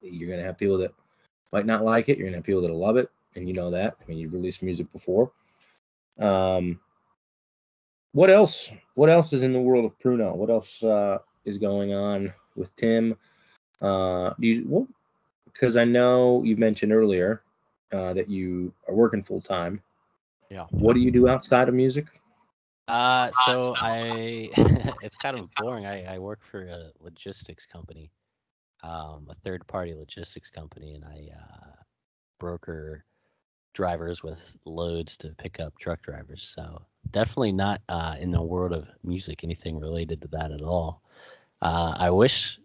you're 0.00 0.30
gonna 0.30 0.46
have 0.46 0.58
people 0.58 0.78
that 0.78 0.92
might 1.52 1.66
not 1.66 1.84
like 1.84 2.08
it. 2.08 2.18
You're 2.18 2.28
gonna 2.28 2.38
have 2.38 2.44
people 2.44 2.60
that'll 2.60 2.78
love 2.78 2.96
it, 2.96 3.10
and 3.34 3.48
you 3.48 3.54
know 3.54 3.70
that. 3.70 3.96
I 4.00 4.04
mean, 4.06 4.18
you've 4.18 4.34
released 4.34 4.62
music 4.62 4.90
before. 4.92 5.32
Um, 6.18 6.80
what 8.12 8.30
else? 8.30 8.70
What 8.94 9.10
else 9.10 9.32
is 9.32 9.42
in 9.42 9.52
the 9.52 9.60
world 9.60 9.84
of 9.84 9.98
Pruno? 9.98 10.34
What 10.34 10.50
else 10.50 10.82
uh, 10.82 11.18
is 11.44 11.58
going 11.58 11.94
on 11.94 12.32
with 12.56 12.74
Tim? 12.76 13.16
Uh, 13.80 14.34
do 14.40 14.46
you 14.46 14.64
well, 14.66 14.88
because 15.58 15.76
I 15.76 15.84
know 15.84 16.42
you 16.44 16.56
mentioned 16.56 16.92
earlier 16.92 17.42
uh, 17.92 18.12
that 18.14 18.30
you 18.30 18.72
are 18.86 18.94
working 18.94 19.22
full 19.22 19.40
time. 19.40 19.82
Yeah. 20.50 20.66
What 20.70 20.94
do 20.94 21.00
you 21.00 21.10
do 21.10 21.28
outside 21.28 21.68
of 21.68 21.74
music? 21.74 22.06
Uh, 22.86 23.30
so 23.44 23.74
I, 23.76 24.50
it's 25.02 25.16
kind 25.16 25.38
of 25.38 25.50
boring. 25.56 25.84
I, 25.84 26.14
I 26.14 26.18
work 26.18 26.40
for 26.42 26.62
a 26.62 26.90
logistics 27.00 27.66
company, 27.66 28.10
um, 28.82 29.26
a 29.28 29.34
third 29.44 29.66
party 29.66 29.94
logistics 29.94 30.48
company, 30.48 30.94
and 30.94 31.04
I 31.04 31.28
uh, 31.34 31.82
broker 32.38 33.04
drivers 33.74 34.22
with 34.22 34.56
loads 34.64 35.16
to 35.18 35.28
pick 35.38 35.60
up 35.60 35.76
truck 35.78 36.02
drivers. 36.02 36.50
So 36.54 36.82
definitely 37.10 37.52
not 37.52 37.82
uh, 37.88 38.14
in 38.18 38.30
the 38.30 38.42
world 38.42 38.72
of 38.72 38.88
music, 39.04 39.44
anything 39.44 39.78
related 39.78 40.22
to 40.22 40.28
that 40.28 40.52
at 40.52 40.62
all. 40.62 41.02
Uh, 41.60 41.94
I 41.98 42.10
wish, 42.10 42.58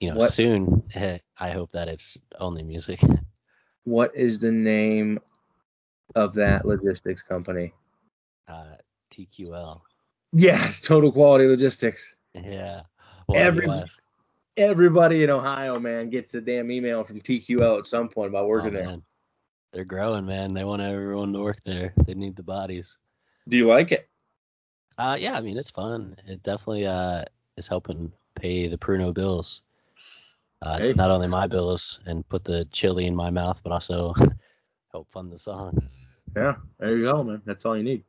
you 0.00 0.10
know, 0.10 0.16
What- 0.16 0.32
soon. 0.32 0.82
I 1.40 1.50
hope 1.50 1.70
that 1.72 1.88
it's 1.88 2.18
only 2.38 2.62
music. 2.62 3.00
What 3.84 4.14
is 4.14 4.38
the 4.38 4.52
name 4.52 5.18
of 6.14 6.34
that 6.34 6.66
logistics 6.66 7.22
company? 7.22 7.72
Uh, 8.46 8.74
TQL. 9.10 9.80
Yes, 10.34 10.82
Total 10.82 11.10
Quality 11.10 11.46
Logistics. 11.46 12.14
Yeah. 12.34 12.82
Well, 13.28 13.38
Every- 13.38 13.66
Everybody 14.58 15.22
in 15.24 15.30
Ohio, 15.30 15.78
man, 15.78 16.10
gets 16.10 16.34
a 16.34 16.40
damn 16.42 16.70
email 16.70 17.02
from 17.02 17.20
TQL 17.22 17.78
at 17.78 17.86
some 17.86 18.10
point 18.10 18.28
about 18.28 18.46
working 18.48 18.70
Oh, 18.70 18.78
there. 18.78 18.86
man. 18.88 19.02
They're 19.72 19.84
growing, 19.86 20.26
man. 20.26 20.52
They 20.52 20.64
want 20.64 20.82
everyone 20.82 21.32
to 21.32 21.40
work 21.40 21.62
there. 21.64 21.94
They 22.04 22.12
need 22.14 22.36
the 22.36 22.42
bodies. 22.42 22.98
Do 23.48 23.56
you 23.56 23.66
like 23.68 23.90
it? 23.92 24.06
Uh, 24.98 25.16
yeah, 25.18 25.32
I 25.34 25.40
mean 25.40 25.56
it's 25.56 25.70
fun. 25.70 26.14
It 26.26 26.42
definitely 26.42 26.86
uh 26.86 27.22
is 27.56 27.66
helping 27.68 28.12
pay 28.34 28.66
the 28.68 28.76
Pruno 28.76 29.14
bills. 29.14 29.62
Uh, 30.62 30.78
Hey. 30.78 30.92
not 30.94 31.10
only 31.10 31.28
my 31.28 31.46
bills 31.46 32.00
and 32.06 32.28
put 32.28 32.44
the 32.44 32.64
chili 32.72 33.06
in 33.06 33.14
my 33.14 33.30
mouth, 33.30 33.60
but 33.62 33.72
also 33.72 34.14
help 34.92 35.08
fund 35.10 35.30
the 35.32 35.38
song. 35.38 35.78
Yeah, 36.36 36.56
there 36.78 36.96
you 36.96 37.04
go, 37.04 37.22
man. 37.22 37.42
That's 37.44 37.64
all 37.64 37.76
you 37.76 37.84
need. 37.84 38.04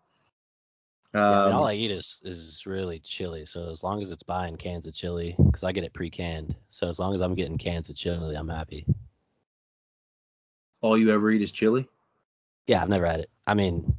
Yeah, 1.13 1.21
I 1.21 1.43
mean, 1.45 1.53
Um, 1.53 1.59
all 1.59 1.67
I 1.67 1.73
eat 1.73 1.91
is 1.91 2.19
is 2.23 2.65
really 2.65 2.99
chili. 2.99 3.45
So 3.45 3.69
as 3.69 3.83
long 3.83 4.01
as 4.01 4.11
it's 4.11 4.23
buying 4.23 4.57
cans 4.57 4.85
of 4.87 4.93
chili, 4.93 5.35
because 5.37 5.63
I 5.63 5.71
get 5.71 5.83
it 5.83 5.93
pre-canned. 5.93 6.55
So 6.69 6.87
as 6.87 6.99
long 6.99 7.13
as 7.15 7.21
I'm 7.21 7.35
getting 7.35 7.57
cans 7.57 7.89
of 7.89 7.95
chili, 7.95 8.35
I'm 8.35 8.49
happy. 8.49 8.85
all 10.81 10.97
you 10.97 11.11
ever 11.11 11.29
eat 11.31 11.41
is 11.41 11.51
chili? 11.51 11.87
Yeah, 12.67 12.81
I've 12.81 12.89
never 12.89 13.05
had 13.05 13.19
it. 13.19 13.29
I 13.47 13.53
mean, 13.53 13.93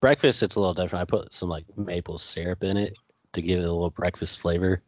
breakfast 0.00 0.42
it's 0.42 0.54
a 0.54 0.60
little 0.60 0.74
different. 0.74 1.02
I 1.02 1.04
put 1.04 1.32
some 1.32 1.48
like 1.48 1.64
maple 1.76 2.18
syrup 2.18 2.62
in 2.64 2.76
it 2.76 2.96
to 3.32 3.42
give 3.42 3.58
it 3.58 3.64
a 3.64 3.72
little 3.72 3.90
breakfast 3.90 4.38
flavor. 4.38 4.82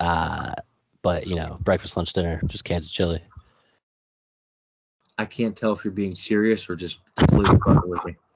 Uh, 0.00 0.52
but 1.02 1.26
you 1.26 1.36
know, 1.36 1.58
breakfast, 1.60 1.96
lunch, 1.96 2.12
dinner, 2.12 2.40
just 2.46 2.64
cans 2.64 2.86
of 2.86 2.92
chili. 2.92 3.22
I 5.18 5.26
can't 5.26 5.56
tell 5.56 5.72
if 5.72 5.84
you're 5.84 5.92
being 5.92 6.14
serious 6.14 6.68
or 6.70 6.76
just 6.76 6.98
completely 7.16 7.58
fucking 7.66 7.88
with 7.90 8.04
me. 8.04 8.16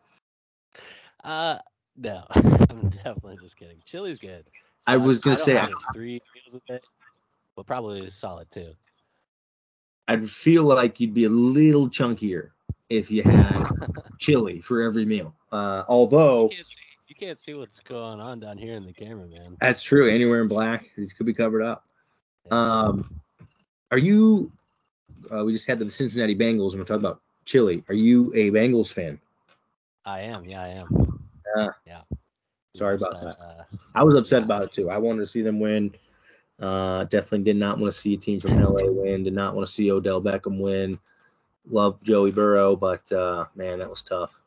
Uh, 1.25 1.57
no, 1.97 2.23
I'm 2.35 2.91
definitely 2.91 3.39
just 3.41 3.57
kidding. 3.57 3.79
Chili's 3.87 4.19
good. 4.19 4.47
I 4.87 4.99
was 4.99 5.21
gonna 5.23 5.37
don't 5.37 5.45
say, 5.47 5.57
I- 5.57 5.69
three 5.95 6.21
meals 6.35 6.61
a 6.69 6.73
day, 6.73 6.81
but 7.57 7.65
probably 7.65 8.11
solid 8.11 8.51
too. 8.51 8.75
I'd 10.07 10.29
feel 10.29 10.65
like 10.65 11.01
you'd 11.01 11.15
be 11.15 11.25
a 11.25 11.31
little 11.31 11.89
chunkier 11.89 12.51
if 12.91 13.11
you 13.11 13.23
had 13.23 13.71
chili 14.19 14.61
for 14.61 14.83
every 14.83 15.07
meal. 15.07 15.35
Uh, 15.51 15.85
although 15.89 16.51
You 16.51 16.57
can't, 16.57 16.67
see, 16.67 16.81
you 17.09 17.15
can't 17.15 17.39
see 17.39 17.55
what's 17.55 17.81
going 17.81 18.21
on 18.21 18.41
down 18.41 18.59
here 18.59 18.75
in 18.77 18.83
the 18.83 18.93
camera, 18.93 19.27
man. 19.27 19.57
that's 19.59 19.83
true, 19.83 20.11
anywhere 20.11 20.43
in 20.43 20.49
black, 20.49 20.91
these 20.95 21.15
could 21.15 21.25
be 21.25 21.33
covered 21.33 21.63
up. 21.63 21.87
Um, 22.51 23.21
are 23.91 23.99
you? 23.99 24.51
Uh, 25.35 25.45
we 25.45 25.53
just 25.53 25.67
had 25.67 25.79
the 25.79 25.91
Cincinnati 25.91 26.35
Bengals, 26.35 26.71
and 26.71 26.81
we're 26.81 26.85
talking 26.85 27.05
about 27.05 27.21
chili. 27.45 27.85
Are 27.89 27.95
you 27.95 28.33
a 28.35 28.51
Bengals 28.51 28.93
fan? 28.93 29.19
I 30.05 30.21
am, 30.21 30.45
yeah, 30.45 30.63
I 30.63 30.69
am. 30.69 31.29
Uh, 31.57 31.71
yeah. 31.87 32.03
sorry 32.75 32.97
about 32.97 33.21
that. 33.21 33.41
Uh, 33.43 33.65
I 33.95 34.03
was 34.03 34.15
upset 34.15 34.43
about 34.43 34.63
it 34.63 34.73
too. 34.73 34.91
I 34.91 34.99
wanted 34.99 35.21
to 35.21 35.27
see 35.27 35.41
them 35.41 35.61
win. 35.61 35.95
Uh, 36.61 37.05
definitely 37.05 37.45
did 37.45 37.57
not 37.57 37.79
want 37.79 37.93
to 37.93 37.99
see 37.99 38.15
a 38.15 38.19
team 38.19 38.41
from 38.41 38.61
LA 38.61 38.85
win. 38.85 39.25
Did 39.25 39.33
not 39.35 39.55
want 39.55 39.67
to 39.67 39.73
see 39.73 39.91
Odell 39.91 40.21
Beckham 40.21 40.61
win. 40.61 40.99
Love 41.71 42.03
Joey 42.05 42.31
Burrow, 42.31 42.77
but 42.77 43.11
uh, 43.13 43.47
man, 43.55 43.79
that 43.79 43.89
was 43.89 44.03
tough. 44.03 44.39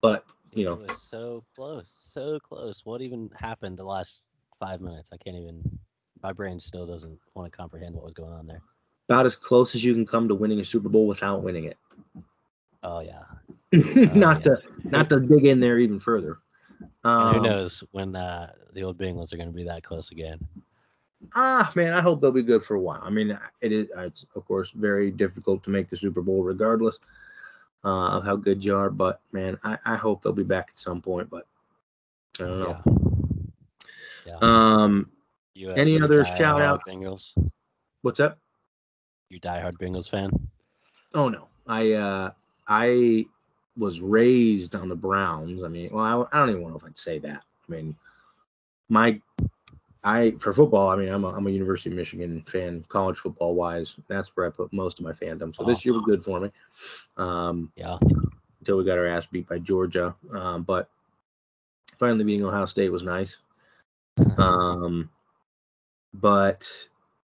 But 0.00 0.24
you 0.54 0.64
know, 0.64 0.74
It 0.74 0.90
was 0.90 1.02
so 1.02 1.44
close, 1.54 1.94
so 1.98 2.38
close. 2.40 2.84
What 2.84 3.02
even 3.02 3.30
happened 3.36 3.78
the 3.78 3.84
last 3.84 4.28
five 4.58 4.80
minutes? 4.80 5.10
I 5.12 5.16
can't 5.18 5.36
even. 5.36 5.78
My 6.22 6.32
brain 6.32 6.58
still 6.60 6.86
doesn't 6.86 7.18
want 7.34 7.50
to 7.50 7.56
comprehend 7.56 7.94
what 7.94 8.04
was 8.04 8.14
going 8.14 8.32
on 8.32 8.46
there. 8.46 8.62
about 9.08 9.26
as 9.26 9.36
close 9.36 9.74
as 9.74 9.84
you 9.84 9.92
can 9.92 10.06
come 10.06 10.28
to 10.28 10.34
winning 10.34 10.60
a 10.60 10.64
Super 10.64 10.88
Bowl 10.88 11.06
without 11.06 11.42
winning 11.42 11.64
it. 11.64 11.78
Oh 12.82 13.00
yeah. 13.00 13.22
not 14.14 14.44
yeah. 14.44 14.56
to 14.56 14.58
not 14.84 15.08
to 15.10 15.20
dig 15.20 15.46
in 15.46 15.60
there 15.60 15.78
even 15.78 15.98
further. 15.98 16.38
And 17.04 17.30
who 17.34 17.38
Um, 17.38 17.42
knows 17.42 17.82
when 17.92 18.14
uh, 18.16 18.52
the 18.72 18.82
old 18.82 18.98
Bengals 18.98 19.32
are 19.32 19.36
going 19.36 19.48
to 19.48 19.54
be 19.54 19.64
that 19.64 19.82
close 19.82 20.10
again? 20.10 20.38
Ah, 21.34 21.70
man, 21.76 21.92
I 21.92 22.00
hope 22.00 22.20
they'll 22.20 22.32
be 22.32 22.42
good 22.42 22.62
for 22.64 22.74
a 22.74 22.80
while. 22.80 23.00
I 23.02 23.10
mean, 23.10 23.38
it 23.60 23.72
is 23.72 23.88
it's 23.96 24.24
of 24.34 24.44
course 24.44 24.70
very 24.72 25.10
difficult 25.10 25.62
to 25.64 25.70
make 25.70 25.88
the 25.88 25.96
Super 25.96 26.20
Bowl 26.22 26.42
regardless 26.42 26.98
uh, 27.84 28.08
of 28.18 28.24
how 28.24 28.36
good 28.36 28.64
you 28.64 28.76
are. 28.76 28.90
But 28.90 29.20
man, 29.32 29.58
I, 29.64 29.78
I 29.84 29.96
hope 29.96 30.22
they'll 30.22 30.32
be 30.32 30.42
back 30.42 30.68
at 30.70 30.78
some 30.78 31.00
point. 31.00 31.30
But 31.30 31.46
I 32.40 32.44
don't 32.44 32.60
know. 32.60 32.76
Yeah. 32.86 32.92
Yeah. 34.26 34.36
Um, 34.40 35.10
you, 35.54 35.72
any 35.72 36.00
other 36.00 36.24
shout 36.24 36.60
out? 36.60 36.84
Bengals. 36.86 37.32
what's 38.02 38.20
up? 38.20 38.38
You 39.28 39.40
diehard 39.40 39.78
Bengals 39.78 40.08
fan? 40.08 40.30
Oh 41.14 41.28
no, 41.28 41.48
I 41.66 41.92
uh, 41.92 42.30
I 42.68 43.26
was 43.76 44.00
raised 44.00 44.74
on 44.74 44.88
the 44.88 44.96
Browns. 44.96 45.62
I 45.62 45.68
mean, 45.68 45.90
well, 45.92 46.28
I, 46.32 46.36
I 46.36 46.40
don't 46.40 46.50
even 46.50 46.68
know 46.68 46.76
if 46.76 46.84
I'd 46.84 46.96
say 46.98 47.18
that. 47.20 47.42
I 47.68 47.72
mean, 47.72 47.96
my 48.88 49.20
I 50.04 50.32
for 50.38 50.52
football, 50.52 50.88
I 50.88 50.96
mean, 50.96 51.08
I'm 51.08 51.24
a, 51.24 51.28
I'm 51.28 51.46
a 51.46 51.50
University 51.50 51.90
of 51.90 51.96
Michigan 51.96 52.42
fan, 52.46 52.84
college 52.88 53.18
football 53.18 53.54
wise. 53.54 53.96
That's 54.08 54.28
where 54.36 54.46
I 54.46 54.50
put 54.50 54.72
most 54.72 54.98
of 54.98 55.04
my 55.04 55.12
fandom. 55.12 55.54
So 55.54 55.64
this 55.64 55.84
year 55.84 55.94
was 55.94 56.02
good 56.04 56.24
for 56.24 56.40
me. 56.40 56.50
Um, 57.16 57.70
Yeah. 57.76 57.98
until 58.60 58.78
we 58.78 58.84
got 58.84 58.98
our 58.98 59.06
ass 59.06 59.26
beat 59.26 59.48
by 59.48 59.58
Georgia. 59.58 60.14
Um, 60.32 60.62
but 60.62 60.88
finally 61.98 62.24
beating 62.24 62.46
Ohio 62.46 62.66
State 62.66 62.90
was 62.90 63.02
nice. 63.02 63.36
Um, 64.36 65.08
but 66.14 66.68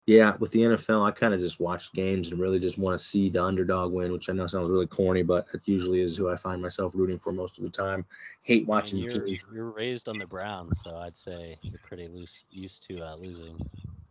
yeah, 0.08 0.36
with 0.38 0.50
the 0.52 0.60
NFL, 0.60 1.06
I 1.06 1.10
kind 1.10 1.34
of 1.34 1.40
just 1.40 1.60
watch 1.60 1.92
games 1.92 2.30
and 2.30 2.40
really 2.40 2.58
just 2.58 2.78
want 2.78 2.98
to 2.98 3.04
see 3.04 3.28
the 3.28 3.44
underdog 3.44 3.92
win, 3.92 4.10
which 4.10 4.30
I 4.30 4.32
know 4.32 4.46
sounds 4.46 4.70
really 4.70 4.86
corny, 4.86 5.22
but 5.22 5.52
that 5.52 5.68
usually 5.68 6.00
is 6.00 6.16
who 6.16 6.30
I 6.30 6.36
find 6.36 6.62
myself 6.62 6.94
rooting 6.94 7.18
for 7.18 7.30
most 7.30 7.58
of 7.58 7.64
the 7.64 7.68
time. 7.68 8.06
Hate 8.40 8.54
I 8.54 8.58
mean, 8.60 8.66
watching 8.68 8.98
you're, 9.00 9.20
teams. 9.20 9.42
you're 9.52 9.70
raised 9.70 10.08
on 10.08 10.18
the 10.18 10.26
Browns, 10.26 10.80
so 10.82 10.96
I'd 10.96 11.12
say 11.12 11.58
you're 11.60 11.80
pretty 11.86 12.08
loose, 12.08 12.44
used 12.50 12.84
to 12.84 13.02
uh, 13.02 13.16
losing. 13.16 13.60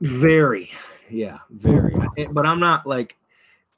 Very, 0.02 0.70
yeah, 1.10 1.40
very. 1.50 1.96
But 2.30 2.46
I'm 2.46 2.60
not 2.60 2.86
like, 2.86 3.16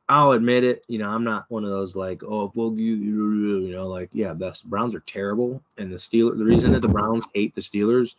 I'll 0.09 0.33
admit 0.33 0.65
it. 0.65 0.83
You 0.89 0.99
know, 0.99 1.09
I'm 1.09 1.23
not 1.23 1.45
one 1.47 1.63
of 1.63 1.69
those 1.69 1.95
like, 1.95 2.21
oh, 2.23 2.51
well, 2.53 2.73
you, 2.75 2.95
you, 2.95 3.59
you 3.59 3.71
know, 3.71 3.87
like, 3.87 4.09
yeah, 4.11 4.33
the 4.33 4.59
Browns 4.65 4.93
are 4.93 4.99
terrible, 5.01 5.63
and 5.77 5.89
the 5.89 5.95
Steelers. 5.95 6.37
The 6.37 6.43
reason 6.43 6.73
that 6.73 6.81
the 6.81 6.89
Browns 6.89 7.23
hate 7.33 7.55
the 7.55 7.61
Steelers 7.61 8.15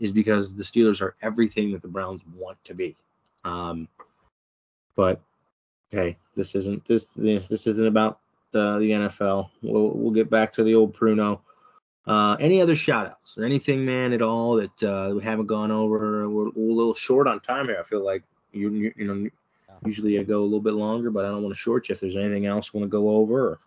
is 0.00 0.10
because 0.10 0.54
the 0.54 0.64
Steelers 0.64 1.00
are 1.00 1.14
everything 1.22 1.72
that 1.72 1.82
the 1.82 1.88
Browns 1.88 2.22
want 2.36 2.56
to 2.64 2.74
be. 2.74 2.96
Um, 3.44 3.86
but 4.96 5.20
hey, 5.90 6.16
this 6.34 6.54
isn't 6.54 6.84
this 6.86 7.04
this, 7.16 7.48
this 7.48 7.66
isn't 7.66 7.86
about 7.86 8.18
the 8.50 8.78
the 8.78 8.90
NFL. 8.90 9.50
We'll 9.62 9.90
we'll 9.90 10.12
get 10.12 10.30
back 10.30 10.54
to 10.54 10.64
the 10.64 10.74
old 10.74 10.96
Pruno. 10.96 11.40
Uh, 12.06 12.34
any 12.40 12.60
other 12.60 12.74
shout 12.74 13.06
outs 13.06 13.36
or 13.38 13.44
anything, 13.44 13.84
man, 13.84 14.12
at 14.12 14.22
all 14.22 14.56
that 14.56 14.82
uh, 14.82 15.14
we 15.14 15.22
haven't 15.22 15.46
gone 15.46 15.70
over? 15.70 16.28
We're, 16.28 16.48
we're 16.48 16.72
a 16.72 16.74
little 16.74 16.94
short 16.94 17.28
on 17.28 17.40
time 17.40 17.66
here. 17.66 17.78
I 17.78 17.82
feel 17.82 18.04
like 18.04 18.24
you 18.52 18.70
you, 18.70 18.92
you 18.96 19.06
know 19.06 19.30
usually 19.84 20.18
I 20.18 20.22
go 20.22 20.40
a 20.40 20.44
little 20.44 20.60
bit 20.60 20.74
longer, 20.74 21.10
but 21.10 21.24
I 21.24 21.28
don't 21.28 21.42
want 21.42 21.54
to 21.54 21.60
short 21.60 21.88
you. 21.88 21.92
If 21.92 22.00
there's 22.00 22.16
anything 22.16 22.46
else 22.46 22.70
you 22.72 22.80
want 22.80 22.90
to 22.90 22.96
go 22.96 23.10
over, 23.10 23.48
or, 23.48 23.58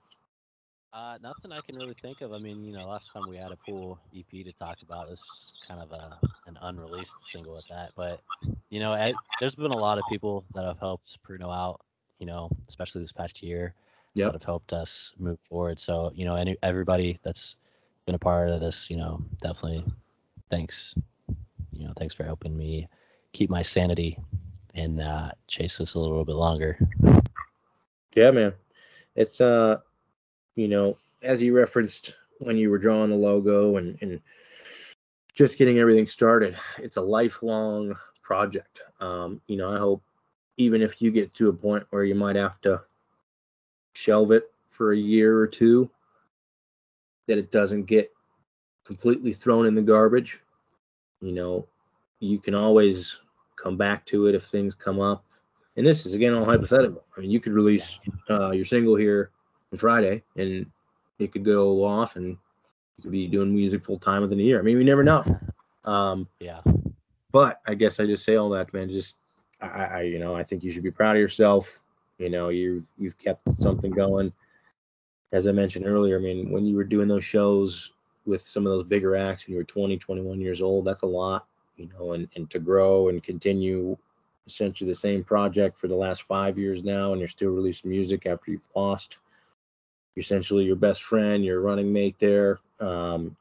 Uh, 0.94 1.18
nothing 1.24 1.52
I 1.52 1.62
can 1.62 1.76
really 1.76 1.96
think 2.02 2.22
of. 2.22 2.34
I 2.34 2.38
mean, 2.38 2.64
you 2.64 2.72
know, 2.74 2.88
last 2.88 3.12
time 3.12 3.26
we 3.28 3.38
had 3.38 3.52
a 3.52 3.58
pool 3.58 4.00
EP 4.16 4.46
to 4.46 4.54
talk 4.54 4.78
about. 4.84 5.10
Is 5.10 5.22
just 5.36 5.56
kind 5.68 5.82
of 5.82 5.92
a 5.92 6.20
an 6.46 6.58
unreleased 6.62 7.32
single 7.32 7.58
at 7.58 7.68
that. 7.70 7.92
But 7.96 8.22
you 8.70 8.80
know, 8.80 8.94
I, 8.94 9.14
there's 9.40 9.56
been 9.56 9.72
a 9.72 9.78
lot 9.78 9.98
of 9.98 10.06
people 10.08 10.46
that 10.54 10.66
have 10.66 10.80
helped 10.80 11.18
Pruno 11.28 11.54
out. 11.54 11.82
You 12.20 12.28
know, 12.28 12.50
especially 12.70 13.02
this 13.02 13.12
past 13.12 13.42
year, 13.42 13.74
Yep. 14.14 14.28
that 14.28 14.34
have 14.34 14.44
helped 14.44 14.74
us 14.74 15.14
move 15.18 15.40
forward. 15.50 15.80
So 15.80 16.12
you 16.14 16.26
know, 16.26 16.36
any 16.36 16.56
everybody 16.62 17.20
that's 17.24 17.56
been 18.06 18.16
a 18.16 18.20
part 18.20 18.50
of 18.50 18.60
this, 18.62 18.90
you 18.90 18.98
know, 18.98 19.22
definitely 19.42 19.84
thanks. 20.50 20.94
You 21.72 21.88
know, 21.88 21.94
thanks 21.98 22.14
for 22.14 22.24
helping 22.24 22.56
me 22.56 22.88
keep 23.34 23.50
my 23.50 23.64
sanity 23.64 24.20
and 24.76 25.02
uh, 25.02 25.32
chase 25.48 25.78
this 25.80 25.96
a 25.96 26.00
little 26.00 26.24
bit 26.24 26.36
longer. 26.36 26.78
yeah, 28.16 28.32
man, 28.32 28.54
it's 29.16 29.42
uh, 29.42 29.78
you 30.56 30.68
know, 30.68 30.98
as 31.22 31.42
you 31.42 31.56
referenced 31.56 32.16
when 32.40 32.58
you 32.58 32.70
were 32.70 32.78
drawing 32.78 33.10
the 33.10 33.16
logo 33.16 33.78
and 33.78 33.98
and 34.02 34.22
just 35.34 35.58
getting 35.58 35.80
everything 35.80 36.06
started, 36.06 36.56
it's 36.78 36.98
a 36.98 37.02
lifelong 37.02 37.96
project. 38.22 38.82
Um, 39.00 39.42
you 39.48 39.58
know, 39.58 39.74
I 39.74 39.80
hope 39.80 40.04
even 40.58 40.82
if 40.82 41.02
you 41.02 41.12
get 41.12 41.34
to 41.36 41.50
a 41.50 41.54
point 41.54 41.86
where 41.90 42.04
you 42.04 42.16
might 42.16 42.36
have 42.36 42.62
to 42.62 42.82
shelve 43.94 44.32
it 44.32 44.52
for 44.70 44.92
a 44.92 44.98
year 44.98 45.38
or 45.38 45.48
two, 45.48 45.90
that 47.28 47.38
it 47.38 47.52
doesn't 47.52 47.86
get 47.86 48.12
completely 48.86 49.34
thrown 49.34 49.66
in 49.66 49.76
the 49.76 49.82
garbage. 49.82 50.40
You 51.22 51.32
know, 51.32 51.68
you 52.20 52.40
can 52.40 52.54
always 52.54 53.18
come 53.56 53.78
back 53.78 54.06
to 54.08 54.28
it 54.28 54.36
if 54.36 54.44
things 54.44 54.76
come 54.76 55.00
up. 55.00 55.26
And 55.76 55.86
this 55.86 56.06
is 56.06 56.14
again 56.14 56.36
all 56.36 56.46
hypothetical. 56.46 57.04
I 57.18 57.22
mean, 57.22 57.32
you 57.32 57.40
could 57.40 57.54
release 57.54 58.00
uh, 58.30 58.52
your 58.52 58.66
single 58.66 58.96
here 58.96 59.32
on 59.74 59.80
Friday, 59.80 60.24
and 60.38 60.66
it 61.20 61.32
could 61.34 61.44
go 61.44 61.84
off, 61.84 62.16
and 62.16 62.38
you 62.98 63.02
could 63.02 63.12
be 63.12 63.28
doing 63.28 63.54
music 63.54 63.84
full 63.84 63.98
time 64.00 64.22
within 64.22 64.40
a 64.40 64.44
year. 64.44 64.60
I 64.60 64.62
mean, 64.62 64.78
we 64.78 64.86
never 64.86 65.04
know. 65.04 65.26
Um, 65.86 66.30
Yeah. 66.40 66.62
but 67.34 67.60
I 67.68 67.74
guess 67.74 68.00
I 68.00 68.06
just 68.06 68.24
say 68.24 68.38
all 68.38 68.48
that, 68.52 68.74
man. 68.74 68.88
Just 68.90 69.16
I, 69.60 69.68
I, 69.68 70.02
you 70.04 70.18
know, 70.18 70.34
I 70.34 70.42
think 70.42 70.64
you 70.64 70.72
should 70.72 70.82
be 70.82 70.92
proud 70.92 71.18
of 71.18 71.20
yourself. 71.22 71.82
You 72.20 72.30
know, 72.30 72.48
you've 72.48 72.88
you've 72.98 73.18
kept 73.18 73.52
something 73.58 73.92
going. 73.92 74.32
As 75.34 75.46
I 75.46 75.52
mentioned 75.52 75.86
earlier, 75.86 76.18
I 76.18 76.22
mean, 76.22 76.52
when 76.52 76.66
you 76.66 76.78
were 76.78 76.86
doing 76.86 77.10
those 77.10 77.26
shows 77.26 77.92
with 78.26 78.44
some 78.44 78.66
of 78.66 78.72
those 78.72 78.86
bigger 78.86 79.18
acts 79.18 79.46
when 79.46 79.56
you 79.56 79.58
were 79.58 79.66
20, 79.66 79.98
21 79.98 80.40
years 80.40 80.62
old, 80.62 80.86
that's 80.86 81.02
a 81.02 81.06
lot. 81.06 81.48
You 81.76 81.90
know, 82.00 82.14
and 82.14 82.30
and 82.38 82.50
to 82.52 82.60
grow 82.60 83.10
and 83.10 83.22
continue 83.22 83.98
essentially 84.48 84.90
the 84.90 84.96
same 84.96 85.22
project 85.22 85.78
for 85.78 85.90
the 85.90 85.96
last 85.98 86.22
five 86.22 86.58
years 86.58 86.82
now, 86.82 87.12
and 87.12 87.20
you're 87.20 87.28
still 87.28 87.50
releasing 87.52 87.90
music 87.90 88.26
after 88.26 88.52
you've 88.52 88.70
lost 88.74 89.18
essentially 90.18 90.64
your 90.66 90.76
best 90.76 91.04
friend, 91.04 91.44
your 91.44 91.62
running 91.62 91.92
mate 91.92 92.16
there. 92.20 92.60
Um, 92.80 93.36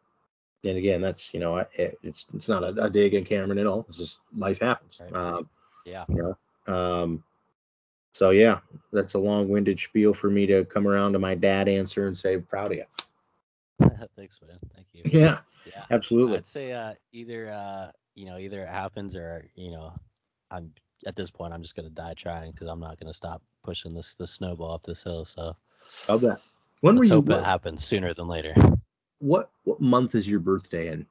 and 0.65 0.77
again, 0.79 1.01
that's 1.01 1.33
you 1.35 1.41
know, 1.41 1.59
I- 1.59 1.67
it's 2.03 2.27
it's 2.35 2.49
not 2.49 2.63
a, 2.65 2.69
a 2.85 2.91
dig 2.91 3.15
at 3.15 3.27
Cameron 3.27 3.59
at 3.59 3.67
all. 3.67 3.85
It's 3.89 3.99
just 3.99 4.19
life 4.37 4.61
happens. 4.61 5.01
Right. 5.03 5.15
Um, 5.15 5.49
Yeah. 5.85 6.05
you 6.09 6.37
know, 6.69 6.75
um, 6.75 7.25
so 8.15 8.31
yeah, 8.31 8.61
that's 8.93 9.15
a 9.15 9.19
long-winded 9.19 9.79
spiel 9.79 10.13
for 10.15 10.29
me 10.31 10.47
to 10.47 10.65
come 10.67 10.87
around 10.87 11.15
to 11.15 11.19
my 11.19 11.35
dad 11.35 11.67
answer 11.69 12.07
and 12.07 12.17
say 12.17 12.39
proud 12.39 12.69
of 12.73 12.75
you. 12.79 12.85
Thanks, 14.17 14.39
man. 14.47 14.59
Thank 14.75 14.87
you. 14.93 15.03
Yeah, 15.07 15.39
Yeah. 15.67 15.85
absolutely. 15.91 16.37
I'd 16.39 16.47
say 16.47 16.73
uh, 16.73 16.93
either 17.13 17.51
uh, 17.51 17.91
you 18.15 18.27
know 18.27 18.39
either 18.39 18.63
it 18.63 18.69
happens 18.69 19.17
or 19.17 19.49
you 19.57 19.71
know 19.73 19.93
I'm 20.51 20.73
at 21.07 21.17
this 21.17 21.31
point 21.31 21.53
I'm 21.53 21.63
just 21.63 21.75
gonna 21.75 21.91
die 21.91 22.15
trying 22.15 22.53
because 22.53 22.69
I'm 22.69 22.79
not 22.81 23.01
gonna 23.01 23.15
stop 23.15 23.43
pushing 23.65 23.93
this 23.95 24.15
this 24.15 24.31
snowball 24.31 24.73
up 24.75 24.83
this 24.85 25.03
hill. 25.03 25.25
So 25.25 25.55
Love 26.09 26.21
that. 26.23 26.41
When 26.83 26.97
let's 26.97 27.09
you? 27.09 27.15
hope 27.15 27.31
it 27.31 27.43
happens 27.43 27.85
sooner 27.85 28.13
than 28.13 28.29
later. 28.29 28.55
What 29.19 29.51
what 29.65 29.81
month 29.81 30.15
is 30.15 30.29
your 30.29 30.41
birthday 30.41 30.89
in? 30.89 31.07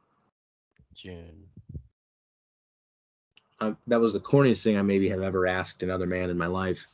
June. 0.93 1.47
uh, 3.61 3.73
that 3.87 3.99
was 3.99 4.13
the 4.13 4.19
corniest 4.19 4.63
thing 4.63 4.77
I 4.77 4.81
maybe 4.81 5.07
have 5.09 5.21
ever 5.21 5.47
asked 5.47 5.83
another 5.83 6.07
man 6.07 6.29
in 6.29 6.37
my 6.37 6.47
life. 6.47 6.85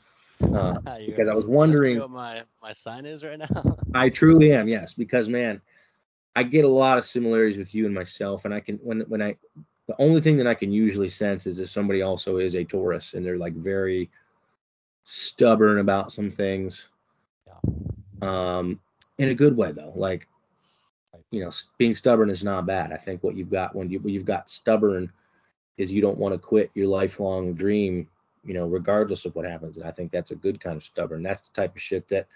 Uh, 0.54 0.74
because 1.06 1.28
I 1.28 1.34
was 1.34 1.46
wondering. 1.46 2.00
what 2.00 2.12
my 2.12 2.44
my 2.62 2.74
sign 2.74 3.06
is 3.06 3.24
right 3.24 3.40
now. 3.40 3.78
I 3.96 4.10
truly 4.10 4.52
am, 4.52 4.68
yes, 4.68 4.94
because 4.94 5.28
man, 5.30 5.62
I 6.36 6.44
get 6.44 6.66
a 6.66 6.70
lot 6.70 6.98
of 6.98 7.06
similarities 7.06 7.58
with 7.58 7.74
you 7.74 7.86
and 7.86 7.96
myself, 7.96 8.46
and 8.46 8.54
I 8.54 8.60
can 8.60 8.78
when 8.78 9.02
when 9.02 9.22
I 9.22 9.38
the 9.88 9.96
only 10.00 10.22
thing 10.22 10.38
that 10.38 10.48
I 10.48 10.54
can 10.54 10.72
usually 10.72 11.10
sense 11.10 11.48
is 11.48 11.60
if 11.60 11.70
somebody 11.70 12.02
also 12.02 12.38
is 12.38 12.56
a 12.56 12.64
Taurus 12.64 13.14
and 13.14 13.26
they're 13.26 13.38
like 13.38 13.56
very 13.56 14.12
stubborn 15.04 15.80
about 15.80 16.12
some 16.12 16.30
things. 16.30 16.90
Um, 18.22 18.80
in 19.18 19.30
a 19.30 19.36
good 19.36 19.56
way 19.58 19.72
though, 19.72 19.94
like 19.96 20.28
you 21.32 21.44
know, 21.44 21.52
being 21.78 21.96
stubborn 21.96 22.30
is 22.30 22.44
not 22.44 22.66
bad. 22.66 22.92
I 22.92 22.98
think 22.98 23.24
what 23.24 23.36
you've 23.36 23.52
got 23.52 23.76
when 23.76 23.90
you 23.90 24.00
when 24.00 24.14
you've 24.14 24.26
got 24.26 24.50
stubborn 24.50 25.12
is 25.78 25.92
you 25.92 26.02
don't 26.02 26.18
want 26.18 26.34
to 26.34 26.40
quit 26.40 26.72
your 26.74 26.88
lifelong 26.88 27.54
dream, 27.54 28.08
you 28.44 28.54
know, 28.54 28.66
regardless 28.66 29.26
of 29.26 29.36
what 29.36 29.46
happens. 29.46 29.78
And 29.78 29.86
I 29.86 29.92
think 29.92 30.12
that's 30.12 30.32
a 30.32 30.36
good 30.36 30.60
kind 30.60 30.78
of 30.78 30.84
stubborn. 30.84 31.22
That's 31.22 31.50
the 31.50 31.62
type 31.62 31.76
of 31.76 31.82
shit 31.82 32.08
that 32.10 32.28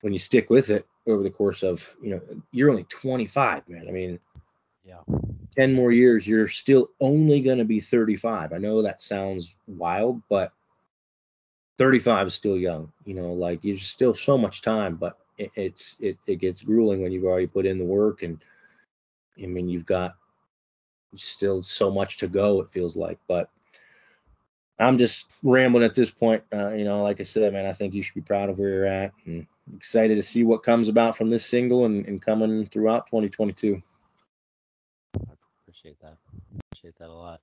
when 0.00 0.12
you 0.12 0.18
stick 0.18 0.48
with 0.50 0.70
it 0.70 0.86
over 1.06 1.22
the 1.22 1.30
course 1.30 1.62
of, 1.62 1.86
you 2.02 2.10
know, 2.10 2.20
you're 2.52 2.70
only 2.70 2.84
25, 2.84 3.68
man. 3.68 3.86
I 3.88 3.90
mean, 3.90 4.18
yeah. 4.84 5.00
10 5.56 5.72
more 5.72 5.90
years, 5.90 6.26
you're 6.26 6.48
still 6.48 6.90
only 7.00 7.40
going 7.40 7.58
to 7.58 7.64
be 7.64 7.80
35. 7.80 8.52
I 8.52 8.58
know 8.58 8.82
that 8.82 9.00
sounds 9.00 9.54
wild, 9.66 10.22
but 10.28 10.52
35 11.78 12.28
is 12.28 12.34
still 12.34 12.56
young. 12.56 12.92
You 13.04 13.14
know, 13.14 13.32
like 13.32 13.62
there's 13.62 13.82
still 13.82 14.14
so 14.14 14.38
much 14.38 14.62
time, 14.62 14.96
but 14.96 15.18
it, 15.38 15.50
it's 15.54 15.96
it, 16.00 16.18
it 16.26 16.36
gets 16.36 16.62
grueling 16.62 17.02
when 17.02 17.12
you've 17.12 17.24
already 17.24 17.46
put 17.46 17.66
in 17.66 17.78
the 17.78 17.84
work 17.84 18.22
and 18.22 18.42
I 19.42 19.46
mean 19.46 19.68
you've 19.68 19.86
got 19.86 20.16
still 21.14 21.62
so 21.62 21.90
much 21.90 22.18
to 22.18 22.28
go. 22.28 22.60
It 22.60 22.72
feels 22.72 22.96
like, 22.96 23.18
but 23.28 23.50
I'm 24.78 24.98
just 24.98 25.30
rambling 25.42 25.84
at 25.84 25.94
this 25.94 26.10
point. 26.10 26.42
Uh, 26.52 26.70
you 26.70 26.84
know, 26.84 27.02
like 27.02 27.20
I 27.20 27.24
said, 27.24 27.52
man, 27.52 27.66
I 27.66 27.72
think 27.72 27.94
you 27.94 28.02
should 28.02 28.14
be 28.14 28.20
proud 28.20 28.50
of 28.50 28.58
where 28.58 28.68
you're 28.68 28.86
at 28.86 29.12
and 29.24 29.46
excited 29.74 30.16
to 30.16 30.22
see 30.22 30.44
what 30.44 30.62
comes 30.62 30.88
about 30.88 31.16
from 31.16 31.28
this 31.28 31.46
single 31.46 31.86
and, 31.86 32.06
and 32.06 32.20
coming 32.20 32.66
throughout 32.66 33.06
2022. 33.06 33.82
Appreciate 35.62 36.00
that. 36.00 36.16
I 36.16 36.58
appreciate 36.70 36.98
that 36.98 37.08
a 37.08 37.12
lot. 37.12 37.40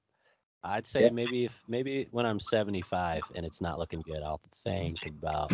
I'd 0.64 0.86
say 0.86 1.04
Yeah. 1.04 1.10
maybe 1.10 1.46
if 1.46 1.64
maybe 1.68 2.08
when 2.12 2.26
I'm 2.26 2.40
75 2.40 3.24
and 3.36 3.46
it's 3.46 3.60
not 3.62 3.78
looking 3.80 4.02
good, 4.02 4.22
I'll 4.24 4.42
think 4.64 5.06
about 5.06 5.52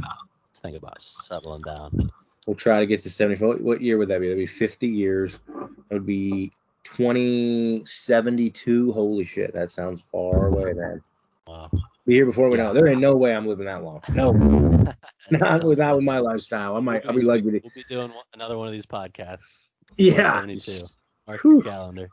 think 0.62 0.78
about 0.78 1.02
settling 1.02 1.64
down. 1.64 2.12
We'll 2.46 2.56
try 2.56 2.80
to 2.80 2.86
get 2.86 3.00
to 3.02 3.10
74. 3.10 3.56
What, 3.58 3.82
year 3.82 3.98
would 3.98 4.08
that 4.10 4.22
be? 4.22 4.28
That'd 4.28 4.42
be 4.42 4.46
50 4.48 4.88
years. 4.88 5.40
That 5.48 5.70
would 5.92 6.06
be 6.06 6.52
2072. 6.84 8.92
Holy 8.92 9.26
shit, 9.26 9.54
that 9.54 9.72
sounds 9.72 10.04
far 10.12 10.48
away, 10.48 10.74
man. 10.74 11.02
Wow. 11.48 11.70
Be 12.06 12.14
here 12.16 12.26
before 12.26 12.50
we 12.50 12.58
Yeah. 12.58 12.66
know. 12.66 12.74
There 12.74 12.88
ain't 12.88 13.00
no 13.02 13.16
way 13.16 13.36
I'm 13.36 13.48
living 13.48 13.66
that 13.66 13.84
long. 13.84 14.02
No, 14.14 14.32
not 15.32 15.64
without 15.64 15.96
with 15.98 16.06
my 16.06 16.20
lifestyle. 16.20 16.76
I 16.76 16.80
might. 16.80 17.06
I'll 17.06 17.14
be 17.14 17.22
lucky 17.22 17.44
to. 17.44 17.60
We'll 17.64 17.72
be 17.76 17.84
doing 17.90 18.12
another 18.34 18.58
one 18.58 18.68
of 18.68 18.74
these 18.74 18.86
podcasts. 18.86 19.70
Yeah. 19.98 20.34
72. 20.34 20.86
Mark 21.28 21.42
Whew. 21.42 21.54
your 21.56 21.64
calendar. 21.64 22.10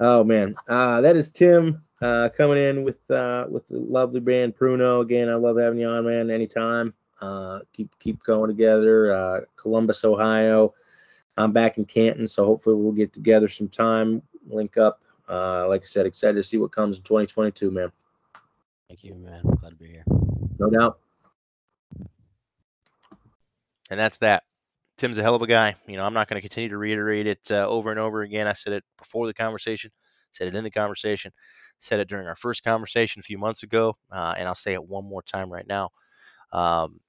Oh 0.00 0.24
man, 0.24 0.54
uh, 0.66 1.02
that 1.02 1.14
is 1.14 1.30
Tim 1.30 1.82
uh, 2.00 2.30
coming 2.34 2.56
in 2.56 2.82
with 2.82 2.98
uh, 3.10 3.46
with 3.50 3.68
the 3.68 3.78
lovely 3.78 4.20
band 4.20 4.56
Pruno. 4.56 5.02
Again, 5.02 5.28
I 5.28 5.34
love 5.34 5.58
having 5.58 5.78
you 5.78 5.88
on, 5.88 6.06
man. 6.06 6.30
Anytime. 6.30 6.94
Uh, 7.20 7.60
keep 7.74 7.90
keep 7.98 8.22
going 8.22 8.48
together. 8.48 9.14
Uh, 9.14 9.40
Columbus, 9.56 10.04
Ohio. 10.04 10.72
I'm 11.36 11.52
back 11.52 11.78
in 11.78 11.84
Canton, 11.84 12.26
so 12.26 12.44
hopefully 12.44 12.76
we'll 12.76 12.92
get 12.92 13.12
together 13.12 13.48
sometime, 13.48 14.22
link 14.48 14.76
up. 14.76 15.02
Uh, 15.28 15.68
like 15.68 15.82
I 15.82 15.84
said, 15.84 16.06
excited 16.06 16.34
to 16.34 16.42
see 16.42 16.56
what 16.56 16.72
comes 16.72 16.96
in 16.96 17.02
2022, 17.02 17.70
man. 17.70 17.92
Thank 18.88 19.04
you, 19.04 19.14
man. 19.14 19.42
Glad 19.42 19.70
to 19.70 19.76
be 19.76 19.88
here. 19.88 20.04
No 20.58 20.70
doubt. 20.70 20.98
and 23.90 23.98
that's 23.98 24.18
that. 24.18 24.44
Tim's 25.00 25.16
a 25.16 25.22
hell 25.22 25.34
of 25.34 25.40
a 25.40 25.46
guy. 25.46 25.76
You 25.86 25.96
know, 25.96 26.04
I'm 26.04 26.12
not 26.12 26.28
going 26.28 26.36
to 26.36 26.46
continue 26.46 26.68
to 26.68 26.76
reiterate 26.76 27.26
it 27.26 27.50
uh, 27.50 27.66
over 27.66 27.90
and 27.90 27.98
over 27.98 28.20
again. 28.20 28.46
I 28.46 28.52
said 28.52 28.74
it 28.74 28.84
before 28.98 29.26
the 29.26 29.32
conversation, 29.32 29.90
said 30.30 30.46
it 30.46 30.54
in 30.54 30.62
the 30.62 30.70
conversation, 30.70 31.32
said 31.78 32.00
it 32.00 32.08
during 32.08 32.26
our 32.26 32.36
first 32.36 32.62
conversation 32.62 33.20
a 33.20 33.22
few 33.22 33.38
months 33.38 33.62
ago, 33.62 33.96
uh, 34.12 34.34
and 34.36 34.46
I'll 34.46 34.54
say 34.54 34.74
it 34.74 34.84
one 34.84 35.06
more 35.06 35.22
time 35.22 35.50
right 35.50 35.66
now. 35.66 35.88
Um, 36.52 37.00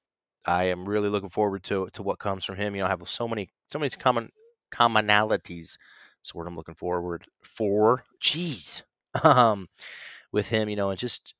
I 0.46 0.66
am 0.66 0.88
really 0.88 1.10
looking 1.10 1.28
forward 1.28 1.64
to 1.66 1.90
to 1.92 2.02
what 2.02 2.18
comes 2.20 2.46
from 2.46 2.56
him. 2.56 2.76
You 2.76 2.82
know, 2.82 2.88
I 2.88 2.92
have 2.92 3.02
so 3.10 3.28
many 3.28 3.50
so 3.70 3.78
many 3.78 3.90
common 3.90 4.30
commonalities. 4.72 5.78
That's 6.22 6.34
what 6.34 6.48
I'm 6.48 6.56
looking 6.56 6.76
forward 6.76 7.26
for. 7.44 8.06
Jeez, 8.24 8.84
um, 9.24 9.68
with 10.32 10.48
him, 10.48 10.70
you 10.70 10.78
know, 10.78 10.92
and 10.92 11.00
just 11.00 11.34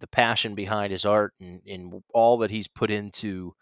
the 0.00 0.08
passion 0.08 0.56
behind 0.56 0.90
his 0.90 1.04
art 1.04 1.32
and, 1.40 1.60
and 1.64 2.02
all 2.12 2.38
that 2.38 2.50
he's 2.50 2.66
put 2.66 2.90
into 2.90 3.54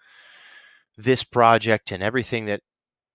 this 1.03 1.25
project 1.25 1.93
and 1.93 2.03
everything 2.03 2.47
that 2.47 2.61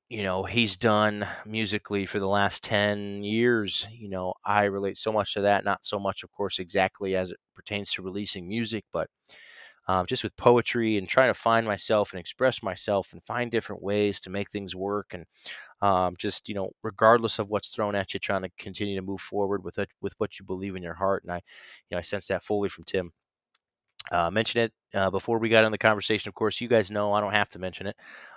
you 0.10 0.24
know 0.24 0.44
he's 0.44 0.78
done 0.78 1.28
musically 1.46 2.06
for 2.06 2.20
the 2.20 2.28
last 2.28 2.64
10 2.64 3.24
years 3.24 3.88
you 3.92 4.10
know 4.10 4.34
i 4.46 4.64
relate 4.66 4.98
so 4.98 5.12
much 5.12 5.34
to 5.34 5.42
that 5.42 5.66
not 5.66 5.86
so 5.86 6.00
much 6.00 6.24
of 6.24 6.32
course 6.32 6.60
exactly 6.60 7.16
as 7.16 7.32
it 7.32 7.38
pertains 7.56 7.92
to 7.92 8.02
releasing 8.04 8.48
music 8.48 8.86
but 8.94 9.10
um, 9.88 10.06
just 10.08 10.24
with 10.24 10.36
poetry 10.38 10.98
and 10.98 11.08
trying 11.08 11.30
to 11.30 11.34
find 11.36 11.66
myself 11.68 12.14
and 12.14 12.20
express 12.20 12.64
myself 12.64 13.14
and 13.14 13.24
find 13.24 13.52
different 13.52 13.84
ways 13.84 14.20
to 14.22 14.32
make 14.32 14.52
things 14.52 14.76
work 14.76 15.08
and 15.14 15.26
um, 15.82 16.16
just 16.18 16.50
you 16.50 16.56
know 16.56 16.72
regardless 16.84 17.40
of 17.40 17.50
what's 17.50 17.70
thrown 17.70 17.96
at 17.96 18.14
you 18.14 18.20
trying 18.20 18.44
to 18.44 18.52
continue 18.60 18.96
to 18.96 19.02
move 19.02 19.22
forward 19.22 19.64
with 19.64 19.80
it 19.80 19.90
with 20.02 20.14
what 20.20 20.40
you 20.40 20.46
believe 20.46 20.76
in 20.76 20.84
your 20.84 20.96
heart 20.96 21.24
and 21.24 21.32
i 21.34 21.38
you 21.38 21.96
know 21.96 22.00
i 22.00 22.02
sense 22.02 22.28
that 22.28 22.44
fully 22.44 22.70
from 22.70 22.84
tim 22.86 23.12
uh, 24.12 24.30
mention 24.32 24.62
it 24.62 24.74
uh, 24.94 25.10
before 25.10 25.40
we 25.40 25.50
got 25.50 25.64
in 25.66 25.72
the 25.72 25.78
conversation. 25.78 26.30
Of 26.30 26.36
course, 26.36 26.62
you 26.62 26.68
guys 26.68 26.92
know 26.92 27.14
I 27.14 27.22
don't 27.22 27.34
have 27.34 27.50
to 27.50 27.60
mention 27.60 27.88
it. 27.88 27.96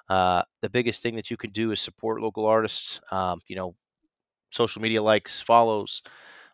Uh, 0.09 0.43
the 0.62 0.71
biggest 0.71 1.03
thing 1.03 1.16
that 1.16 1.31
you 1.31 1.37
can 1.37 1.51
do 1.51 1.73
is 1.73 1.81
support 1.81 2.21
local 2.23 2.47
artists. 2.47 3.01
Um, 3.11 3.41
you 3.47 3.57
know, 3.57 3.75
social 4.51 4.83
media 4.83 5.03
likes, 5.03 5.41
follows, 5.41 6.03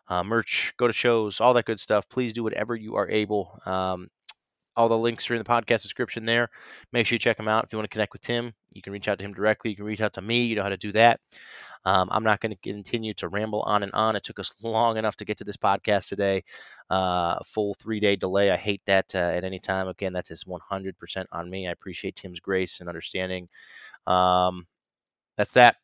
uh, 0.07 0.23
merch, 0.23 0.73
go 0.77 0.87
to 0.87 0.93
shows, 0.93 1.39
all 1.41 1.53
that 1.53 1.65
good 1.65 1.79
stuff. 1.79 2.07
Please 2.09 2.33
do 2.33 2.43
whatever 2.43 2.75
you 2.75 2.95
are 2.95 3.09
able. 3.09 3.59
Um, 3.65 4.09
all 4.75 4.89
the 4.89 4.97
links 4.97 5.29
are 5.29 5.35
in 5.35 5.39
the 5.39 5.45
podcast 5.45 5.81
description 5.81 6.25
there. 6.25 6.49
Make 6.91 7.07
sure 7.07 7.15
you 7.15 7.19
check 7.19 7.37
them 7.37 7.47
out. 7.47 7.65
If 7.65 7.73
you 7.73 7.77
want 7.77 7.89
to 7.89 7.93
connect 7.93 8.13
with 8.13 8.21
Tim, 8.21 8.53
you 8.73 8.81
can 8.81 8.93
reach 8.93 9.07
out 9.07 9.17
to 9.19 9.25
him 9.25 9.33
directly. 9.33 9.71
You 9.71 9.77
can 9.77 9.85
reach 9.85 10.01
out 10.01 10.13
to 10.13 10.21
me. 10.21 10.43
You 10.45 10.55
know 10.55 10.63
how 10.63 10.69
to 10.69 10.77
do 10.77 10.91
that. 10.93 11.19
Um, 11.85 12.09
I'm 12.11 12.23
not 12.23 12.41
going 12.41 12.51
to 12.51 12.57
continue 12.57 13.13
to 13.15 13.27
ramble 13.27 13.61
on 13.61 13.83
and 13.83 13.91
on. 13.93 14.15
It 14.15 14.23
took 14.23 14.39
us 14.39 14.51
long 14.63 14.97
enough 14.97 15.15
to 15.17 15.25
get 15.25 15.37
to 15.37 15.43
this 15.43 15.57
podcast 15.57 16.07
today. 16.07 16.43
Uh, 16.89 17.37
full 17.45 17.75
three 17.75 17.99
day 17.99 18.15
delay. 18.15 18.51
I 18.51 18.57
hate 18.57 18.81
that 18.85 19.13
uh, 19.15 19.19
at 19.19 19.43
any 19.43 19.59
time. 19.59 19.87
Again, 19.87 20.13
that 20.13 20.31
is 20.31 20.43
100% 20.43 21.25
on 21.31 21.49
me. 21.49 21.67
I 21.67 21.71
appreciate 21.71 22.15
Tim's 22.15 22.39
grace 22.39 22.79
and 22.79 22.89
understanding. 22.89 23.47
Um, 24.07 24.65
that's 25.37 25.53
that. 25.53 25.77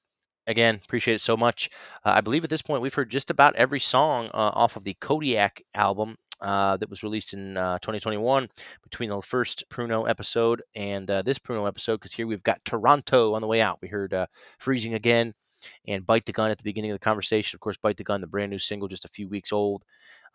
Again, 0.48 0.82
appreciate 0.84 1.16
it 1.16 1.22
so 1.22 1.38
much. 1.38 1.70
Uh, 2.04 2.14
I 2.16 2.22
believe 2.22 2.44
at 2.44 2.50
this 2.50 2.64
point 2.64 2.82
we've 2.82 2.94
heard 2.94 3.12
just 3.12 3.30
about 3.30 3.56
every 3.56 3.80
song 3.80 4.28
uh, 4.34 4.52
off 4.54 4.76
of 4.76 4.84
the 4.84 4.96
Kodiak 5.00 5.64
album 5.76 6.18
uh, 6.42 6.78
that 6.78 6.90
was 6.90 7.04
released 7.04 7.34
in 7.34 7.58
uh, 7.58 7.78
2021 7.80 8.50
between 8.84 9.10
the 9.10 9.22
first 9.22 9.64
Pruno 9.70 10.10
episode 10.10 10.62
and 10.76 11.10
uh, 11.10 11.22
this 11.22 11.40
Pruno 11.40 11.68
episode 11.68 11.98
because 11.98 12.14
here 12.14 12.28
we've 12.28 12.44
got 12.44 12.64
Toronto 12.66 13.34
on 13.34 13.42
the 13.42 13.48
way 13.48 13.62
out. 13.62 13.80
We 13.82 13.88
heard 13.88 14.14
uh, 14.14 14.28
Freezing 14.60 14.94
Again 14.94 15.34
and 15.88 16.06
Bite 16.06 16.26
the 16.26 16.34
Gun 16.34 16.50
at 16.50 16.58
the 16.58 16.64
beginning 16.64 16.92
of 16.92 16.96
the 16.96 17.04
conversation. 17.04 17.56
Of 17.56 17.60
course, 17.60 17.78
Bite 17.78 17.98
the 17.98 18.04
Gun, 18.04 18.22
the 18.22 18.28
brand 18.28 18.50
new 18.50 18.60
single, 18.60 18.88
just 18.88 19.06
a 19.06 19.10
few 19.10 19.28
weeks 19.30 19.52
old, 19.52 19.84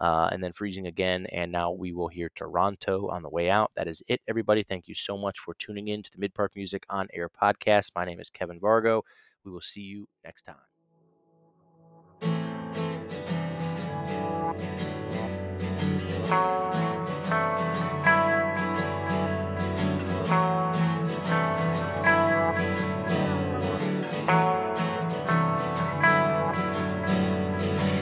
and 0.00 0.42
then 0.42 0.52
Freezing 0.52 0.86
Again. 0.86 1.26
And 1.32 1.50
now 1.50 1.72
we 1.72 1.92
will 1.92 2.09
hear 2.09 2.30
Toronto 2.34 3.09
on 3.09 3.22
the 3.22 3.28
way 3.28 3.50
out. 3.50 3.72
That 3.74 3.88
is 3.88 4.02
it, 4.07 4.20
everybody. 4.28 4.62
Thank 4.62 4.86
you 4.86 4.94
so 4.94 5.18
much 5.18 5.40
for 5.40 5.54
tuning 5.54 5.88
in 5.88 6.02
to 6.04 6.11
the 6.12 6.18
Mid 6.18 6.32
Park 6.32 6.52
Music 6.54 6.86
on 6.90 7.09
Air 7.12 7.28
podcast. 7.28 7.90
My 7.96 8.04
name 8.04 8.20
is 8.20 8.30
Kevin 8.30 8.61
Vargo. 8.61 9.02
We 9.44 9.50
will 9.50 9.61
see 9.61 9.82
you 9.82 10.09
next 10.24 10.42
time. 10.42 10.75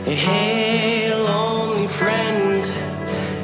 Hey, 0.06 1.12
lonely 1.12 1.86
friend, 1.88 2.64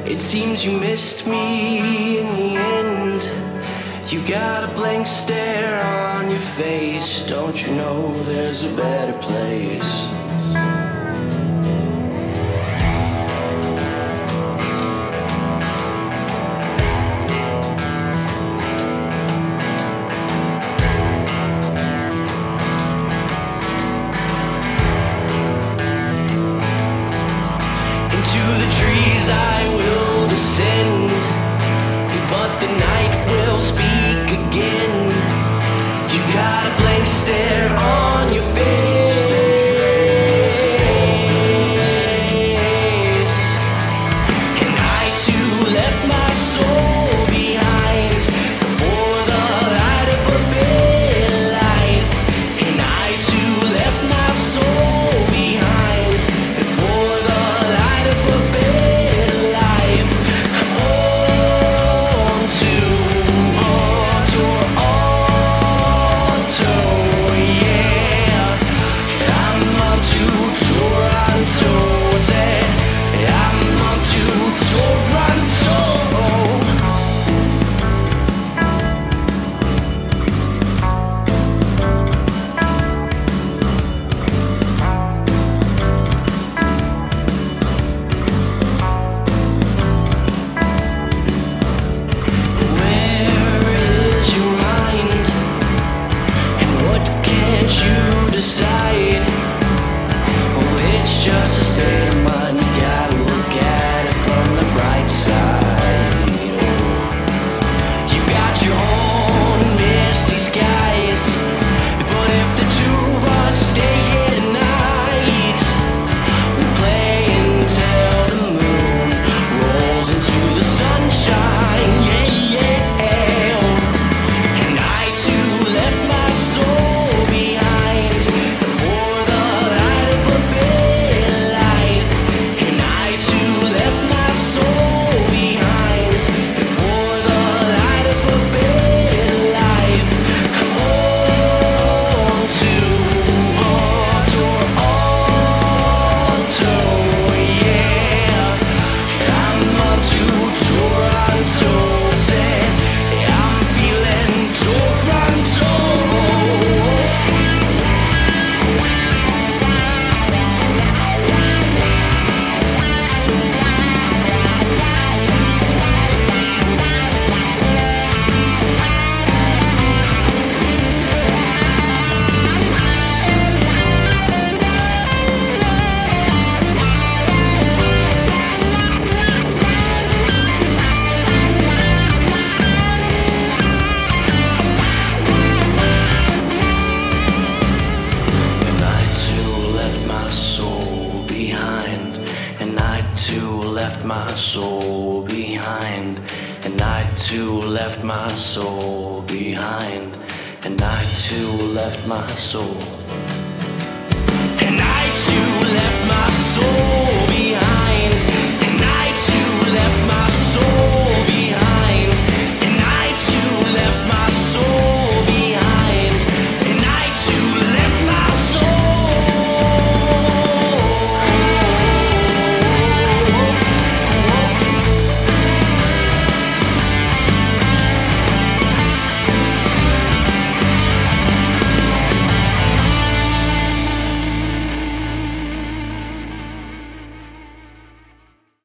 it 0.08 0.18
seems 0.18 0.64
you 0.64 0.72
missed 0.72 1.26
me 1.26 2.20
in 2.20 2.26
the 2.36 2.56
end. 2.56 4.10
You 4.10 4.26
got 4.26 4.64
a 4.64 4.74
blank 4.74 5.06
stare 5.06 5.84
on 6.14 6.30
your 6.30 6.40
face. 6.40 7.20
Don't 7.26 7.60
you 7.66 7.74
know 7.74 8.14
there's 8.22 8.64
a 8.64 8.74
better 8.74 9.18
place? 9.18 10.19